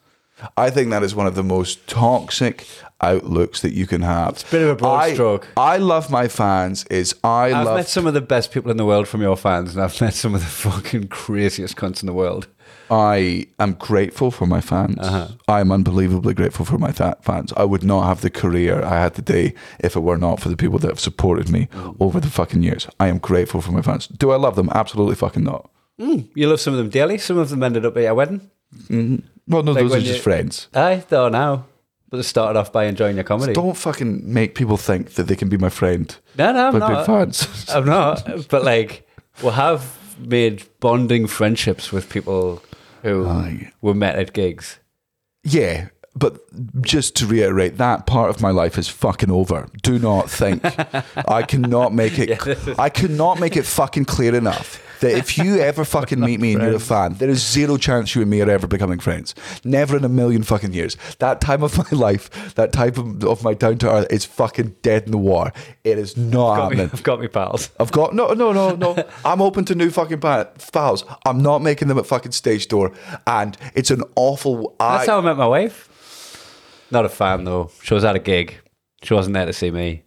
I 0.55 0.69
think 0.69 0.91
that 0.91 1.03
is 1.03 1.15
one 1.15 1.27
of 1.27 1.35
the 1.35 1.43
most 1.43 1.87
toxic 1.87 2.65
outlooks 3.01 3.61
that 3.61 3.73
you 3.73 3.85
can 3.87 4.01
have. 4.01 4.29
It's 4.33 4.43
a 4.43 4.51
bit 4.51 4.61
of 4.63 4.69
a 4.69 4.75
broad 4.75 4.95
I, 4.99 5.13
stroke. 5.13 5.47
I 5.57 5.77
love 5.77 6.09
my 6.11 6.27
fans 6.27 6.83
is 6.85 7.15
I 7.23 7.51
I've 7.53 7.65
love 7.65 7.77
met 7.77 7.87
some 7.87 8.07
of 8.07 8.13
the 8.13 8.21
best 8.21 8.51
people 8.51 8.71
in 8.71 8.77
the 8.77 8.85
world 8.85 9.07
from 9.07 9.21
your 9.21 9.37
fans, 9.37 9.73
and 9.75 9.83
I've 9.83 9.99
met 10.01 10.13
some 10.13 10.35
of 10.35 10.41
the 10.41 10.47
fucking 10.71 11.07
craziest 11.07 11.75
cunts 11.75 12.01
in 12.01 12.07
the 12.07 12.13
world. 12.13 12.47
I 12.89 13.47
am 13.59 13.73
grateful 13.73 14.31
for 14.31 14.45
my 14.45 14.61
fans. 14.61 14.97
Uh-huh. 14.99 15.27
I 15.49 15.59
am 15.59 15.71
unbelievably 15.73 16.33
grateful 16.35 16.63
for 16.65 16.77
my 16.77 16.91
th- 16.91 17.15
fans. 17.21 17.51
I 17.57 17.65
would 17.65 17.83
not 17.83 18.03
have 18.07 18.21
the 18.21 18.29
career 18.29 18.81
I 18.81 19.01
had 19.01 19.13
today 19.15 19.53
if 19.79 19.95
it 19.97 19.99
were 19.99 20.17
not 20.17 20.39
for 20.39 20.47
the 20.47 20.55
people 20.55 20.79
that 20.79 20.87
have 20.89 20.99
supported 20.99 21.49
me 21.49 21.67
Mm. 21.73 21.97
over 21.99 22.19
the 22.21 22.29
fucking 22.29 22.63
years. 22.63 22.87
I 22.99 23.07
am 23.09 23.17
grateful 23.17 23.61
for 23.61 23.71
my 23.73 23.81
fans. 23.81 24.07
Do 24.07 24.31
I 24.31 24.37
love 24.37 24.55
them? 24.55 24.69
Absolutely 24.73 25.15
fucking 25.15 25.43
not. 25.43 25.69
You 25.97 26.47
love 26.47 26.61
some 26.61 26.73
of 26.73 26.77
them 26.77 26.89
dearly. 26.89 27.17
Some 27.17 27.37
of 27.37 27.49
them 27.49 27.61
ended 27.63 27.85
up 27.85 27.97
at 27.97 28.03
your 28.03 28.13
wedding. 28.15 28.49
Well, 29.47 29.63
no, 29.63 29.71
Like 29.71 29.83
those 29.83 29.91
are 29.91 29.95
when 29.95 30.03
just 30.03 30.15
you- 30.17 30.21
friends. 30.21 30.67
Aye, 30.73 31.03
they 31.09 31.17
are 31.17 31.29
now. 31.29 31.65
But 32.09 32.17
they 32.17 32.23
started 32.23 32.57
off 32.57 32.71
by 32.71 32.85
enjoying 32.85 33.15
your 33.17 33.25
comedy. 33.25 33.51
Don't 33.53 33.75
fucking 33.75 34.21
make 34.33 34.55
people 34.55 34.77
think 34.77 35.15
that 35.15 35.23
they 35.27 35.35
can 35.35 35.49
be 35.49 35.57
my 35.57 35.67
friend 35.69 36.15
no, 36.37 36.53
no, 36.53 36.67
I'm 36.67 36.79
by 36.79 36.87
being 36.87 36.91
not. 36.93 37.05
fans. 37.05 37.65
I'm 37.73 37.85
not. 37.85 38.47
But 38.49 38.63
like, 38.63 39.05
we 39.43 39.49
have 39.49 39.97
made 40.17 40.63
bonding 40.79 41.27
friendships 41.27 41.91
with 41.91 42.09
people 42.09 42.61
who 43.03 43.27
Aye. 43.27 43.71
were 43.81 43.93
met 43.93 44.15
at 44.15 44.31
gigs. 44.33 44.79
Yeah, 45.43 45.89
but 46.15 46.39
just 46.81 47.15
to 47.17 47.25
reiterate, 47.27 47.77
that 47.77 48.05
part 48.07 48.29
of 48.29 48.41
my 48.41 48.51
life 48.51 48.77
is 48.77 48.87
fucking 48.87 49.29
over. 49.29 49.67
Do 49.83 49.99
not 49.99 50.29
think 50.29 50.63
I 51.27 51.43
cannot 51.43 51.93
make 51.93 52.17
it. 52.17 52.39
I 52.79 52.87
cannot 52.89 53.39
make 53.39 53.57
it 53.57 53.65
fucking 53.65 54.05
clear 54.05 54.33
enough 54.33 54.81
that 54.99 55.11
if 55.11 55.37
you 55.37 55.59
ever 55.59 55.85
fucking 55.85 56.19
meet 56.19 56.39
me 56.39 56.53
and 56.53 56.61
you're 56.61 56.75
a 56.75 56.79
fan, 56.79 57.13
there 57.15 57.29
is 57.29 57.45
zero 57.45 57.77
chance 57.77 58.15
you 58.15 58.21
and 58.21 58.29
me 58.31 58.41
are 58.41 58.49
ever 58.49 58.67
becoming 58.67 58.99
friends. 58.99 59.35
Never 59.63 59.97
in 59.97 60.03
a 60.03 60.09
million 60.09 60.43
fucking 60.43 60.73
years. 60.73 60.97
That 61.19 61.41
time 61.41 61.63
of 61.63 61.77
my 61.91 61.97
life, 61.97 62.55
that 62.55 62.73
type 62.73 62.97
of, 62.97 63.23
of 63.23 63.43
my 63.43 63.53
down 63.53 63.77
to 63.79 63.91
earth, 63.91 64.07
is 64.11 64.25
fucking 64.25 64.75
dead 64.81 65.03
in 65.03 65.11
the 65.11 65.17
water. 65.17 65.51
It 65.83 65.97
is 65.97 66.17
not 66.17 66.55
me, 66.55 66.61
happening. 66.61 66.89
I've 66.93 67.03
got 67.03 67.19
me 67.19 67.27
pals. 67.27 67.69
I've 67.79 67.91
got 67.91 68.13
no, 68.13 68.33
no, 68.33 68.51
no, 68.51 68.75
no. 68.75 69.07
I'm 69.25 69.41
open 69.41 69.65
to 69.65 69.75
new 69.75 69.89
fucking 69.89 70.19
pals. 70.19 71.05
I'm 71.25 71.41
not 71.41 71.61
making 71.61 71.87
them 71.87 71.97
at 71.97 72.05
fucking 72.05 72.31
stage 72.31 72.67
door, 72.67 72.91
and 73.25 73.57
it's 73.75 73.91
an 73.91 74.03
awful. 74.15 74.75
I, 74.79 74.97
That's 74.97 75.09
how 75.09 75.19
I 75.19 75.21
met 75.21 75.37
my 75.37 75.47
wife. 75.47 75.93
Not 76.91 77.05
a 77.05 77.09
fan 77.09 77.43
though. 77.43 77.71
She 77.83 77.93
was 77.93 78.03
at 78.03 78.15
a 78.15 78.19
gig. 78.19 78.55
She 79.03 79.13
wasn't 79.13 79.35
there 79.35 79.45
to 79.45 79.53
see 79.53 79.71
me. 79.71 80.03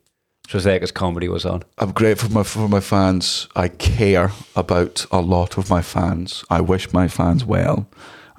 Because 0.53 0.91
comedy 0.91 1.29
was 1.29 1.45
on. 1.45 1.63
I'm 1.79 1.93
grateful 1.93 2.29
for 2.29 2.35
my, 2.35 2.43
for 2.43 2.69
my 2.69 2.81
fans. 2.81 3.47
I 3.55 3.69
care 3.69 4.33
about 4.57 5.07
a 5.13 5.21
lot 5.21 5.57
of 5.59 5.71
my 5.71 5.81
fans. 5.81 6.45
I 6.51 6.61
wish 6.61 6.93
my 6.93 7.07
fans 7.07 7.45
well. 7.45 7.87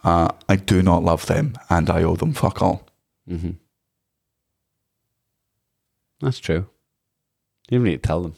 Uh, 0.04 0.28
I 0.50 0.58
do 0.58 0.82
not 0.82 1.04
love 1.04 1.28
them, 1.28 1.54
and 1.70 1.90
I 1.90 2.04
owe 2.04 2.16
them 2.18 2.34
fuck 2.34 2.62
all. 2.62 2.86
That's 6.20 6.40
true. 6.40 6.68
You 7.70 7.78
don't 7.78 7.84
need 7.86 8.04
to 8.04 8.08
tell 8.08 8.22
them. 8.22 8.36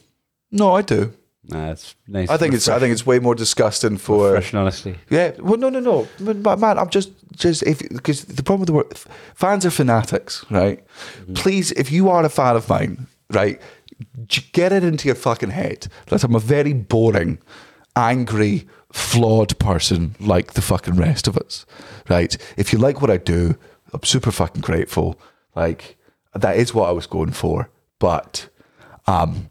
No, 0.52 0.76
I 0.76 0.84
do. 0.84 1.14
Nah, 1.46 1.72
it's 1.72 1.96
nice. 2.08 2.30
I 2.30 2.38
think 2.38 2.54
it's 2.54 2.70
I 2.70 2.80
think 2.80 2.94
it's 2.94 3.06
way 3.06 3.20
more 3.20 3.36
disgusting 3.36 3.98
for 3.98 4.32
fresh 4.32 4.54
and 4.54 4.60
honesty. 4.62 4.96
yeah. 5.10 5.32
Well, 5.40 5.58
no, 5.58 5.70
no, 5.70 5.80
no, 5.82 6.08
but, 6.20 6.42
but 6.42 6.60
man, 6.60 6.78
I'm 6.78 6.90
just 6.90 7.12
just 7.36 7.64
if 7.64 7.80
because 7.90 8.24
the 8.26 8.44
problem 8.44 8.62
with 8.62 8.68
the 8.68 8.74
word 8.74 8.98
fans 9.36 9.66
are 9.66 9.72
fanatics, 9.72 10.46
right? 10.50 10.82
Please, 11.34 11.72
if 11.74 11.92
you 11.92 12.10
are 12.10 12.24
a 12.24 12.30
fan 12.30 12.56
of 12.56 12.70
mine, 12.70 13.08
right, 13.34 13.62
get 14.52 14.72
it 14.72 14.84
into 14.84 15.08
your 15.08 15.16
fucking 15.16 15.52
head 15.52 15.88
that 16.08 16.24
I'm 16.24 16.36
a 16.36 16.40
very 16.40 16.74
boring, 16.74 17.40
angry, 17.96 18.68
flawed 18.92 19.58
person 19.60 20.16
like 20.20 20.54
the 20.54 20.62
fucking 20.62 20.96
rest 20.96 21.28
of 21.28 21.38
us, 21.38 21.66
right? 22.10 22.36
If 22.58 22.72
you 22.74 22.80
like 22.80 23.02
what 23.02 23.10
I 23.12 23.18
do, 23.18 23.56
I'm 23.94 24.04
super 24.04 24.32
fucking 24.32 24.62
grateful. 24.62 25.20
Like 25.56 25.98
that 26.34 26.58
is 26.58 26.74
what 26.74 26.90
I 26.90 26.92
was 26.92 27.08
going 27.08 27.32
for, 27.32 27.70
but 28.00 28.50
um 29.08 29.50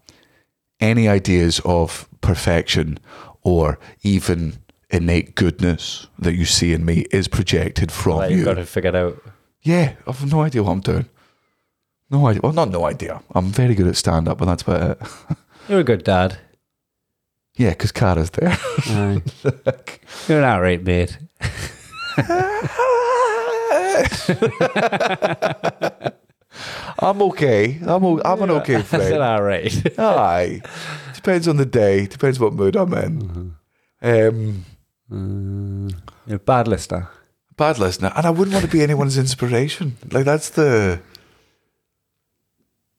any 0.80 1.06
ideas 1.08 1.60
of 1.64 2.08
perfection 2.20 2.98
or 3.42 3.78
even 4.02 4.58
innate 4.90 5.34
goodness 5.34 6.06
that 6.18 6.34
you 6.34 6.44
see 6.44 6.72
in 6.72 6.84
me 6.84 7.06
is 7.12 7.28
projected 7.28 7.90
from 7.92 8.16
Like, 8.16 8.30
you. 8.30 8.36
you've 8.38 8.44
got 8.44 8.54
to 8.54 8.66
figure 8.66 8.88
it 8.90 8.96
out. 8.96 9.22
Yeah, 9.62 9.94
I've 10.06 10.30
no 10.30 10.42
idea 10.42 10.62
what 10.62 10.72
I'm 10.72 10.80
doing. 10.80 11.08
No 12.12 12.26
idea. 12.26 12.40
Well, 12.42 12.52
not 12.52 12.70
no 12.70 12.84
idea. 12.84 13.22
I'm 13.34 13.46
very 13.46 13.74
good 13.74 13.86
at 13.86 13.96
stand 13.96 14.28
up, 14.28 14.40
and 14.40 14.50
that's 14.50 14.62
about 14.62 14.90
it. 14.90 14.98
You're 15.68 15.80
a 15.80 15.84
good 15.84 16.04
dad. 16.04 16.38
yeah, 17.56 17.70
because 17.70 17.92
Cara's 17.92 18.30
there. 18.30 18.56
Aye. 18.86 19.22
You're 20.28 20.38
an 20.38 20.44
outright 20.44 20.82
mate. 20.84 21.18
I'm 26.98 27.22
okay. 27.22 27.78
I'm, 27.82 28.04
o- 28.04 28.20
I'm 28.24 28.42
an 28.42 28.50
okay 28.50 28.74
That's 28.76 28.92
an 28.92 29.00
friend. 29.00 29.22
outright. 29.22 29.98
Aye. 29.98 30.60
Depends 31.14 31.48
on 31.48 31.56
the 31.56 31.66
day. 31.66 32.06
Depends 32.06 32.38
what 32.38 32.52
mood 32.52 32.76
I'm 32.76 32.92
in. 32.94 33.54
Um, 34.02 34.64
You're 36.26 36.36
a 36.36 36.40
bad 36.40 36.68
listener. 36.68 37.08
bad 37.56 37.78
listener, 37.78 38.12
and 38.16 38.26
I 38.26 38.30
wouldn't 38.30 38.54
want 38.54 38.64
to 38.66 38.70
be 38.70 38.82
anyone's 38.82 39.18
inspiration. 39.18 39.96
Like 40.10 40.24
that's 40.24 40.50
the 40.50 41.00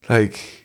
like. 0.09 0.59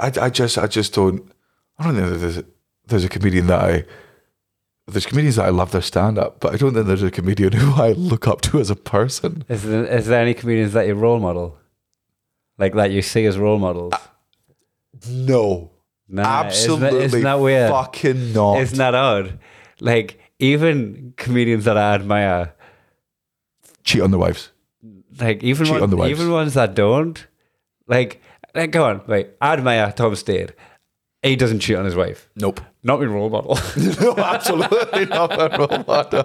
I, 0.00 0.12
I 0.20 0.30
just 0.30 0.58
I 0.58 0.66
just 0.66 0.94
don't 0.94 1.30
I 1.78 1.84
don't 1.84 1.94
think 1.94 2.08
that 2.08 2.16
there's 2.18 2.38
a, 2.38 2.44
there's 2.86 3.04
a 3.04 3.08
comedian 3.08 3.46
that 3.48 3.60
I 3.60 3.84
there's 4.88 5.06
comedians 5.06 5.36
that 5.36 5.46
I 5.46 5.50
love 5.50 5.72
their 5.72 5.82
stand 5.82 6.18
up, 6.18 6.40
but 6.40 6.54
I 6.54 6.56
don't 6.56 6.72
think 6.74 6.86
there's 6.86 7.02
a 7.02 7.10
comedian 7.10 7.52
who 7.60 7.80
I 7.80 7.92
look 7.92 8.26
up 8.28 8.40
to 8.42 8.60
as 8.60 8.70
a 8.70 8.76
person. 8.76 9.44
Is 9.48 9.64
there, 9.64 9.84
is 9.84 10.06
there 10.06 10.20
any 10.22 10.32
comedians 10.34 10.72
that 10.74 10.86
you 10.86 10.94
role 10.94 11.18
model? 11.18 11.58
Like 12.58 12.74
that 12.74 12.90
you 12.90 13.02
see 13.02 13.26
as 13.26 13.36
role 13.38 13.58
models? 13.58 13.92
Uh, 13.92 13.98
no, 15.08 15.70
Nah, 16.08 16.22
absolutely, 16.22 16.86
Isn't 16.86 16.98
that, 16.98 17.04
isn't 17.04 17.22
that 17.24 17.40
weird? 17.40 17.70
fucking 17.70 18.32
not. 18.32 18.60
Isn't 18.60 18.78
that 18.78 18.94
odd? 18.94 19.38
Like 19.80 20.20
even 20.38 21.14
comedians 21.16 21.64
that 21.64 21.76
I 21.76 21.94
admire, 21.94 22.54
Cheat 23.82 24.02
on 24.02 24.10
their 24.10 24.20
wives. 24.20 24.50
Like 25.20 25.42
even 25.42 25.66
Cheat 25.66 25.80
one, 25.80 26.00
on 26.00 26.08
even 26.08 26.30
ones 26.30 26.54
that 26.54 26.74
don't, 26.74 27.26
like, 27.86 28.22
like 28.54 28.70
go 28.70 28.84
on, 28.84 29.02
wait, 29.06 29.30
I 29.40 29.54
admire 29.54 29.92
Tom 29.92 30.14
Stade. 30.16 30.54
He 31.22 31.34
doesn't 31.34 31.60
cheat 31.60 31.76
on 31.76 31.84
his 31.84 31.96
wife. 31.96 32.28
Nope. 32.36 32.60
Not 32.84 33.00
my 33.00 33.06
role 33.06 33.30
model. 33.30 33.58
no, 34.00 34.14
absolutely 34.16 35.06
not 35.06 35.32
a 35.32 35.58
role 35.58 35.84
model. 35.86 36.24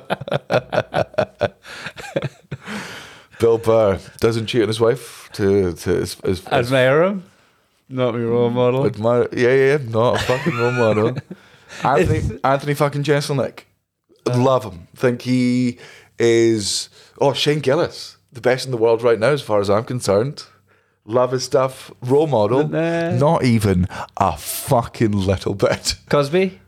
Bill 3.39 3.57
Burr 3.57 3.99
doesn't 4.19 4.45
cheat 4.45 4.61
on 4.61 4.67
his 4.67 4.79
wife 4.79 5.29
to, 5.33 5.73
to 5.73 5.89
his, 5.89 6.13
his, 6.23 6.45
admire 6.47 7.03
him. 7.03 7.23
Not 7.89 8.13
my 8.13 8.21
role 8.21 8.51
model. 8.51 8.85
Admire, 8.85 9.27
yeah, 9.33 9.53
yeah, 9.53 9.77
not 9.89 10.17
a 10.17 10.19
fucking 10.19 10.55
role 10.55 10.71
model. 10.71 11.17
Anthony, 11.83 12.39
Anthony 12.43 12.73
fucking 12.73 13.03
Jeselnik. 13.03 13.61
Uh. 14.29 14.37
Love 14.37 14.65
him. 14.65 14.87
Think 14.95 15.23
he 15.23 15.79
is. 16.19 16.89
Oh, 17.19 17.33
Shane 17.33 17.59
Gillis, 17.59 18.17
the 18.31 18.41
best 18.41 18.65
in 18.65 18.71
the 18.71 18.77
world 18.77 19.01
right 19.03 19.19
now, 19.19 19.29
as 19.29 19.41
far 19.41 19.59
as 19.59 19.69
I'm 19.69 19.83
concerned. 19.83 20.43
Love 21.05 21.31
his 21.31 21.43
stuff. 21.43 21.91
Role 22.01 22.27
model. 22.27 22.67
Nah. 22.67 23.11
Not 23.11 23.43
even 23.43 23.87
a 24.17 24.37
fucking 24.37 25.11
little 25.11 25.55
bit. 25.55 25.95
Cosby. 26.09 26.59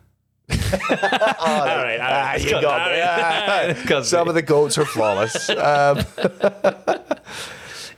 all 0.51 0.57
right, 0.57 1.97
Ah, 2.01 2.35
you 2.35 2.49
got 2.51 2.91
me. 2.91 2.99
Ah. 3.01 3.73
Cosby. 3.87 4.03
Some 4.07 4.27
of 4.27 4.33
the 4.35 4.41
goats 4.41 4.77
are 4.77 4.85
flawless. 4.85 5.49
Um, 5.57 5.99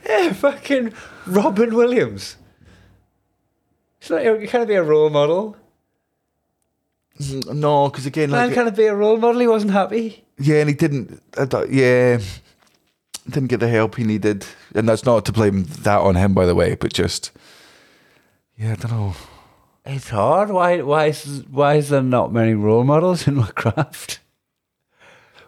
Yeah, 0.08 0.32
fucking 0.34 0.92
Robin 1.26 1.74
Williams. 1.74 2.36
It's 4.00 4.08
not, 4.10 4.22
you 4.24 4.46
can't 4.46 4.68
be 4.68 4.74
a 4.74 4.82
role 4.84 5.10
model. 5.10 5.56
no, 7.18 7.88
because 7.88 8.06
again, 8.06 8.30
Man 8.30 8.46
like, 8.48 8.54
can't 8.54 8.76
be 8.76 8.84
a 8.86 8.94
role 8.94 9.16
model. 9.16 9.40
He 9.40 9.48
wasn't 9.48 9.72
happy. 9.72 10.24
yeah, 10.38 10.60
and 10.60 10.68
he 10.68 10.76
didn't. 10.76 11.20
I 11.36 11.64
yeah, 11.68 12.18
didn't 13.30 13.48
get 13.48 13.60
the 13.60 13.68
help 13.68 13.96
he 13.96 14.04
needed, 14.04 14.46
and 14.74 14.88
that's 14.88 15.04
not 15.04 15.24
to 15.26 15.32
blame 15.32 15.64
that 15.82 16.00
on 16.00 16.14
him, 16.16 16.34
by 16.34 16.46
the 16.46 16.54
way, 16.54 16.74
but 16.74 16.92
just 16.92 17.32
yeah, 18.56 18.72
I 18.72 18.74
don't 18.76 18.90
know. 18.90 19.14
It's 19.84 20.08
hard. 20.08 20.50
Why? 20.50 20.80
Why 20.82 21.06
is 21.06 21.44
why 21.50 21.74
is 21.76 21.90
there 21.90 22.02
not 22.02 22.32
many 22.32 22.54
role 22.54 22.84
models 22.84 23.26
in 23.28 23.34
my 23.44 23.48
craft? 23.48 24.20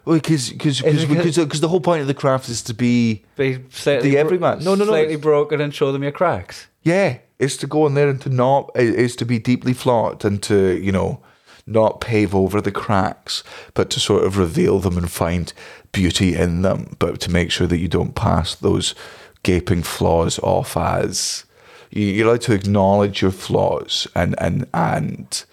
Well, 0.05 0.17
because 0.17 0.49
because 0.51 0.81
because 0.81 1.37
because 1.37 1.61
the 1.61 1.67
whole 1.67 1.81
point 1.81 2.01
of 2.01 2.07
the 2.07 2.13
craft 2.13 2.49
is 2.49 2.61
to 2.63 2.73
be 2.73 3.25
The 3.35 4.17
everyman. 4.17 4.59
No, 4.59 4.75
no, 4.75 4.85
no, 4.85 4.91
Slightly 4.91 5.13
it's- 5.15 5.21
broken 5.21 5.59
and 5.61 5.73
show 5.73 5.91
them 5.91 6.03
your 6.03 6.11
cracks. 6.13 6.67
yeah, 6.83 7.17
it's 7.37 7.57
to 7.57 7.67
go 7.67 7.85
in 7.85 7.93
there 7.95 8.09
and 8.09 8.21
to 8.21 8.29
not 8.29 8.71
is 8.75 9.15
to 9.17 9.25
be 9.25 9.39
deeply 9.39 9.73
flawed 9.73 10.23
and 10.25 10.41
to 10.43 10.77
you 10.81 10.91
know 10.91 11.21
not 11.69 12.01
pave 12.01 12.33
over 12.35 12.59
the 12.61 12.71
cracks, 12.71 13.43
but 13.73 13.89
to 13.91 13.99
sort 13.99 14.23
of 14.23 14.37
reveal 14.37 14.79
them 14.79 14.97
and 14.97 15.11
find 15.11 15.53
beauty 15.91 16.35
in 16.35 16.61
them, 16.61 16.95
but 16.99 17.19
to 17.21 17.31
make 17.31 17.51
sure 17.51 17.67
that 17.67 17.79
you 17.79 17.87
don't 17.87 18.15
pass 18.15 18.55
those 18.55 18.95
gaping 19.43 19.83
flaws 19.83 20.39
off 20.39 20.75
as 20.75 21.45
you- 21.91 22.05
you're 22.05 22.27
allowed 22.27 22.41
to 22.41 22.53
acknowledge 22.53 23.21
your 23.21 23.31
flaws 23.31 24.07
and 24.15 24.35
and 24.37 24.65
and 24.73 25.43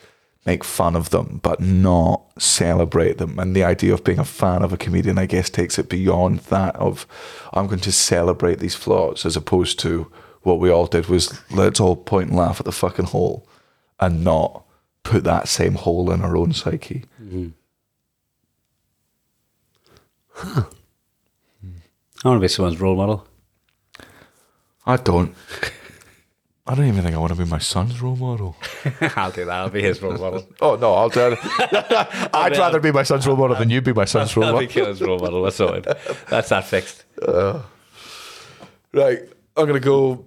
make 0.44 0.62
fun 0.62 0.94
of 0.94 1.10
them, 1.10 1.40
but 1.42 1.60
not 1.60 2.20
celebrate 2.38 3.18
them. 3.18 3.36
And 3.38 3.56
the 3.56 3.64
idea 3.64 3.92
of 3.92 4.04
being 4.04 4.20
a 4.20 4.24
fan 4.24 4.62
of 4.62 4.72
a 4.72 4.76
comedian, 4.76 5.18
I 5.18 5.26
guess, 5.26 5.50
takes 5.50 5.76
it 5.76 5.88
beyond 5.88 6.38
that 6.50 6.76
of 6.76 7.04
I'm 7.52 7.66
going 7.66 7.80
to 7.80 7.90
celebrate 7.90 8.60
these 8.60 8.76
flaws, 8.76 9.26
as 9.26 9.36
opposed 9.36 9.80
to 9.80 10.06
what 10.42 10.60
we 10.60 10.70
all 10.70 10.86
did 10.86 11.06
was 11.08 11.34
let's 11.50 11.80
all 11.80 11.96
point 11.96 12.28
and 12.28 12.38
laugh 12.38 12.60
at 12.60 12.66
the 12.66 12.70
fucking 12.70 13.06
hole, 13.06 13.44
and 13.98 14.22
not 14.22 14.62
put 15.06 15.24
that 15.24 15.48
same 15.48 15.74
hole 15.74 16.10
in 16.10 16.20
our 16.22 16.36
own 16.36 16.52
psyche. 16.52 17.04
I 20.44 20.64
want 22.24 22.36
to 22.36 22.40
be 22.40 22.48
someone's 22.48 22.80
role 22.80 22.96
model. 22.96 23.26
I 24.84 24.96
don't. 24.96 25.34
I 26.68 26.74
don't 26.74 26.86
even 26.86 27.02
think 27.02 27.14
I 27.14 27.18
want 27.18 27.32
to 27.32 27.38
be 27.38 27.48
my 27.48 27.58
son's 27.58 28.00
role 28.02 28.16
model. 28.16 28.56
I'll 29.16 29.30
do 29.30 29.44
that. 29.44 29.54
I'll 29.54 29.70
be 29.70 29.82
his 29.82 30.02
role 30.02 30.16
model. 30.18 30.46
Oh 30.60 30.74
no, 30.76 30.94
I'll 30.94 31.08
do 31.08 31.32
it. 31.32 31.38
I'd 32.34 32.56
rather 32.58 32.80
be 32.80 32.90
my 32.90 33.04
son's 33.04 33.26
role 33.26 33.36
model 33.36 33.56
than 33.56 33.70
you 33.70 33.80
be 33.80 33.92
my 33.92 34.04
son's 34.04 34.36
role 34.36 34.46
I'll 34.46 34.58
be 34.58 34.66
model. 34.66 35.06
Role 35.06 35.18
model. 35.18 35.42
That's. 35.44 35.58
That's 36.28 36.48
that 36.48 36.64
fixed. 36.64 37.04
Right, 38.92 39.20
I'm 39.56 39.66
gonna 39.66 39.78
go 39.80 40.24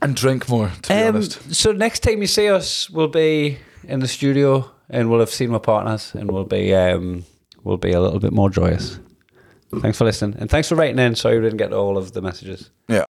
and 0.00 0.14
drink 0.16 0.48
more. 0.48 0.70
To 0.82 0.88
be 0.88 0.94
Um, 0.94 1.16
honest, 1.16 1.54
so 1.54 1.72
next 1.72 2.00
time 2.00 2.20
you 2.20 2.26
see 2.26 2.48
us, 2.48 2.88
we'll 2.88 3.08
be 3.08 3.58
in 3.88 4.00
the 4.00 4.08
studio 4.08 4.70
and 4.90 5.10
we'll 5.10 5.20
have 5.20 5.30
seen 5.30 5.50
my 5.50 5.58
partners 5.58 6.14
and 6.14 6.30
we'll 6.30 6.44
be 6.44 6.74
um, 6.74 7.24
we'll 7.62 7.76
be 7.76 7.92
a 7.92 8.00
little 8.00 8.20
bit 8.20 8.32
more 8.32 8.50
joyous. 8.50 8.98
Thanks 9.80 9.98
for 9.98 10.04
listening 10.04 10.36
and 10.38 10.48
thanks 10.50 10.68
for 10.68 10.74
writing 10.76 10.98
in. 10.98 11.14
Sorry 11.16 11.36
we 11.38 11.44
didn't 11.44 11.58
get 11.58 11.72
all 11.72 11.96
of 11.98 12.12
the 12.12 12.22
messages. 12.22 12.70
yeah. 12.88 13.04